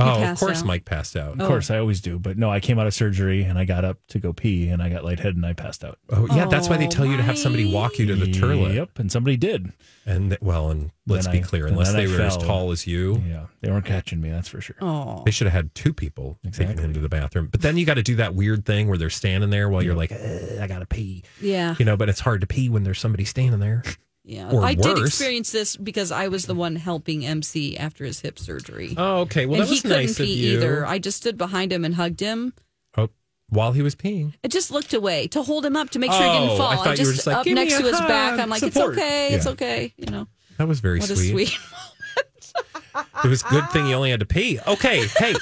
You 0.00 0.06
oh, 0.06 0.22
of 0.32 0.38
course, 0.40 0.60
out? 0.60 0.64
Mike 0.66 0.84
passed 0.84 1.16
out. 1.16 1.34
Of 1.34 1.40
Oh. 1.42 1.46
course, 1.48 1.70
I 1.70 1.78
always 1.78 2.00
do. 2.00 2.18
But 2.18 2.36
no, 2.38 2.50
I 2.50 2.60
came 2.60 2.78
out 2.78 2.86
of 2.86 2.94
surgery 2.94 3.42
and 3.44 3.58
I 3.58 3.64
got 3.64 3.84
up 3.84 3.98
to 4.08 4.18
go 4.18 4.32
pee 4.32 4.68
and 4.68 4.82
I 4.82 4.88
got 4.88 5.04
lightheaded 5.04 5.36
and 5.36 5.46
I 5.46 5.52
passed 5.52 5.84
out. 5.84 5.98
Oh, 6.10 6.26
yeah, 6.34 6.46
that's 6.46 6.68
why 6.68 6.76
they 6.76 6.86
Oh, 6.86 6.90
tell 6.90 7.06
you 7.06 7.16
to 7.18 7.22
have 7.22 7.38
somebody 7.38 7.72
walk 7.72 7.98
you 7.98 8.06
to 8.06 8.16
the 8.16 8.32
toilet. 8.32 8.74
Yep, 8.74 8.98
and 8.98 9.12
somebody 9.12 9.36
did. 9.36 9.72
And 10.06 10.30
th- 10.30 10.40
well, 10.40 10.70
and 10.70 10.90
let's 11.06 11.26
Then 11.26 11.32
be 11.36 11.38
I- 11.40 11.42
clear, 11.42 11.66
and 11.66 11.74
unless 11.76 11.92
they 11.92 12.04
I 12.04 12.08
were 12.08 12.20
as 12.22 12.36
tall 12.36 12.72
as 12.72 12.86
you, 12.86 13.22
Yeah, 13.28 13.46
they 13.60 13.70
weren't 13.70 13.84
catching 13.84 14.20
me. 14.20 14.30
That's 14.30 14.48
for 14.48 14.60
sure. 14.60 14.76
Oh, 14.80 15.22
they 15.24 15.30
should 15.30 15.46
have 15.46 15.52
had 15.54 15.74
two 15.74 15.92
people 15.92 16.38
taking 16.42 16.62
Exactly. 16.62 16.84
him 16.84 16.94
to 16.94 17.00
the 17.00 17.08
bathroom. 17.08 17.48
But 17.52 17.60
then 17.60 17.76
you 17.76 17.84
got 17.86 17.94
to 17.94 18.02
do 18.02 18.16
that 18.16 18.34
weird 18.34 18.64
thing 18.64 18.88
where 18.88 18.98
they're 18.98 19.10
standing 19.10 19.50
there 19.50 19.68
while 19.68 19.82
you're 19.82 19.94
like, 19.94 20.10
"Eh, 20.10 20.58
I 20.60 20.66
gotta 20.66 20.86
pee, 20.86 21.22
yeah. 21.40 21.76
you 21.78 21.84
know. 21.84 21.96
But 21.96 22.08
it's 22.08 22.20
hard 22.20 22.40
to 22.40 22.46
pee 22.46 22.68
when 22.68 22.82
there's 22.82 22.98
somebody 22.98 23.24
standing 23.24 23.60
there. 23.60 23.82
Yeah, 24.24 24.50
I 24.60 24.74
did 24.74 24.98
experience 24.98 25.50
this 25.50 25.76
because 25.76 26.12
I 26.12 26.28
was 26.28 26.46
the 26.46 26.54
one 26.54 26.76
helping 26.76 27.26
MC 27.26 27.76
after 27.76 28.04
his 28.04 28.20
hip 28.20 28.38
surgery. 28.38 28.94
Oh, 28.96 29.20
okay. 29.22 29.46
Well, 29.46 29.60
and 29.60 29.66
that 29.66 29.70
was 29.70 29.78
he 29.78 29.82
couldn't 29.82 29.96
nice 29.98 30.20
of 30.20 30.26
pee 30.26 30.32
you. 30.32 30.58
either. 30.58 30.86
I 30.86 30.98
just 31.00 31.16
stood 31.16 31.36
behind 31.36 31.72
him 31.72 31.84
and 31.84 31.94
hugged 31.96 32.20
him. 32.20 32.52
oh, 32.96 33.08
while 33.48 33.72
he 33.72 33.82
was 33.82 33.96
peeing. 33.96 34.34
I 34.44 34.48
just 34.48 34.70
looked 34.70 34.94
away 34.94 35.26
to 35.28 35.42
hold 35.42 35.66
him 35.66 35.74
up 35.76 35.90
to 35.90 35.98
make 35.98 36.12
sure 36.12 36.22
he 36.22 36.28
Oh, 36.28 36.40
didn't 36.46 36.56
fall. 36.56 36.68
I 36.68 36.76
thought 36.76 36.86
and 36.90 36.98
you 37.00 37.06
were 37.06 37.12
just, 37.12 37.14
just 37.16 37.26
like, 37.26 37.36
up 37.38 37.44
"Give 37.44 37.54
me 37.56 37.64
next 37.64 37.76
to 37.78 37.82
his 37.82 37.98
back. 38.00 38.38
I'm 38.38 38.48
like, 38.48 38.60
support." 38.60 38.92
it's 38.96 38.98
okay, 39.02 39.34
it's 39.34 39.46
okay. 39.48 39.94
You 39.96 40.06
know, 40.06 40.28
That 40.58 40.68
was 40.68 40.78
very 40.78 41.00
what 41.00 41.08
sweet. 41.08 41.28
a 41.28 41.30
sweet. 41.32 41.58
It 43.24 43.28
was 43.28 43.42
a 43.42 43.48
good 43.48 43.68
thing 43.70 43.86
you 43.86 43.94
only 43.94 44.10
had 44.10 44.20
to 44.20 44.26
pee. 44.26 44.58
Okay, 44.66 45.06
hey, 45.16 45.34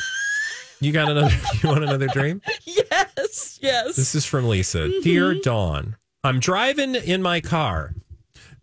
you 0.80 0.92
got 0.92 1.10
another? 1.10 1.34
You 1.62 1.68
want 1.68 1.82
another 1.82 2.06
dream? 2.08 2.40
yes, 2.64 3.58
yes. 3.60 3.96
This 3.96 4.14
is 4.14 4.24
from 4.24 4.48
Lisa. 4.48 4.78
Mm-hmm. 4.78 5.00
Dear 5.02 5.34
Dawn, 5.34 5.96
I'm 6.24 6.38
driving 6.40 6.94
in 6.94 7.22
my 7.22 7.40
car. 7.40 7.94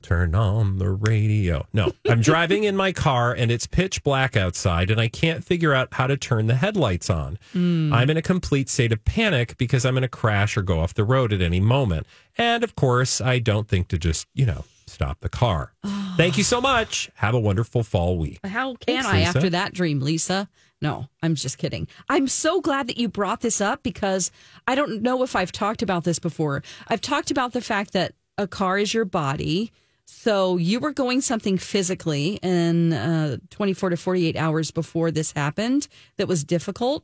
Turn 0.07 0.35
on 0.35 0.77
the 0.77 0.89
radio. 0.89 1.67
No, 1.73 1.91
I'm 2.07 2.21
driving 2.21 2.63
in 2.63 2.77
my 2.77 2.93
car 2.93 3.33
and 3.33 3.51
it's 3.51 3.67
pitch 3.67 4.05
black 4.05 4.37
outside 4.37 4.89
and 4.89 5.01
I 5.01 5.09
can't 5.09 5.43
figure 5.43 5.73
out 5.73 5.89
how 5.91 6.07
to 6.07 6.15
turn 6.15 6.47
the 6.47 6.55
headlights 6.55 7.09
on. 7.09 7.37
Hmm. 7.51 7.91
I'm 7.91 8.09
in 8.09 8.15
a 8.15 8.21
complete 8.21 8.69
state 8.69 8.93
of 8.93 9.03
panic 9.03 9.57
because 9.57 9.85
I'm 9.85 9.95
going 9.95 10.03
to 10.03 10.07
crash 10.07 10.55
or 10.55 10.61
go 10.61 10.79
off 10.79 10.93
the 10.93 11.03
road 11.03 11.33
at 11.33 11.41
any 11.41 11.59
moment. 11.59 12.07
And 12.37 12.63
of 12.63 12.73
course, 12.77 13.19
I 13.19 13.39
don't 13.39 13.67
think 13.67 13.89
to 13.89 13.97
just, 13.97 14.27
you 14.33 14.45
know, 14.45 14.63
stop 14.85 15.19
the 15.19 15.27
car. 15.27 15.73
Thank 16.15 16.37
you 16.37 16.45
so 16.45 16.61
much. 16.61 17.09
Have 17.15 17.33
a 17.33 17.39
wonderful 17.41 17.83
fall 17.83 18.17
week. 18.17 18.39
How 18.45 18.75
can 18.75 18.95
Thanks, 18.95 19.07
I 19.07 19.17
Lisa. 19.17 19.37
after 19.37 19.49
that 19.49 19.73
dream, 19.73 19.99
Lisa? 19.99 20.47
No, 20.81 21.09
I'm 21.21 21.35
just 21.35 21.57
kidding. 21.57 21.85
I'm 22.07 22.29
so 22.29 22.61
glad 22.61 22.87
that 22.87 22.95
you 22.95 23.09
brought 23.09 23.41
this 23.41 23.59
up 23.59 23.83
because 23.83 24.31
I 24.65 24.75
don't 24.75 25.01
know 25.01 25.21
if 25.23 25.35
I've 25.35 25.51
talked 25.51 25.81
about 25.81 26.05
this 26.05 26.17
before. 26.17 26.63
I've 26.87 27.01
talked 27.01 27.29
about 27.29 27.51
the 27.51 27.59
fact 27.59 27.91
that 27.91 28.13
a 28.37 28.47
car 28.47 28.77
is 28.77 28.93
your 28.93 29.03
body. 29.03 29.73
So 30.09 30.55
you 30.57 30.79
were 30.79 30.93
going 30.93 31.19
something 31.19 31.57
physically 31.57 32.39
in 32.41 32.93
uh, 32.93 33.37
24 33.49 33.91
to 33.91 33.97
48 33.97 34.35
hours 34.37 34.71
before 34.71 35.11
this 35.11 35.33
happened 35.33 35.87
that 36.15 36.27
was 36.29 36.43
difficult. 36.45 37.03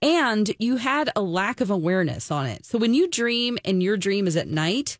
And 0.00 0.50
you 0.58 0.76
had 0.76 1.10
a 1.14 1.20
lack 1.20 1.60
of 1.60 1.70
awareness 1.70 2.30
on 2.30 2.46
it. 2.46 2.64
So 2.64 2.78
when 2.78 2.94
you 2.94 3.08
dream 3.08 3.58
and 3.64 3.82
your 3.82 3.96
dream 3.96 4.26
is 4.26 4.36
at 4.36 4.48
night 4.48 4.96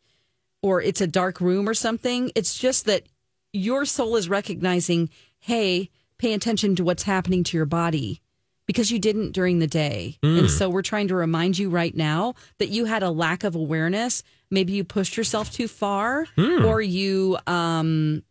or 0.61 0.83
it's 0.83 1.01
a 1.01 1.07
dark 1.07 1.41
room 1.41 1.69
or 1.69 1.75
something, 1.75 2.31
it's 2.35 2.59
just 2.59 2.85
that 2.85 3.05
your 3.53 3.87
soul 3.87 4.17
is 4.17 4.29
recognizing, 4.29 5.09
hey, 5.39 5.89
pay 6.19 6.35
attention 6.35 6.77
to 6.77 6.85
what's 6.85 7.05
happening 7.05 7.45
to 7.45 7.57
your 7.57 7.67
body 7.67 8.21
because 8.67 8.91
you 8.91 8.99
didn't 8.99 9.33
during 9.33 9.61
the 9.61 9.67
day. 9.67 10.19
And 10.23 10.51
so 10.51 10.69
we're 10.69 10.83
trying 10.83 11.09
to 11.09 11.15
remind 11.15 11.59
you 11.59 11.71
right 11.71 11.97
now 11.97 12.35
that 12.59 12.69
you 12.69 12.85
had 12.85 13.03
a 13.03 13.11
lack 13.11 13.43
of 13.43 13.55
awareness. 13.55 14.23
Maybe 14.51 14.73
you 14.73 14.85
pushed 14.85 15.17
yourself 15.17 15.51
too 15.53 15.69
far 15.69 16.27
or 16.39 16.81
you 16.81 17.37
um 17.47 18.23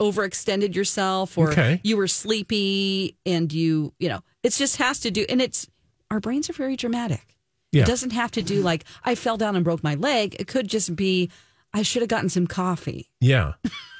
overextended 0.00 0.74
yourself 0.74 1.38
or 1.38 1.50
Okay. 1.52 1.80
you 1.84 1.96
were 1.96 2.08
sleepy 2.08 3.16
and 3.24 3.52
you, 3.52 3.92
you 3.98 4.08
know, 4.08 4.20
it 4.42 4.50
just 4.52 4.76
has 4.76 5.00
to 5.00 5.10
do 5.10 5.24
and 5.28 5.40
it's 5.40 5.68
our 6.10 6.20
brains 6.20 6.50
are 6.50 6.54
very 6.54 6.76
dramatic. 6.76 7.36
Yeah. 7.72 7.82
It 7.82 7.86
doesn't 7.86 8.12
have 8.12 8.30
to 8.32 8.42
do 8.42 8.60
like 8.62 8.84
I 9.04 9.14
fell 9.14 9.36
down 9.36 9.56
and 9.56 9.64
broke 9.64 9.82
my 9.82 9.94
leg. 9.94 10.36
It 10.38 10.46
could 10.48 10.68
just 10.68 10.94
be 10.94 11.30
I 11.72 11.82
should 11.82 12.02
have 12.02 12.08
gotten 12.08 12.28
some 12.28 12.46
coffee. 12.46 13.10
Yeah. 13.20 13.54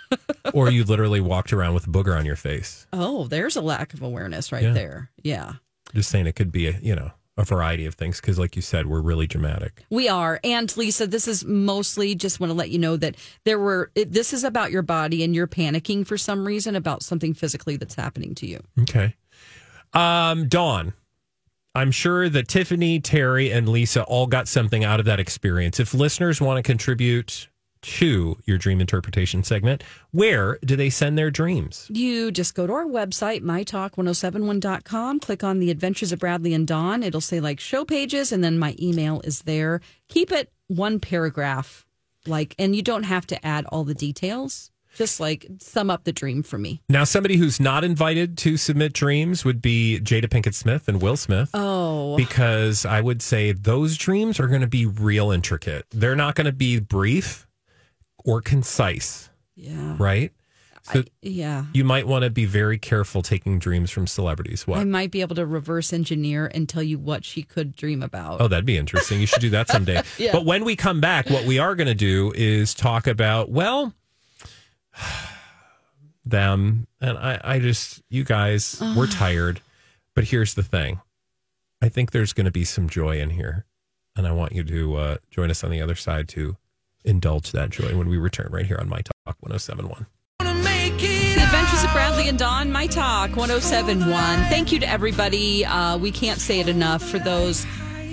or 0.54 0.70
you 0.70 0.84
literally 0.84 1.20
walked 1.20 1.52
around 1.52 1.74
with 1.74 1.87
a 1.87 1.90
booger 1.90 2.16
on 2.16 2.24
your 2.26 2.37
face. 2.37 2.87
Oh, 2.92 3.26
there's 3.26 3.56
a 3.56 3.60
lack 3.60 3.94
of 3.94 4.02
awareness 4.02 4.52
right 4.52 4.62
Yeah. 4.62 4.72
there. 4.72 5.10
Yeah. 5.22 5.52
Just 5.92 6.10
saying 6.10 6.26
it 6.26 6.37
could 6.37 6.52
be 6.52 6.68
a, 6.68 6.78
you 6.80 6.94
know, 6.94 7.10
a 7.37 7.44
variety 7.44 7.85
of 7.87 7.94
things 7.94 8.20
because 8.20 8.38
like 8.38 8.55
you 8.57 8.62
said, 8.62 8.87
we're 8.87 9.01
really 9.01 9.27
dramatic. 9.27 9.85
We 9.90 10.09
are. 10.09 10.38
And 10.44 10.75
Lisa, 10.77 11.07
this 11.07 11.27
is 11.27 11.44
mostly 11.44 12.14
just 12.14 12.38
want 12.38 12.51
to 12.51 12.55
let 12.55 12.70
you 12.70 12.79
know 12.79 12.97
that 12.97 13.16
there 13.44 13.59
were, 13.59 13.90
it, 13.94 14.12
this 14.12 14.33
is 14.33 14.44
about 14.44 14.70
your 14.70 14.83
body 14.83 15.25
and 15.25 15.35
you're 15.35 15.49
panicking 15.49 16.07
for 16.07 16.16
some 16.16 16.47
reason 16.47 16.77
about 16.77 17.03
something 17.03 17.35
physically 17.35 17.77
that's 17.77 17.97
happening 17.97 18.35
to 18.37 18.47
you. 18.47 18.62
Okay. 18.83 19.16
Um, 19.92 20.49
Dawn, 20.49 20.92
I'm 21.75 21.90
sure 21.90 22.29
that 22.29 22.47
Tiffany, 22.47 23.01
Terry, 23.01 23.51
and 23.51 23.68
Lisa 23.68 24.05
all 24.05 24.29
got 24.29 24.47
something 24.47 24.85
out 24.85 25.01
of 25.01 25.07
that 25.07 25.18
experience. 25.18 25.81
If 25.81 25.92
listeners 25.92 26.40
want 26.40 26.59
to 26.59 26.62
contribute 26.62 27.49
to 27.85 28.37
your 28.44 28.59
dream 28.59 28.81
interpretation 28.81 29.44
segment, 29.44 29.85
where 30.11 30.59
do 30.64 30.77
they 30.77 30.90
send 30.90 31.18
their 31.18 31.31
dreams? 31.31 31.87
You 31.90 32.31
just 32.31 32.55
go 32.55 32.66
to 32.66 32.73
our 32.73 32.87
website, 32.87 33.42
mytalk1071.com, 33.42 35.20
click 35.20 35.44
on 35.44 35.59
the 35.59 35.70
Adventures 35.70 36.12
of 36.12 36.18
Bradley 36.18 36.55
and 36.55 36.66
Dawn. 36.66 37.03
It'll 37.03 37.20
say 37.20 37.40
like 37.40 37.61
show 37.61 37.85
pages, 37.85 38.33
and 38.33 38.42
then 38.42 38.59
my 38.59 38.75
email 38.81 39.20
is 39.23 39.42
there. 39.42 39.81
Keep 40.09 40.33
it 40.33 40.51
one 40.68 40.99
paragraph, 40.99 41.87
like, 42.27 42.55
and 42.59 42.75
you 42.75 42.83
don't 42.83 43.05
have 43.05 43.27
to 43.29 43.47
add 43.47 43.66
all 43.66 43.85
the 43.85 43.94
details. 43.94 44.70
Just 44.94 45.18
like 45.18 45.47
sum 45.59 45.90
up 45.90 46.05
the 46.05 46.12
dream 46.12 46.44
for 46.44 46.57
me. 46.57 46.81
Now, 46.88 47.03
somebody 47.03 47.37
who's 47.37 47.59
not 47.59 47.83
invited 47.83 48.38
to 48.38 48.57
submit 48.57 48.92
dreams 48.92 49.44
would 49.44 49.61
be 49.61 49.99
Jada 50.01 50.27
Pinkett 50.27 50.55
Smith 50.55 50.87
and 50.87 51.03
Will 51.03 51.16
Smith. 51.16 51.51
Oh, 51.53 52.16
because 52.16 52.87
I 52.87 53.01
would 53.01 53.20
say 53.20 53.51
those 53.51 53.97
dreams 53.97 54.38
are 54.38 54.47
going 54.47 54.61
to 54.61 54.68
be 54.68 54.87
real 54.87 55.33
intricate. 55.33 55.87
They're 55.90 56.14
not 56.14 56.37
going 56.37 56.44
to 56.44 56.53
be 56.53 56.79
brief 56.79 57.49
or 58.24 58.40
concise, 58.40 59.30
yeah. 59.54 59.96
right? 59.98 60.32
So 60.92 61.02
Yeah. 61.22 61.64
you 61.72 61.82
might 61.82 62.06
want 62.06 62.24
to 62.24 62.30
be 62.30 62.44
very 62.44 62.76
careful 62.76 63.22
taking 63.22 63.58
dreams 63.58 63.90
from 63.90 64.06
celebrities. 64.06 64.66
What? 64.66 64.80
I 64.80 64.84
might 64.84 65.10
be 65.10 65.22
able 65.22 65.34
to 65.37 65.46
reverse 65.46 65.94
engineer 65.94 66.50
and 66.52 66.68
tell 66.68 66.82
you 66.82 66.98
what 66.98 67.24
she 67.24 67.42
could 67.42 67.74
dream 67.74 68.02
about. 68.02 68.42
Oh, 68.42 68.48
that'd 68.48 68.66
be 68.66 68.76
interesting. 68.76 69.18
You 69.18 69.26
should 69.26 69.40
do 69.40 69.50
that 69.50 69.68
someday. 69.68 70.02
Yeah. 70.18 70.32
But 70.32 70.44
when 70.44 70.64
we 70.64 70.76
come 70.76 71.00
back, 71.00 71.30
what 71.30 71.44
we 71.46 71.58
are 71.58 71.74
going 71.74 71.87
to 71.87 71.94
do 71.94 72.32
is 72.37 72.74
talk 72.74 73.06
about, 73.06 73.50
well, 73.50 73.94
them. 76.24 76.87
And 77.00 77.18
I, 77.18 77.40
I 77.42 77.58
just, 77.58 78.02
you 78.10 78.24
guys, 78.24 78.80
we're 78.96 79.06
tired. 79.10 79.60
But 80.14 80.24
here's 80.24 80.54
the 80.54 80.62
thing 80.62 81.00
I 81.82 81.88
think 81.88 82.10
there's 82.12 82.32
going 82.32 82.44
to 82.44 82.50
be 82.52 82.64
some 82.64 82.88
joy 82.88 83.20
in 83.20 83.30
here. 83.30 83.64
And 84.16 84.26
I 84.26 84.32
want 84.32 84.52
you 84.52 84.62
to 84.64 84.96
uh, 84.96 85.16
join 85.30 85.50
us 85.50 85.64
on 85.64 85.70
the 85.70 85.80
other 85.80 85.96
side 85.96 86.28
to 86.30 86.56
indulge 87.05 87.53
that 87.53 87.71
joy 87.71 87.97
when 87.97 88.09
we 88.09 88.17
return 88.17 88.49
right 88.51 88.67
here 88.67 88.79
on 88.81 88.88
My 88.88 89.03
Talk 89.03 89.37
1071. 89.40 90.07
The 90.40 91.43
Adventures 91.43 91.85
of 91.85 91.93
Bradley 91.93 92.29
and 92.29 92.38
Dawn, 92.38 92.73
My 92.73 92.87
Talk 92.87 93.37
1071. 93.37 94.09
Thank 94.49 94.73
you 94.73 94.79
to 94.81 94.88
everybody. 94.88 95.64
Uh, 95.64 95.99
we 95.99 96.11
can't 96.11 96.40
say 96.40 96.61
it 96.61 96.69
enough 96.69 97.03
for 97.03 97.19
those 97.19 97.64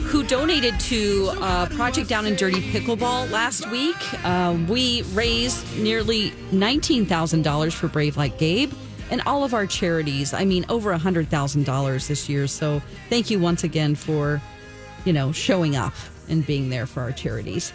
who 0.04 0.24
donated 0.24 0.80
to 0.80 1.30
uh, 1.40 1.68
Project 1.68 2.10
Down 2.10 2.26
and 2.26 2.38
Dirty 2.38 2.62
Pickleball 2.72 3.30
last 3.32 3.70
week. 3.72 3.96
Uh, 4.26 4.58
we 4.68 5.04
raised 5.14 5.78
nearly 5.78 6.32
$19,000 6.52 7.74
for 7.74 7.88
Brave 7.88 8.18
Like 8.18 8.38
Gabe 8.38 8.74
and 9.12 9.22
all 9.26 9.44
of 9.44 9.54
our 9.54 9.68
charities. 9.68 10.34
I 10.34 10.44
mean, 10.46 10.66
over 10.70 10.94
$100,000 10.94 12.08
this 12.08 12.30
year. 12.30 12.48
So 12.48 12.82
thank 13.10 13.30
you 13.30 13.40
once 13.40 13.64
again 13.64 13.96
for, 13.96 14.42
you 15.06 15.14
know, 15.14 15.32
showing 15.32 15.76
up 15.76 15.94
and 16.30 16.46
being 16.46 16.70
there 16.70 16.86
for 16.86 17.02
our 17.02 17.12
charities. 17.12 17.74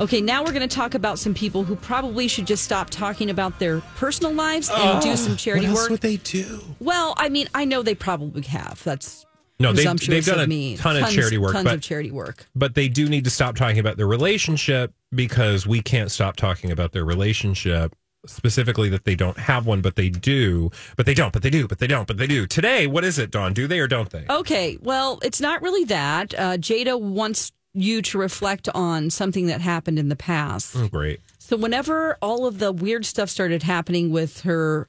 Okay, 0.00 0.20
now 0.20 0.42
we're 0.42 0.52
going 0.52 0.68
to 0.68 0.74
talk 0.74 0.94
about 0.94 1.18
some 1.20 1.34
people 1.34 1.62
who 1.62 1.76
probably 1.76 2.26
should 2.26 2.46
just 2.46 2.64
stop 2.64 2.90
talking 2.90 3.30
about 3.30 3.58
their 3.60 3.80
personal 3.96 4.32
lives 4.32 4.68
and 4.74 5.00
do 5.00 5.14
some 5.16 5.36
charity 5.36 5.66
Oh, 5.66 5.70
what 5.70 5.76
else 5.78 5.82
work. 5.84 5.90
would 5.92 6.00
they 6.00 6.16
do? 6.16 6.60
Well, 6.80 7.14
I 7.16 7.28
mean, 7.28 7.48
I 7.54 7.64
know 7.64 7.82
they 7.82 7.94
probably 7.94 8.42
have. 8.42 8.82
That's 8.82 9.24
No, 9.60 9.72
they've, 9.72 9.84
they've 10.00 10.24
done 10.24 10.40
of 10.40 10.44
a 10.44 10.48
me. 10.48 10.76
ton 10.76 10.96
of 10.96 11.02
Tons- 11.02 11.14
charity 11.14 11.38
work, 11.38 11.52
Tons 11.52 11.64
but 11.64 11.74
of 11.74 11.80
charity 11.80 12.10
work. 12.10 12.46
but 12.56 12.74
they 12.74 12.88
do 12.88 13.08
need 13.08 13.22
to 13.24 13.30
stop 13.30 13.54
talking 13.54 13.78
about 13.78 13.96
their 13.96 14.08
relationship 14.08 14.92
because 15.14 15.64
we 15.64 15.80
can't 15.80 16.10
stop 16.10 16.34
talking 16.34 16.72
about 16.72 16.90
their 16.92 17.04
relationship 17.04 17.94
specifically 18.26 18.88
that 18.88 19.04
they 19.04 19.14
don't 19.14 19.36
have 19.38 19.66
one 19.66 19.82
but 19.82 19.96
they 19.96 20.08
do 20.08 20.70
but 20.96 21.04
they 21.04 21.12
don't 21.12 21.30
but 21.34 21.42
they 21.42 21.50
do 21.50 21.68
but 21.68 21.78
they 21.78 21.86
don't 21.86 22.08
but 22.08 22.16
they 22.16 22.26
do 22.26 22.46
today 22.46 22.86
what 22.86 23.04
is 23.04 23.18
it 23.18 23.30
dawn 23.30 23.52
do 23.52 23.66
they 23.66 23.78
or 23.78 23.86
don't 23.86 24.08
they 24.08 24.24
Okay, 24.30 24.78
well, 24.80 25.18
it's 25.22 25.42
not 25.42 25.60
really 25.60 25.84
that. 25.84 26.32
Uh, 26.32 26.56
Jada 26.56 26.98
wants 26.98 27.52
you 27.74 28.00
to 28.02 28.18
reflect 28.18 28.68
on 28.74 29.10
something 29.10 29.46
that 29.46 29.60
happened 29.60 29.98
in 29.98 30.08
the 30.08 30.16
past. 30.16 30.74
oh 30.76 30.88
great 30.88 31.20
So, 31.38 31.56
whenever 31.56 32.16
all 32.22 32.46
of 32.46 32.58
the 32.58 32.72
weird 32.72 33.04
stuff 33.04 33.28
started 33.28 33.62
happening 33.62 34.10
with 34.10 34.42
her 34.42 34.88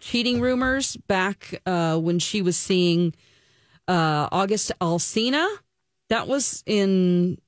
cheating 0.00 0.40
rumors 0.40 0.96
back 0.96 1.60
uh, 1.66 1.98
when 1.98 2.18
she 2.20 2.40
was 2.40 2.56
seeing 2.56 3.14
uh, 3.88 4.28
August 4.30 4.70
Alsina, 4.80 5.46
that 6.08 6.28
was 6.28 6.62
in. 6.66 7.38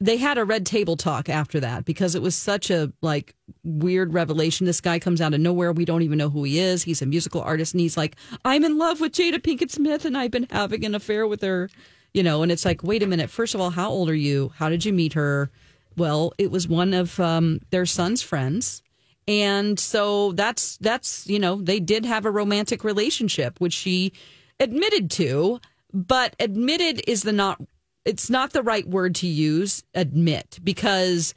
They 0.00 0.16
had 0.16 0.38
a 0.38 0.44
red 0.44 0.64
table 0.64 0.96
talk 0.96 1.28
after 1.28 1.58
that 1.58 1.84
because 1.84 2.14
it 2.14 2.22
was 2.22 2.36
such 2.36 2.70
a 2.70 2.92
like 3.02 3.34
weird 3.64 4.14
revelation. 4.14 4.64
This 4.64 4.80
guy 4.80 5.00
comes 5.00 5.20
out 5.20 5.34
of 5.34 5.40
nowhere. 5.40 5.72
We 5.72 5.84
don't 5.84 6.02
even 6.02 6.18
know 6.18 6.30
who 6.30 6.44
he 6.44 6.60
is. 6.60 6.84
He's 6.84 7.02
a 7.02 7.06
musical 7.06 7.40
artist, 7.42 7.74
and 7.74 7.80
he's 7.80 7.96
like, 7.96 8.14
"I'm 8.44 8.64
in 8.64 8.78
love 8.78 9.00
with 9.00 9.12
Jada 9.12 9.40
Pinkett 9.42 9.72
Smith, 9.72 10.04
and 10.04 10.16
I've 10.16 10.30
been 10.30 10.46
having 10.50 10.84
an 10.84 10.94
affair 10.94 11.26
with 11.26 11.42
her." 11.42 11.68
You 12.14 12.22
know, 12.22 12.42
and 12.42 12.50
it's 12.50 12.64
like, 12.64 12.82
wait 12.82 13.02
a 13.02 13.06
minute. 13.06 13.30
First 13.30 13.54
of 13.54 13.60
all, 13.60 13.70
how 13.70 13.90
old 13.90 14.08
are 14.08 14.14
you? 14.14 14.52
How 14.56 14.68
did 14.68 14.84
you 14.84 14.92
meet 14.92 15.12
her? 15.12 15.50
Well, 15.96 16.32
it 16.38 16.50
was 16.50 16.66
one 16.66 16.94
of 16.94 17.18
um, 17.20 17.60
their 17.70 17.86
son's 17.86 18.22
friends, 18.22 18.82
and 19.26 19.78
so 19.78 20.32
that's 20.32 20.76
that's 20.78 21.26
you 21.26 21.38
know 21.38 21.56
they 21.56 21.80
did 21.80 22.04
have 22.04 22.24
a 22.24 22.30
romantic 22.30 22.84
relationship, 22.84 23.60
which 23.60 23.74
she 23.74 24.12
admitted 24.60 25.10
to, 25.12 25.60
but 25.92 26.34
admitted 26.40 27.02
is 27.06 27.22
the 27.22 27.32
not 27.32 27.60
it's 28.04 28.30
not 28.30 28.52
the 28.52 28.62
right 28.62 28.88
word 28.88 29.14
to 29.16 29.26
use 29.26 29.82
admit 29.94 30.58
because 30.64 31.34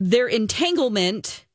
their 0.00 0.28
entanglement 0.28 1.46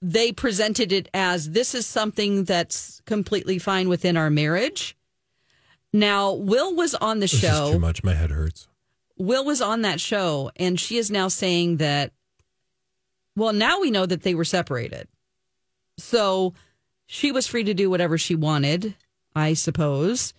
they 0.00 0.32
presented 0.32 0.92
it 0.92 1.08
as 1.14 1.52
this 1.52 1.74
is 1.74 1.86
something 1.86 2.44
that's 2.44 3.00
completely 3.06 3.58
fine 3.58 3.88
within 3.88 4.18
our 4.18 4.28
marriage. 4.28 4.96
Now, 5.94 6.32
Will 6.32 6.74
was 6.74 6.96
on 6.96 7.20
the 7.20 7.28
This 7.28 7.40
show. 7.40 7.72
too 7.72 7.78
much. 7.78 8.02
My 8.02 8.14
head 8.14 8.30
hurts. 8.30 8.66
Will 9.16 9.44
was 9.44 9.62
on 9.62 9.82
that 9.82 10.00
show, 10.00 10.50
and 10.56 10.78
she 10.78 10.96
is 10.96 11.08
now 11.08 11.28
saying 11.28 11.76
that, 11.76 12.12
well, 13.36 13.52
now 13.52 13.80
we 13.80 13.92
know 13.92 14.04
that 14.04 14.22
they 14.22 14.34
were 14.34 14.44
separated. 14.44 15.06
So 15.96 16.52
she 17.06 17.30
was 17.30 17.46
free 17.46 17.62
to 17.62 17.74
do 17.74 17.88
whatever 17.88 18.18
she 18.18 18.34
wanted, 18.34 18.96
I 19.36 19.54
suppose. 19.54 20.34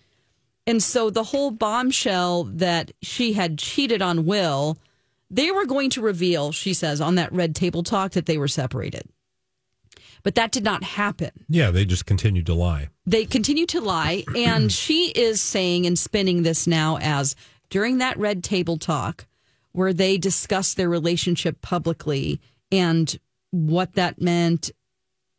And 0.66 0.82
so 0.82 1.08
the 1.08 1.24
whole 1.24 1.50
bombshell 1.50 2.44
that 2.44 2.90
she 3.00 3.32
had 3.32 3.58
cheated 3.58 4.02
on 4.02 4.26
Will, 4.26 4.76
they 5.30 5.50
were 5.50 5.64
going 5.64 5.88
to 5.90 6.02
reveal, 6.02 6.52
she 6.52 6.74
says, 6.74 7.00
on 7.00 7.14
that 7.14 7.32
red 7.32 7.54
table 7.54 7.82
talk 7.82 8.12
that 8.12 8.26
they 8.26 8.36
were 8.36 8.46
separated. 8.46 9.08
But 10.26 10.34
that 10.34 10.50
did 10.50 10.64
not 10.64 10.82
happen. 10.82 11.30
Yeah, 11.48 11.70
they 11.70 11.84
just 11.84 12.04
continued 12.04 12.46
to 12.46 12.54
lie. 12.54 12.88
they 13.06 13.26
continue 13.26 13.64
to 13.66 13.80
lie 13.80 14.24
and 14.36 14.72
she 14.72 15.12
is 15.12 15.40
saying 15.40 15.86
and 15.86 15.96
spinning 15.96 16.42
this 16.42 16.66
now 16.66 16.98
as 17.00 17.36
during 17.70 17.98
that 17.98 18.18
red 18.18 18.42
table 18.42 18.76
talk 18.76 19.26
where 19.70 19.92
they 19.92 20.18
discussed 20.18 20.76
their 20.76 20.88
relationship 20.88 21.62
publicly 21.62 22.40
and 22.72 23.20
what 23.52 23.94
that 23.94 24.20
meant 24.20 24.72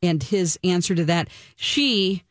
and 0.02 0.24
his 0.24 0.58
answer 0.64 0.96
to 0.96 1.04
that 1.04 1.28
she 1.58 2.24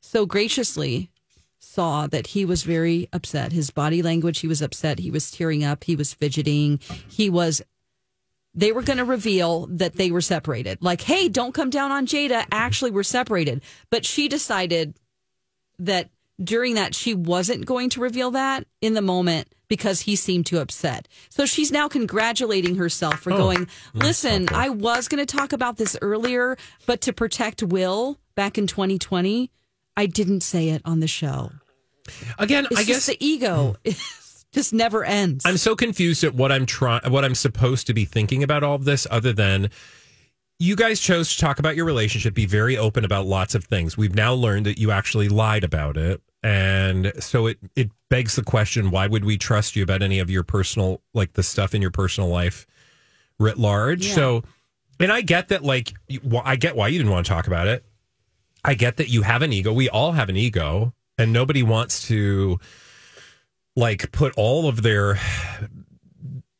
so 0.00 0.26
graciously 0.26 1.12
saw 1.60 2.08
that 2.08 2.28
he 2.28 2.44
was 2.44 2.64
very 2.64 3.08
upset. 3.12 3.52
His 3.52 3.70
body 3.70 4.02
language 4.02 4.40
he 4.40 4.48
was 4.48 4.60
upset. 4.60 4.98
He 4.98 5.12
was 5.12 5.30
tearing 5.30 5.62
up. 5.62 5.84
He 5.84 5.94
was 5.94 6.12
fidgeting. 6.12 6.80
He 7.08 7.30
was 7.30 7.62
they 8.54 8.72
were 8.72 8.82
going 8.82 8.98
to 8.98 9.04
reveal 9.04 9.66
that 9.70 9.94
they 9.94 10.10
were 10.10 10.20
separated. 10.20 10.78
Like, 10.80 11.02
hey, 11.02 11.28
don't 11.28 11.54
come 11.54 11.70
down 11.70 11.92
on 11.92 12.06
Jada. 12.06 12.44
Actually, 12.50 12.90
we're 12.90 13.02
separated. 13.02 13.62
But 13.90 14.04
she 14.04 14.28
decided 14.28 14.94
that 15.78 16.10
during 16.42 16.74
that, 16.74 16.94
she 16.94 17.14
wasn't 17.14 17.66
going 17.66 17.90
to 17.90 18.00
reveal 18.00 18.32
that 18.32 18.66
in 18.80 18.94
the 18.94 19.02
moment 19.02 19.48
because 19.68 20.00
he 20.00 20.16
seemed 20.16 20.46
too 20.46 20.58
upset. 20.58 21.06
So 21.28 21.46
she's 21.46 21.70
now 21.70 21.86
congratulating 21.88 22.74
herself 22.74 23.20
for 23.20 23.32
Oh, 23.32 23.36
going, 23.36 23.66
mm, 23.66 23.70
listen, 23.94 24.48
I 24.52 24.68
was 24.68 25.06
going 25.06 25.24
to 25.24 25.36
talk 25.36 25.52
about 25.52 25.76
this 25.76 25.96
earlier, 26.02 26.56
but 26.86 27.00
to 27.02 27.12
protect 27.12 27.62
Will 27.62 28.18
back 28.34 28.58
in 28.58 28.66
2020, 28.66 29.50
I 29.96 30.06
didn't 30.06 30.40
say 30.40 30.70
it 30.70 30.82
on 30.84 31.00
the 31.00 31.06
show. 31.06 31.52
Again, 32.38 32.66
It's 32.70 32.80
I 32.80 32.84
just 32.84 32.88
guess 32.88 33.06
the 33.06 33.24
ego 33.24 33.76
hmm. 33.84 33.90
just 34.52 34.72
never 34.72 35.04
ends. 35.04 35.44
I'm 35.46 35.56
so 35.56 35.76
confused 35.76 36.24
at 36.24 36.34
what 36.34 36.50
I'm 36.50 36.66
trying, 36.66 37.02
what 37.10 37.24
I'm 37.24 37.34
supposed 37.34 37.86
to 37.86 37.94
be 37.94 38.04
thinking 38.04 38.42
about 38.42 38.62
all 38.62 38.74
of 38.74 38.84
this, 38.84 39.06
other 39.10 39.32
than 39.32 39.70
you 40.58 40.76
guys 40.76 41.00
chose 41.00 41.34
to 41.34 41.40
talk 41.40 41.58
about 41.58 41.76
your 41.76 41.86
relationship, 41.86 42.34
be 42.34 42.46
very 42.46 42.76
open 42.76 43.04
about 43.04 43.26
lots 43.26 43.54
of 43.54 43.64
things. 43.64 43.96
We've 43.96 44.14
now 44.14 44.34
learned 44.34 44.66
that 44.66 44.78
you 44.78 44.90
actually 44.90 45.28
lied 45.28 45.64
about 45.64 45.96
it. 45.96 46.20
And 46.42 47.12
so 47.18 47.46
it, 47.46 47.58
it 47.76 47.90
begs 48.08 48.36
the 48.36 48.42
question 48.42 48.90
why 48.90 49.06
would 49.06 49.24
we 49.24 49.38
trust 49.38 49.76
you 49.76 49.82
about 49.82 50.02
any 50.02 50.18
of 50.18 50.30
your 50.30 50.42
personal, 50.42 51.00
like 51.14 51.34
the 51.34 51.42
stuff 51.42 51.74
in 51.74 51.82
your 51.82 51.90
personal 51.90 52.28
life 52.28 52.66
writ 53.38 53.58
large? 53.58 54.06
Yeah. 54.06 54.14
So, 54.14 54.44
and 54.98 55.10
I 55.10 55.22
get 55.22 55.48
that, 55.48 55.62
like, 55.64 55.94
I 56.44 56.56
get 56.56 56.76
why 56.76 56.88
you 56.88 56.98
didn't 56.98 57.12
want 57.12 57.24
to 57.24 57.32
talk 57.32 57.46
about 57.46 57.66
it. 57.68 57.84
I 58.62 58.74
get 58.74 58.98
that 58.98 59.08
you 59.08 59.22
have 59.22 59.40
an 59.40 59.52
ego. 59.52 59.72
We 59.72 59.88
all 59.88 60.12
have 60.12 60.28
an 60.28 60.36
ego, 60.36 60.92
and 61.16 61.32
nobody 61.32 61.62
wants 61.62 62.06
to 62.08 62.60
like 63.80 64.12
put 64.12 64.34
all 64.36 64.68
of 64.68 64.82
their 64.82 65.18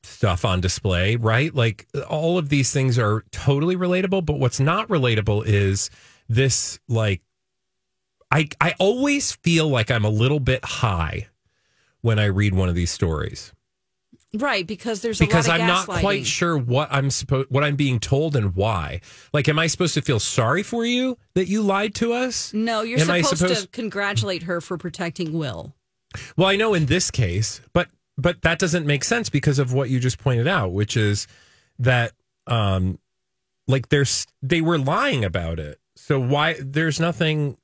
stuff 0.02 0.44
on 0.44 0.60
display, 0.60 1.16
right? 1.16 1.54
Like 1.54 1.86
all 2.08 2.38
of 2.38 2.48
these 2.48 2.72
things 2.72 2.98
are 2.98 3.24
totally 3.30 3.76
relatable, 3.76 4.24
but 4.24 4.38
what's 4.38 4.58
not 4.58 4.88
relatable 4.88 5.44
is 5.46 5.90
this 6.28 6.80
like 6.88 7.22
I 8.30 8.48
I 8.60 8.74
always 8.78 9.32
feel 9.32 9.68
like 9.68 9.90
I'm 9.90 10.04
a 10.04 10.10
little 10.10 10.40
bit 10.40 10.64
high 10.64 11.28
when 12.00 12.18
I 12.18 12.26
read 12.26 12.54
one 12.54 12.68
of 12.68 12.74
these 12.74 12.90
stories 12.90 13.52
right, 14.34 14.66
because 14.66 15.00
there's 15.02 15.18
because 15.18 15.46
a 15.46 15.50
lot 15.50 15.56
of 15.56 15.62
I'm 15.62 15.68
not 15.68 15.86
quite 15.86 16.26
sure 16.26 16.56
what 16.56 16.88
I'm 16.90 17.10
supposed 17.10 17.50
what 17.50 17.64
I'm 17.64 17.76
being 17.76 17.98
told 17.98 18.36
and 18.36 18.54
why. 18.54 19.00
Like 19.32 19.48
am 19.48 19.58
I 19.58 19.66
supposed 19.66 19.94
to 19.94 20.02
feel 20.02 20.20
sorry 20.20 20.62
for 20.62 20.84
you 20.84 21.18
that 21.34 21.48
you 21.48 21.62
lied 21.62 21.94
to 21.96 22.12
us? 22.12 22.52
No, 22.54 22.82
you're 22.82 22.98
supposed, 22.98 23.38
supposed- 23.38 23.62
to 23.62 23.68
congratulate 23.68 24.44
her 24.44 24.60
for 24.60 24.78
protecting 24.78 25.32
Will. 25.32 25.74
Well, 26.36 26.48
I 26.48 26.56
know 26.56 26.74
in 26.74 26.86
this 26.86 27.11
case, 27.11 27.61
but 27.72 27.88
but 28.16 28.42
that 28.42 28.58
doesn't 28.58 28.86
make 28.86 29.04
sense 29.04 29.30
because 29.30 29.58
of 29.58 29.72
what 29.72 29.90
you 29.90 30.00
just 30.00 30.18
pointed 30.18 30.48
out, 30.48 30.72
which 30.72 30.96
is 30.96 31.26
that 31.78 32.12
um 32.46 32.98
like 33.66 33.88
there's 33.88 34.26
they 34.42 34.61
were 34.61 34.78
lying 34.78 35.24
about 35.24 35.58
it. 35.58 35.78
So 35.96 36.18
why 36.18 36.56
there's 36.61 36.98
nothing 37.00 37.56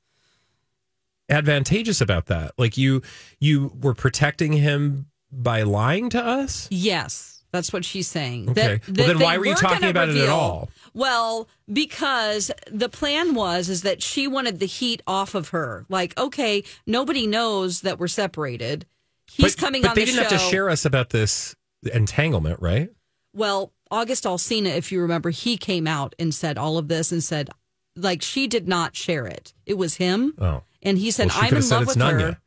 advantageous 1.29 2.01
about 2.01 2.27
that. 2.27 2.53
Like 2.57 2.77
you 2.77 3.01
you 3.39 3.73
were 3.81 3.93
protecting 3.93 4.53
him 4.53 5.07
by 5.31 5.63
lying 5.63 6.09
to 6.11 6.23
us? 6.23 6.67
Yes, 6.71 7.36
that's 7.51 7.71
what 7.71 7.85
she's 7.85 8.07
saying. 8.07 8.49
Okay. 8.49 8.81
Well, 8.87 9.07
then 9.07 9.19
why 9.19 9.37
were 9.37 9.45
you 9.45 9.55
talking 9.55 9.89
about 9.89 10.09
it 10.09 10.17
at 10.17 10.29
all? 10.29 10.69
Well, 10.93 11.47
because 11.71 12.51
the 12.69 12.89
plan 12.89 13.33
was 13.35 13.69
is 13.69 13.83
that 13.83 14.01
she 14.01 14.27
wanted 14.27 14.59
the 14.59 14.65
heat 14.65 15.01
off 15.07 15.35
of 15.35 15.49
her. 15.49 15.85
Like, 15.89 16.17
okay, 16.17 16.63
nobody 16.85 17.25
knows 17.27 17.81
that 17.81 17.99
we're 17.99 18.07
separated. 18.07 18.85
He's 19.29 19.55
but, 19.55 19.61
coming 19.61 19.81
but 19.81 19.89
on 19.89 19.95
they 19.95 20.01
the 20.01 20.11
didn't 20.11 20.29
show. 20.29 20.35
have 20.35 20.41
to 20.41 20.49
share 20.49 20.69
us 20.69 20.85
about 20.85 21.09
this 21.09 21.55
entanglement, 21.93 22.61
right? 22.61 22.89
Well, 23.33 23.73
August 23.91 24.25
Alsina, 24.25 24.75
if 24.75 24.91
you 24.91 25.01
remember, 25.01 25.29
he 25.29 25.57
came 25.57 25.87
out 25.87 26.15
and 26.19 26.33
said 26.33 26.57
all 26.57 26.77
of 26.77 26.87
this 26.87 27.11
and 27.11 27.23
said, 27.23 27.49
like, 27.95 28.21
she 28.21 28.47
did 28.47 28.67
not 28.67 28.95
share 28.95 29.25
it. 29.25 29.53
It 29.65 29.77
was 29.77 29.95
him. 29.95 30.33
Oh. 30.39 30.63
And 30.83 30.97
he 30.97 31.11
said, 31.11 31.29
Well, 31.29 31.37
I'm 31.41 31.55
in 31.55 31.69
love 31.69 31.87
with 31.87 31.95
her. 31.97 32.01
Nanya. 32.01 32.37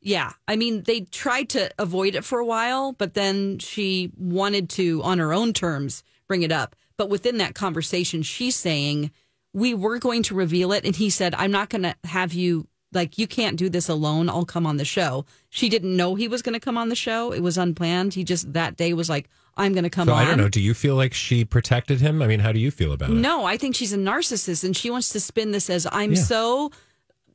Yeah. 0.00 0.32
I 0.46 0.56
mean, 0.56 0.82
they 0.84 1.00
tried 1.00 1.48
to 1.50 1.70
avoid 1.78 2.14
it 2.14 2.24
for 2.24 2.38
a 2.38 2.44
while, 2.46 2.92
but 2.92 3.14
then 3.14 3.58
she 3.58 4.12
wanted 4.16 4.68
to, 4.70 5.02
on 5.02 5.18
her 5.18 5.32
own 5.32 5.52
terms, 5.52 6.02
bring 6.26 6.42
it 6.42 6.52
up. 6.52 6.76
But 6.96 7.08
within 7.10 7.38
that 7.38 7.54
conversation, 7.54 8.22
she's 8.22 8.56
saying, 8.56 9.10
We 9.52 9.74
were 9.74 9.98
going 9.98 10.22
to 10.24 10.34
reveal 10.34 10.72
it. 10.72 10.84
And 10.84 10.94
he 10.94 11.10
said, 11.10 11.34
I'm 11.34 11.50
not 11.50 11.68
going 11.68 11.82
to 11.82 11.96
have 12.04 12.32
you, 12.32 12.68
like, 12.92 13.18
you 13.18 13.26
can't 13.26 13.56
do 13.56 13.68
this 13.68 13.88
alone. 13.88 14.28
I'll 14.28 14.44
come 14.44 14.66
on 14.66 14.76
the 14.76 14.84
show. 14.84 15.24
She 15.50 15.68
didn't 15.68 15.96
know 15.96 16.14
he 16.14 16.28
was 16.28 16.42
going 16.42 16.54
to 16.54 16.60
come 16.60 16.76
on 16.78 16.88
the 16.90 16.96
show. 16.96 17.32
It 17.32 17.40
was 17.40 17.58
unplanned. 17.58 18.14
He 18.14 18.24
just 18.24 18.52
that 18.52 18.76
day 18.76 18.92
was 18.94 19.08
like, 19.08 19.28
I'm 19.56 19.72
going 19.72 19.84
to 19.84 19.90
come 19.90 20.06
so 20.06 20.14
on. 20.14 20.22
I 20.22 20.24
don't 20.28 20.38
know. 20.38 20.48
Do 20.48 20.60
you 20.60 20.74
feel 20.74 20.94
like 20.94 21.12
she 21.12 21.44
protected 21.44 22.00
him? 22.00 22.22
I 22.22 22.26
mean, 22.28 22.38
how 22.40 22.52
do 22.52 22.60
you 22.60 22.70
feel 22.70 22.92
about 22.92 23.10
it? 23.10 23.14
No, 23.14 23.44
I 23.44 23.56
think 23.56 23.74
she's 23.74 23.92
a 23.92 23.96
narcissist 23.98 24.62
and 24.62 24.76
she 24.76 24.90
wants 24.90 25.08
to 25.10 25.18
spin 25.20 25.50
this 25.50 25.68
as 25.68 25.86
I'm 25.90 26.12
Yeah. 26.12 26.22
so 26.22 26.70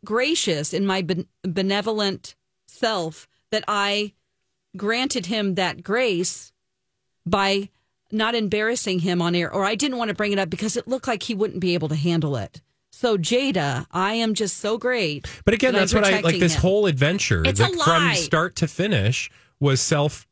gracious 0.05 0.73
in 0.73 0.85
my 0.85 1.01
ben- 1.01 1.27
benevolent 1.43 2.35
self 2.83 3.29
that 3.51 3.63
I 3.65 4.13
granted 4.75 5.27
him 5.27 5.55
that 5.55 5.83
grace 5.83 6.51
by 7.25 7.69
not 8.11 8.35
embarrassing 8.35 8.99
him 8.99 9.21
on 9.21 9.35
air, 9.35 9.51
or 9.51 9.63
I 9.63 9.75
didn't 9.75 9.97
want 9.97 10.09
to 10.09 10.15
bring 10.15 10.33
it 10.33 10.39
up 10.39 10.49
because 10.49 10.75
it 10.75 10.85
looked 10.85 11.07
like 11.07 11.23
he 11.23 11.33
wouldn't 11.33 11.61
be 11.61 11.73
able 11.75 11.87
to 11.87 11.95
handle 11.95 12.35
it. 12.35 12.61
So, 12.91 13.17
Jada, 13.17 13.85
I 13.91 14.15
am 14.15 14.33
just 14.33 14.57
so 14.57 14.77
great. 14.77 15.25
But 15.45 15.53
again, 15.53 15.73
that 15.73 15.77
I'm 15.77 15.81
that's 15.83 15.93
what 15.93 16.03
I 16.03 16.19
like. 16.19 16.39
This 16.39 16.55
him. 16.55 16.61
whole 16.61 16.85
adventure, 16.85 17.43
It's 17.45 17.59
a 17.59 17.63
like, 17.63 17.79
from 17.79 18.15
start 18.15 18.55
to 18.57 18.67
finish, 18.67 19.31
was 19.59 19.79
self. 19.79 20.27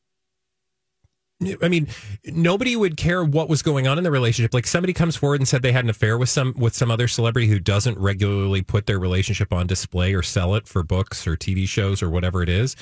I 1.61 1.67
mean, 1.67 1.87
nobody 2.25 2.75
would 2.75 2.97
care 2.97 3.23
what 3.23 3.49
was 3.49 3.61
going 3.61 3.87
on 3.87 3.97
in 3.97 4.03
the 4.03 4.11
relationship. 4.11 4.53
Like 4.53 4.67
somebody 4.67 4.93
comes 4.93 5.15
forward 5.15 5.39
and 5.39 5.47
said 5.47 5.61
they 5.61 5.71
had 5.71 5.83
an 5.83 5.89
affair 5.89 6.17
with 6.17 6.29
some 6.29 6.53
with 6.57 6.75
some 6.75 6.91
other 6.91 7.07
celebrity 7.07 7.47
who 7.47 7.59
doesn't 7.59 7.97
regularly 7.97 8.61
put 8.61 8.85
their 8.85 8.99
relationship 8.99 9.51
on 9.51 9.67
display 9.67 10.13
or 10.13 10.21
sell 10.21 10.55
it 10.55 10.67
for 10.67 10.83
books 10.83 11.25
or 11.25 11.35
TV 11.35 11.67
shows 11.67 12.03
or 12.03 12.09
whatever 12.09 12.43
it 12.43 12.49
is. 12.49 12.75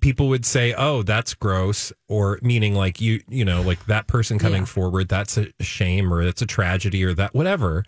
People 0.00 0.28
would 0.28 0.44
say, 0.44 0.74
"Oh, 0.76 1.02
that's 1.02 1.34
gross," 1.34 1.92
or 2.08 2.38
meaning 2.42 2.74
like 2.74 3.00
you, 3.00 3.20
you 3.28 3.44
know, 3.44 3.62
like 3.62 3.86
that 3.86 4.06
person 4.06 4.38
coming 4.38 4.62
Yeah. 4.62 4.66
forward, 4.66 5.08
that's 5.08 5.36
a 5.36 5.48
shame 5.60 6.12
or 6.12 6.24
that's 6.24 6.42
a 6.42 6.46
tragedy 6.46 7.04
or 7.04 7.14
that 7.14 7.34
whatever 7.34 7.84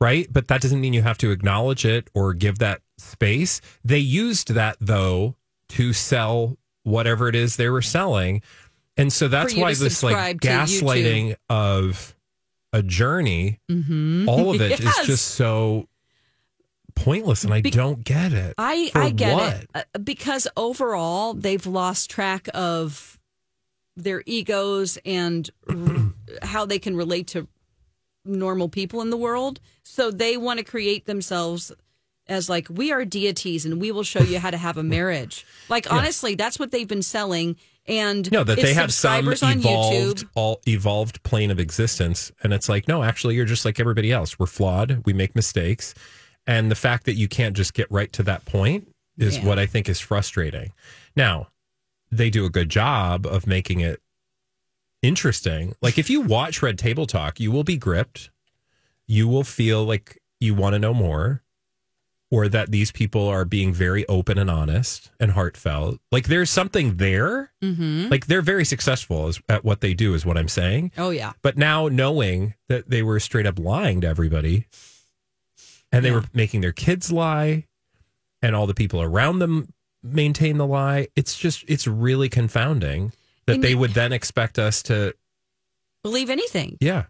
right? 0.00 0.26
But 0.32 0.48
that 0.48 0.60
doesn't 0.60 0.80
mean 0.80 0.94
you 0.94 1.02
have 1.02 1.18
to 1.18 1.30
acknowledge 1.30 1.84
it 1.84 2.10
or 2.12 2.34
give 2.34 2.58
that 2.58 2.80
space. 2.98 3.60
They 3.84 4.00
used 4.00 4.52
that 4.54 4.76
though 4.80 5.36
to 5.68 5.92
sell 5.92 6.58
whatever 6.82 7.28
it 7.28 7.36
is 7.36 7.54
they 7.54 7.68
were 7.68 7.82
selling. 7.82 8.42
And 8.96 9.12
so 9.12 9.28
that's 9.28 9.54
why 9.54 9.74
this 9.74 10.02
like 10.02 10.38
gaslighting 10.38 11.36
of 11.48 12.14
a 12.72 12.82
journey, 12.82 13.60
Mhm. 13.70 14.26
all 14.28 14.54
of 14.54 14.60
it 14.60 14.72
is 14.72 14.80
Yes. 14.80 15.06
just 15.06 15.28
so 15.34 15.88
pointless 16.94 17.42
and 17.44 17.54
I 17.54 17.60
don't 17.60 18.04
get 18.04 18.32
it. 18.32 18.54
I 18.58 18.90
I 18.94 19.10
get 19.10 19.34
what? 19.34 19.54
it 19.54 19.70
Uh, 19.74 19.98
because 19.98 20.46
overall 20.56 21.32
they've 21.34 21.66
lost 21.66 22.10
track 22.10 22.48
of 22.52 23.18
their 23.96 24.22
egos 24.26 24.98
and 25.04 25.48
r- 25.68 26.12
how 26.42 26.66
they 26.66 26.78
can 26.78 26.96
relate 26.96 27.26
to 27.28 27.46
normal 28.24 28.68
people 28.68 29.00
in 29.00 29.10
the 29.10 29.16
world. 29.16 29.58
So 29.84 30.10
they 30.10 30.36
want 30.36 30.58
to 30.58 30.64
create 30.64 31.06
themselves 31.06 31.72
as 32.28 32.48
like 32.48 32.68
we 32.70 32.92
are 32.92 33.04
deities 33.04 33.64
and 33.66 33.80
we 33.80 33.90
will 33.90 34.04
show 34.04 34.22
you 34.22 34.38
how 34.38 34.50
to 34.50 34.56
have 34.56 34.76
a 34.76 34.82
marriage. 34.82 35.46
Like 35.68 35.86
honestly, 35.92 36.34
that's 36.34 36.58
what 36.58 36.70
they've 36.70 36.86
been 36.88 37.02
selling 37.02 37.56
and 37.86 38.30
no, 38.30 38.44
that 38.44 38.58
they 38.60 38.74
have 38.74 38.92
some 38.92 39.28
evolved, 39.28 40.24
all 40.34 40.60
evolved 40.66 41.22
plane 41.22 41.50
of 41.50 41.58
existence, 41.58 42.30
and 42.42 42.52
it's 42.52 42.68
like, 42.68 42.86
no, 42.88 43.02
actually, 43.02 43.34
you're 43.34 43.44
just 43.44 43.64
like 43.64 43.80
everybody 43.80 44.12
else. 44.12 44.38
We're 44.38 44.46
flawed. 44.46 45.02
We 45.04 45.12
make 45.12 45.34
mistakes, 45.34 45.94
and 46.46 46.70
the 46.70 46.74
fact 46.76 47.06
that 47.06 47.14
you 47.14 47.28
can't 47.28 47.56
just 47.56 47.74
get 47.74 47.90
right 47.90 48.12
to 48.14 48.22
that 48.24 48.44
point 48.44 48.88
is 49.18 49.38
Yeah. 49.38 49.46
what 49.46 49.58
I 49.58 49.66
think 49.66 49.88
is 49.88 50.00
frustrating. 50.00 50.72
Now, 51.16 51.48
they 52.10 52.30
do 52.30 52.44
a 52.44 52.50
good 52.50 52.68
job 52.68 53.26
of 53.26 53.46
making 53.46 53.80
it 53.80 54.00
interesting. 55.02 55.74
Like 55.82 55.98
if 55.98 56.08
you 56.08 56.20
watch 56.20 56.62
Red 56.62 56.78
Table 56.78 57.06
Talk, 57.06 57.40
you 57.40 57.50
will 57.50 57.64
be 57.64 57.76
gripped. 57.76 58.30
You 59.06 59.28
will 59.28 59.44
feel 59.44 59.84
like 59.84 60.20
you 60.40 60.54
want 60.54 60.74
to 60.74 60.78
know 60.78 60.94
more 60.94 61.41
or 62.32 62.48
that 62.48 62.70
these 62.70 62.90
people 62.90 63.28
are 63.28 63.44
being 63.44 63.74
very 63.74 64.06
open 64.08 64.38
and 64.38 64.50
honest 64.50 65.10
and 65.20 65.32
heartfelt. 65.32 66.00
Like 66.10 66.28
there's 66.28 66.48
something 66.48 66.96
there. 66.96 67.52
Mhm. 67.62 68.10
Like 68.10 68.26
they're 68.26 68.40
very 68.40 68.64
successful 68.64 69.28
as, 69.28 69.38
at 69.50 69.64
what 69.66 69.82
they 69.82 69.92
do, 69.92 70.14
is 70.14 70.24
what 70.24 70.38
I'm 70.38 70.48
saying. 70.48 70.92
Oh 70.96 71.10
yeah, 71.10 71.32
But 71.42 71.58
now 71.58 71.88
knowing 71.88 72.54
that 72.70 72.88
they 72.88 73.02
were 73.02 73.20
straight 73.20 73.44
up 73.46 73.58
lying 73.58 74.00
to 74.00 74.06
everybody 74.08 74.66
and 75.92 76.02
they 76.02 76.08
Yeah. 76.08 76.14
were 76.16 76.24
making 76.32 76.62
their 76.62 76.72
kids 76.72 77.12
lie 77.12 77.66
and 78.40 78.56
all 78.56 78.66
the 78.66 78.72
people 78.74 79.02
around 79.02 79.38
them 79.40 79.68
maintain 80.02 80.56
the 80.56 80.66
lie, 80.66 81.08
it's 81.14 81.36
just, 81.36 81.64
it's 81.68 81.86
really 81.86 82.30
confounding 82.30 83.12
that 83.46 83.56
And 83.56 83.62
they 83.64 83.74
would 83.74 83.90
then 83.92 84.10
expect 84.12 84.58
us 84.58 84.82
to, 84.84 85.14
believe 86.02 86.30
anything. 86.30 86.78
yeah. 86.80 87.04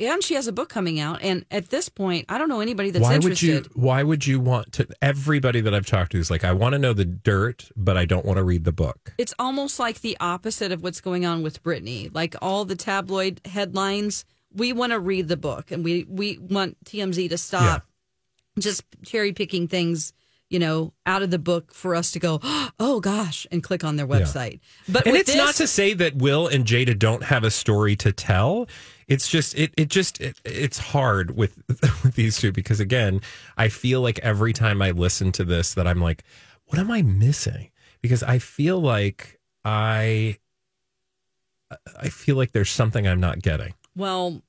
And 0.00 0.22
she 0.22 0.34
has 0.34 0.46
a 0.46 0.52
book 0.52 0.68
coming 0.68 1.00
out, 1.00 1.22
and 1.22 1.44
at 1.50 1.70
this 1.70 1.88
point, 1.88 2.26
I 2.28 2.38
don't 2.38 2.48
know 2.48 2.60
anybody 2.60 2.90
that's 2.90 3.02
why 3.02 3.14
interested. 3.14 3.64
would 3.64 3.66
you 3.66 3.82
why 3.82 4.02
would 4.02 4.26
you 4.26 4.38
want 4.38 4.72
to 4.74 4.86
everybody 5.02 5.60
that 5.60 5.74
i've 5.74 5.86
talked 5.86 6.12
to 6.12 6.18
is 6.18 6.30
like 6.30 6.44
i 6.44 6.52
want 6.52 6.74
to 6.74 6.78
know 6.78 6.92
the 6.92 7.04
dirt 7.04 7.68
but 7.76 7.96
i 7.96 8.04
don't 8.04 8.24
want 8.24 8.36
to 8.36 8.42
read 8.44 8.64
the 8.64 8.72
book 8.72 9.12
It's 9.18 9.34
almost 9.38 9.78
like 9.78 10.00
the 10.00 10.16
opposite 10.20 10.70
of 10.72 10.82
what's 10.82 11.00
going 11.00 11.26
on 11.26 11.42
with 11.42 11.62
Britney. 11.62 12.14
Like 12.14 12.36
all 12.40 12.64
the 12.64 12.76
tabloid 12.76 13.40
headlines, 13.44 14.24
we 14.52 14.72
want 14.72 14.92
to 14.92 15.00
read 15.00 15.28
the 15.28 15.36
book, 15.36 15.70
and 15.70 15.84
we 15.84 16.04
we 16.08 16.38
want 16.38 16.76
TMZ 16.84 17.28
to 17.30 17.38
stop 17.38 17.84
just 18.58 18.82
cherry 19.04 19.32
picking 19.32 19.68
things, 19.68 20.12
you 20.48 20.58
know, 20.58 20.92
out 21.06 21.22
of 21.22 21.30
the 21.30 21.38
book 21.38 21.72
for 21.72 21.94
us 21.94 22.12
to 22.12 22.18
go, 22.18 22.40
oh 22.80 23.00
gosh, 23.00 23.46
and 23.50 23.62
click 23.62 23.84
on 23.84 23.96
their 23.96 24.06
website. 24.06 24.60
But 24.88 25.06
and 25.06 25.16
it's 25.16 25.28
this, 25.28 25.36
not 25.36 25.54
to 25.56 25.66
say 25.66 25.94
that 25.94 26.16
will 26.16 26.46
and 26.46 26.64
jada 26.64 26.98
don't 26.98 27.24
have 27.24 27.44
a 27.44 27.50
story 27.50 27.96
to 27.96 28.12
tell 28.12 28.66
it's 29.08 29.28
just 29.28 29.54
it 29.56 29.72
it 29.76 29.88
just 29.88 30.20
it, 30.20 30.40
it's 30.44 30.78
hard 30.78 31.36
with 31.36 31.56
with 32.04 32.14
these 32.14 32.38
two 32.38 32.52
because 32.52 32.78
again 32.78 33.20
i 33.56 33.68
feel 33.68 34.00
like 34.00 34.18
every 34.20 34.52
time 34.52 34.80
i 34.80 34.90
listen 34.90 35.32
to 35.32 35.44
this 35.44 35.74
that 35.74 35.86
i'm 35.86 36.00
like 36.00 36.22
what 36.66 36.78
am 36.78 36.90
i 36.90 37.02
missing 37.02 37.70
because 38.02 38.22
i 38.22 38.38
feel 38.38 38.78
like 38.78 39.40
i 39.64 40.36
i 42.00 42.08
feel 42.08 42.36
like 42.36 42.52
there's 42.52 42.70
something 42.70 43.06
i'm 43.08 43.20
not 43.20 43.40
getting 43.42 43.74
Well, 43.96 44.42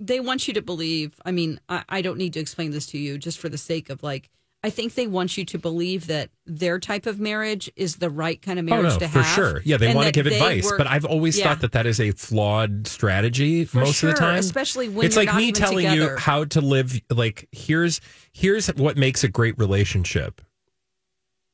they 0.00 0.20
want 0.20 0.46
you 0.46 0.54
to 0.54 0.62
believe. 0.62 1.20
I 1.24 1.32
mean, 1.32 1.58
I, 1.68 1.82
I 1.88 2.02
don't 2.02 2.18
need 2.18 2.32
to 2.34 2.40
explain 2.40 2.70
this 2.70 2.86
to 2.88 2.98
you 2.98 3.18
just 3.18 3.38
for 3.38 3.48
the 3.48 3.58
sake 3.58 3.90
of 3.90 4.02
like, 4.02 4.30
I 4.64 4.70
think 4.70 4.94
they 4.94 5.06
want 5.06 5.38
you 5.38 5.44
to 5.44 5.58
believe 5.58 6.08
that 6.08 6.30
their 6.44 6.80
type 6.80 7.06
of 7.06 7.20
marriage 7.20 7.70
is 7.76 7.96
the 7.96 8.10
right 8.10 8.42
kind 8.42 8.58
of 8.58 8.64
oh, 8.64 8.70
marriage 8.70 8.98
to 8.98 9.06
have. 9.06 9.16
oh 9.16 9.20
no 9.20 9.24
to 9.24 9.28
for 9.28 9.34
sure. 9.52 9.62
Yeah 9.64 9.76
they 9.76 9.94
want 9.94 10.06
to 10.06 10.12
give 10.12 10.26
advice 10.26 10.64
work- 10.64 10.78
but 10.78 10.86
i've 10.88 11.04
always 11.04 11.38
Yeah. 11.38 11.44
thought 11.44 11.60
that 11.60 11.72
that 11.72 11.86
is 11.86 12.00
a 12.00 12.10
flawed 12.10 12.86
strategy 12.88 13.64
For 13.64 13.78
most 13.78 13.96
sure, 13.98 14.10
of 14.10 14.16
the 14.16 14.20
time. 14.20 14.38
especially 14.40 14.88
when 14.88 15.06
it's 15.06 15.16
like 15.16 15.32
me 15.34 15.52
telling 15.52 15.90
you 15.92 16.16
how 16.16 16.44
to 16.46 16.60
live 16.60 17.00
like 17.08 17.48
here's 17.52 18.00
here's 18.32 18.66
what 18.68 18.96
makes 18.96 19.22
a 19.22 19.28
great 19.28 19.56
relationship. 19.58 20.40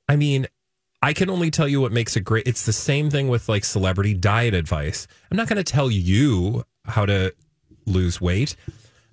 I 0.09 0.17
mean 0.17 0.47
i 1.03 1.13
can 1.13 1.29
only 1.29 1.51
tell 1.51 1.69
you 1.69 1.83
what 1.83 1.93
makes 1.93 2.17
a 2.17 2.21
great 2.21 2.47
it's 2.49 2.65
the 2.65 2.73
same 2.73 3.11
thing 3.11 3.29
with 3.29 3.49
like 3.51 3.65
celebrity 3.65 4.15
diet 4.15 4.55
advice. 4.55 5.07
I'm 5.31 5.37
not 5.37 5.49
going 5.49 5.63
to 5.63 5.73
tell 5.73 5.91
you 5.91 6.65
how 6.87 7.05
to 7.05 7.35
lose 7.87 8.21
weight 8.21 8.57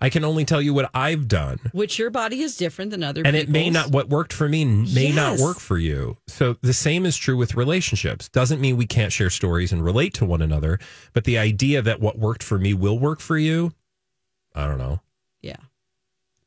i 0.02 0.10
can 0.10 0.26
only 0.26 0.44
tell 0.44 0.62
you 0.62 0.74
what 0.74 0.90
i've 0.94 1.28
done. 1.28 1.60
Which 1.72 1.98
your 1.98 2.10
body 2.10 2.42
is 2.42 2.58
different 2.58 2.92
than 2.92 3.04
other 3.04 3.22
and 3.24 3.36
it 3.36 3.48
may 3.48 3.70
not 3.70 3.92
what 3.92 4.10
worked 4.10 4.34
for 4.34 4.50
me 4.50 4.66
may 4.66 5.12
not 5.12 5.40
work 5.40 5.60
for 5.60 5.78
you. 5.78 6.18
So 6.28 6.58
the 6.62 6.74
same 6.74 7.06
is 7.06 7.16
true 7.16 7.38
with 7.38 7.56
relationships. 7.56 8.28
Doesn't 8.30 8.60
mean 8.60 8.78
we 8.78 8.88
can't 8.88 9.14
share 9.14 9.30
stories 9.30 9.72
and 9.72 9.84
relate 9.84 10.14
to 10.16 10.26
one 10.26 10.42
another 10.42 10.80
but 11.14 11.24
the 11.24 11.38
idea 11.38 11.82
that 11.82 12.00
what 12.00 12.18
worked 12.18 12.44
for 12.44 12.58
me 12.58 12.74
will 12.74 13.00
work 13.00 13.20
for 13.20 13.38
you 13.38 13.74
i 14.54 14.68
don't 14.68 14.78
know. 14.78 15.00
Yeah. 15.42 15.56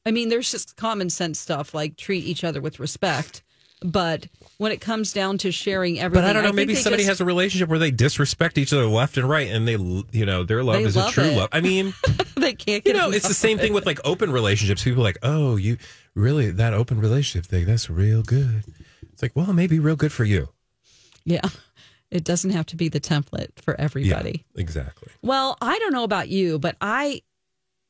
I 0.06 0.10
mean, 0.10 0.28
there's 0.28 0.50
just 0.50 0.76
common 0.76 1.08
sense 1.08 1.38
stuff 1.38 1.74
like 1.74 1.96
treat 1.96 2.24
each 2.24 2.44
other 2.44 2.60
with 2.60 2.78
respect. 2.78 3.42
But 3.82 4.28
when 4.58 4.72
it 4.72 4.80
comes 4.80 5.12
down 5.12 5.36
to 5.38 5.52
sharing 5.52 5.98
everything, 6.00 6.24
but 6.24 6.30
i 6.30 6.32
don't 6.32 6.42
know 6.42 6.48
think 6.48 6.56
maybe 6.56 6.74
somebody 6.74 7.02
just- 7.02 7.08
has 7.08 7.20
a 7.20 7.24
relationship 7.24 7.68
where 7.68 7.78
they 7.78 7.90
disrespect 7.90 8.56
each 8.56 8.72
other 8.72 8.86
left 8.86 9.16
and 9.18 9.28
right 9.28 9.50
and 9.50 9.68
they 9.68 9.72
you 9.76 10.24
know 10.24 10.42
their 10.44 10.62
love 10.64 10.80
is 10.80 10.96
a 10.96 11.10
true 11.10 11.24
it. 11.24 11.36
love 11.36 11.48
i 11.52 11.60
mean 11.60 11.92
they 12.36 12.54
can't 12.54 12.86
you 12.86 12.94
know 12.94 13.10
it's 13.10 13.28
the 13.28 13.34
same 13.34 13.58
thing 13.58 13.72
it. 13.72 13.74
with 13.74 13.84
like 13.84 13.98
open 14.04 14.30
relationships 14.32 14.84
people 14.84 15.02
are 15.02 15.04
like 15.04 15.18
oh 15.22 15.56
you 15.56 15.76
really 16.14 16.50
that 16.50 16.72
open 16.72 16.98
relationship 17.00 17.44
thing 17.50 17.66
that's 17.66 17.90
real 17.90 18.22
good 18.22 18.62
it's 19.12 19.20
like 19.22 19.32
well 19.34 19.52
maybe 19.52 19.78
real 19.78 19.96
good 19.96 20.12
for 20.12 20.24
you 20.24 20.48
Yeah. 21.24 21.42
It 22.10 22.22
doesn't 22.24 22.50
have 22.52 22.66
to 22.66 22.76
be 22.76 22.88
the 22.88 23.00
template 23.00 23.48
for 23.60 23.78
everybody. 23.78 24.44
yeah 24.54 24.60
exactly 24.60 25.08
Well, 25.20 25.58
I 25.60 25.78
don't 25.80 25.92
know 25.92 26.04
about 26.04 26.28
you, 26.28 26.58
but 26.60 26.76
I, 26.80 27.22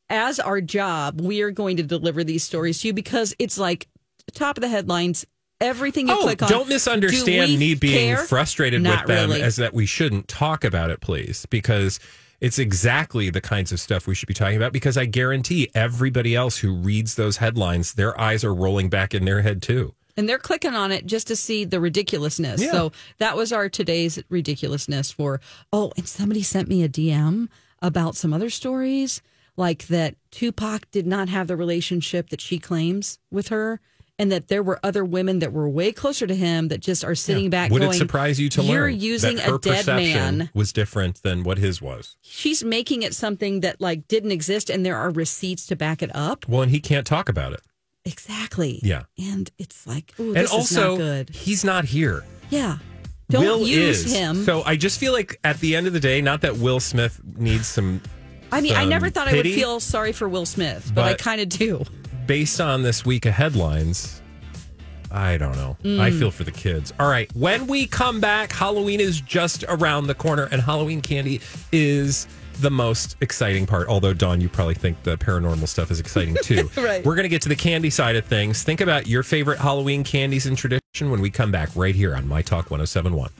as 0.08 0.40
our 0.40 0.60
job, 0.62 1.20
we 1.20 1.42
are 1.42 1.50
going 1.50 1.76
to 1.76 1.82
deliver 1.82 2.24
these 2.24 2.42
stories 2.42 2.80
to 2.80 2.88
you 2.88 2.94
because 2.94 3.34
it's 3.38 3.58
like 3.58 3.86
top 4.32 4.56
of 4.56 4.62
the 4.62 4.68
headlines. 4.68 5.26
Everything 5.60 6.08
you 6.08 6.14
oh, 6.14 6.22
click 6.22 6.42
on. 6.42 6.48
don't 6.48 6.68
misunderstand 6.68 7.52
we 7.52 7.56
me 7.56 7.74
being 7.74 8.16
care? 8.16 8.24
frustrated 8.24 8.82
Not 8.82 9.06
with 9.06 9.16
them 9.16 9.30
really. 9.30 9.42
as 9.42 9.56
that 9.56 9.72
we 9.72 9.86
shouldn't 9.86 10.28
talk 10.28 10.64
about 10.64 10.90
it, 10.90 11.00
please, 11.00 11.46
because 11.46 12.00
it's 12.40 12.58
exactly 12.58 13.30
the 13.30 13.40
kinds 13.40 13.72
of 13.72 13.80
stuff 13.80 14.06
we 14.06 14.14
should 14.14 14.26
be 14.26 14.34
talking 14.34 14.56
about. 14.56 14.72
Because 14.72 14.98
I 14.98 15.06
guarantee 15.06 15.70
everybody 15.74 16.34
else 16.34 16.58
who 16.58 16.74
reads 16.74 17.14
those 17.14 17.38
headlines, 17.38 17.94
their 17.94 18.18
eyes 18.20 18.44
are 18.44 18.54
rolling 18.54 18.90
back 18.90 19.14
in 19.14 19.24
their 19.24 19.42
head 19.42 19.62
too. 19.62 19.94
and 20.16 20.28
they're 20.28 20.38
clicking 20.38 20.74
on 20.74 20.92
it 20.92 21.06
just 21.06 21.26
to 21.28 21.36
see 21.36 21.64
the 21.64 21.80
ridiculousness. 21.80 22.62
Yeah. 22.62 22.72
So 22.72 22.92
that 23.18 23.36
was 23.36 23.52
our 23.52 23.68
today's 23.68 24.22
ridiculousness 24.28 25.10
for 25.10 25.40
oh, 25.72 25.92
and 25.96 26.06
somebody 26.06 26.42
sent 26.42 26.68
me 26.68 26.82
a 26.82 26.88
DM 26.88 27.48
about 27.80 28.16
some 28.16 28.32
other 28.32 28.50
stories 28.50 29.22
like 29.56 29.86
that 29.86 30.16
Tupac 30.30 30.90
did 30.90 31.06
not 31.06 31.28
have 31.28 31.46
the 31.46 31.56
relationship 31.56 32.30
that 32.30 32.40
she 32.40 32.58
claims 32.58 33.18
with 33.30 33.48
her 33.48 33.80
and 34.18 34.30
that 34.30 34.48
there 34.48 34.62
were 34.62 34.78
other 34.82 35.04
women 35.04 35.40
that 35.40 35.52
were 35.52 35.68
way 35.68 35.92
closer 35.92 36.26
to 36.26 36.34
him 36.34 36.68
that 36.68 36.80
just 36.80 37.04
are 37.04 37.14
sitting 37.14 37.50
back 37.50 37.70
Would 37.70 37.80
going 37.80 37.94
it 37.94 37.98
surprise 37.98 38.38
you 38.38 38.48
to 38.50 38.62
You're 38.62 38.82
learn 38.90 39.00
using 39.00 39.36
that 39.36 39.46
her 39.46 39.56
a 39.56 39.58
dead 39.58 39.78
perception 39.78 40.38
man. 40.38 40.50
was 40.54 40.72
different 40.72 41.22
than 41.22 41.42
what 41.42 41.58
his 41.58 41.82
was? 41.82 42.16
She's 42.22 42.62
making 42.62 43.02
it 43.02 43.14
something 43.14 43.60
that 43.60 43.80
like 43.80 44.06
didn't 44.06 44.30
exist 44.30 44.70
and 44.70 44.86
there 44.86 44.96
are 44.96 45.10
receipts 45.10 45.66
to 45.66 45.76
back 45.76 46.02
it 46.02 46.14
up. 46.14 46.46
Well, 46.48 46.62
and 46.62 46.70
he 46.70 46.80
can't 46.80 47.06
talk 47.06 47.28
about 47.28 47.52
it. 47.52 47.60
Exactly. 48.04 48.80
Yeah. 48.82 49.04
And 49.18 49.50
it's 49.58 49.86
like, 49.86 50.12
oh, 50.18 50.34
and 50.34 50.46
also, 50.48 50.62
is 50.62 50.76
not 50.76 50.96
good. 50.98 51.30
he's 51.30 51.64
not 51.64 51.84
here. 51.84 52.24
Yeah. 52.50 52.78
Don't 53.30 53.42
Will 53.42 53.66
use 53.66 54.04
is. 54.04 54.12
him. 54.12 54.44
So 54.44 54.62
I 54.64 54.76
just 54.76 55.00
feel 55.00 55.12
like 55.12 55.40
at 55.42 55.58
the 55.60 55.74
end 55.74 55.86
of 55.86 55.92
the 55.92 56.00
day, 56.00 56.20
not 56.20 56.42
that 56.42 56.58
Will 56.58 56.80
Smith 56.80 57.20
needs 57.24 57.66
some. 57.66 58.02
I 58.52 58.60
mean, 58.60 58.74
I 58.76 58.84
never 58.84 59.10
thought 59.10 59.26
I 59.26 59.32
would 59.32 59.46
feel 59.46 59.80
sorry 59.80 60.12
for 60.12 60.28
Will 60.28 60.46
Smith, 60.46 60.92
but, 60.94 61.04
I 61.04 61.14
kind 61.14 61.40
of 61.40 61.48
do. 61.48 61.84
Based 62.26 62.60
on 62.60 62.82
this 62.82 63.04
week 63.04 63.26
of 63.26 63.34
headlines, 63.34 64.22
I 65.10 65.36
don't 65.36 65.56
know. 65.56 65.76
Mm. 65.84 66.00
I 66.00 66.10
feel 66.10 66.30
for 66.30 66.44
the 66.44 66.50
kids. 66.50 66.92
All 66.98 67.08
right. 67.08 67.34
When 67.36 67.66
we 67.66 67.86
come 67.86 68.20
back, 68.20 68.52
Halloween 68.52 69.00
is 69.00 69.20
just 69.20 69.64
around 69.68 70.08
the 70.08 70.14
corner, 70.14 70.48
and 70.50 70.60
Halloween 70.60 71.00
candy 71.00 71.40
is 71.72 72.26
the 72.60 72.70
most 72.70 73.16
exciting 73.20 73.66
part. 73.66 73.88
Although, 73.88 74.14
Dawn, 74.14 74.40
you 74.40 74.48
probably 74.48 74.74
think 74.74 75.02
the 75.02 75.16
paranormal 75.16 75.68
stuff 75.68 75.90
is 75.90 76.00
exciting 76.00 76.36
too. 76.42 76.70
Right. 76.84 77.04
We're 77.04 77.14
going 77.14 77.24
to 77.24 77.30
get 77.30 77.40
to 77.42 77.48
the 77.48 77.56
candy 77.56 77.88
side 77.88 78.16
of 78.16 78.26
things. 78.26 78.62
Think 78.62 78.80
about 78.80 79.06
your 79.06 79.22
favorite 79.22 79.58
Halloween 79.58 80.04
candies 80.04 80.46
and 80.46 80.58
tradition 80.58 81.10
when 81.10 81.20
we 81.20 81.30
come 81.30 81.50
back 81.50 81.70
right 81.74 81.94
here 81.94 82.14
on 82.14 82.28
My 82.28 82.42
Talk 82.42 82.70
1071. 82.70 83.30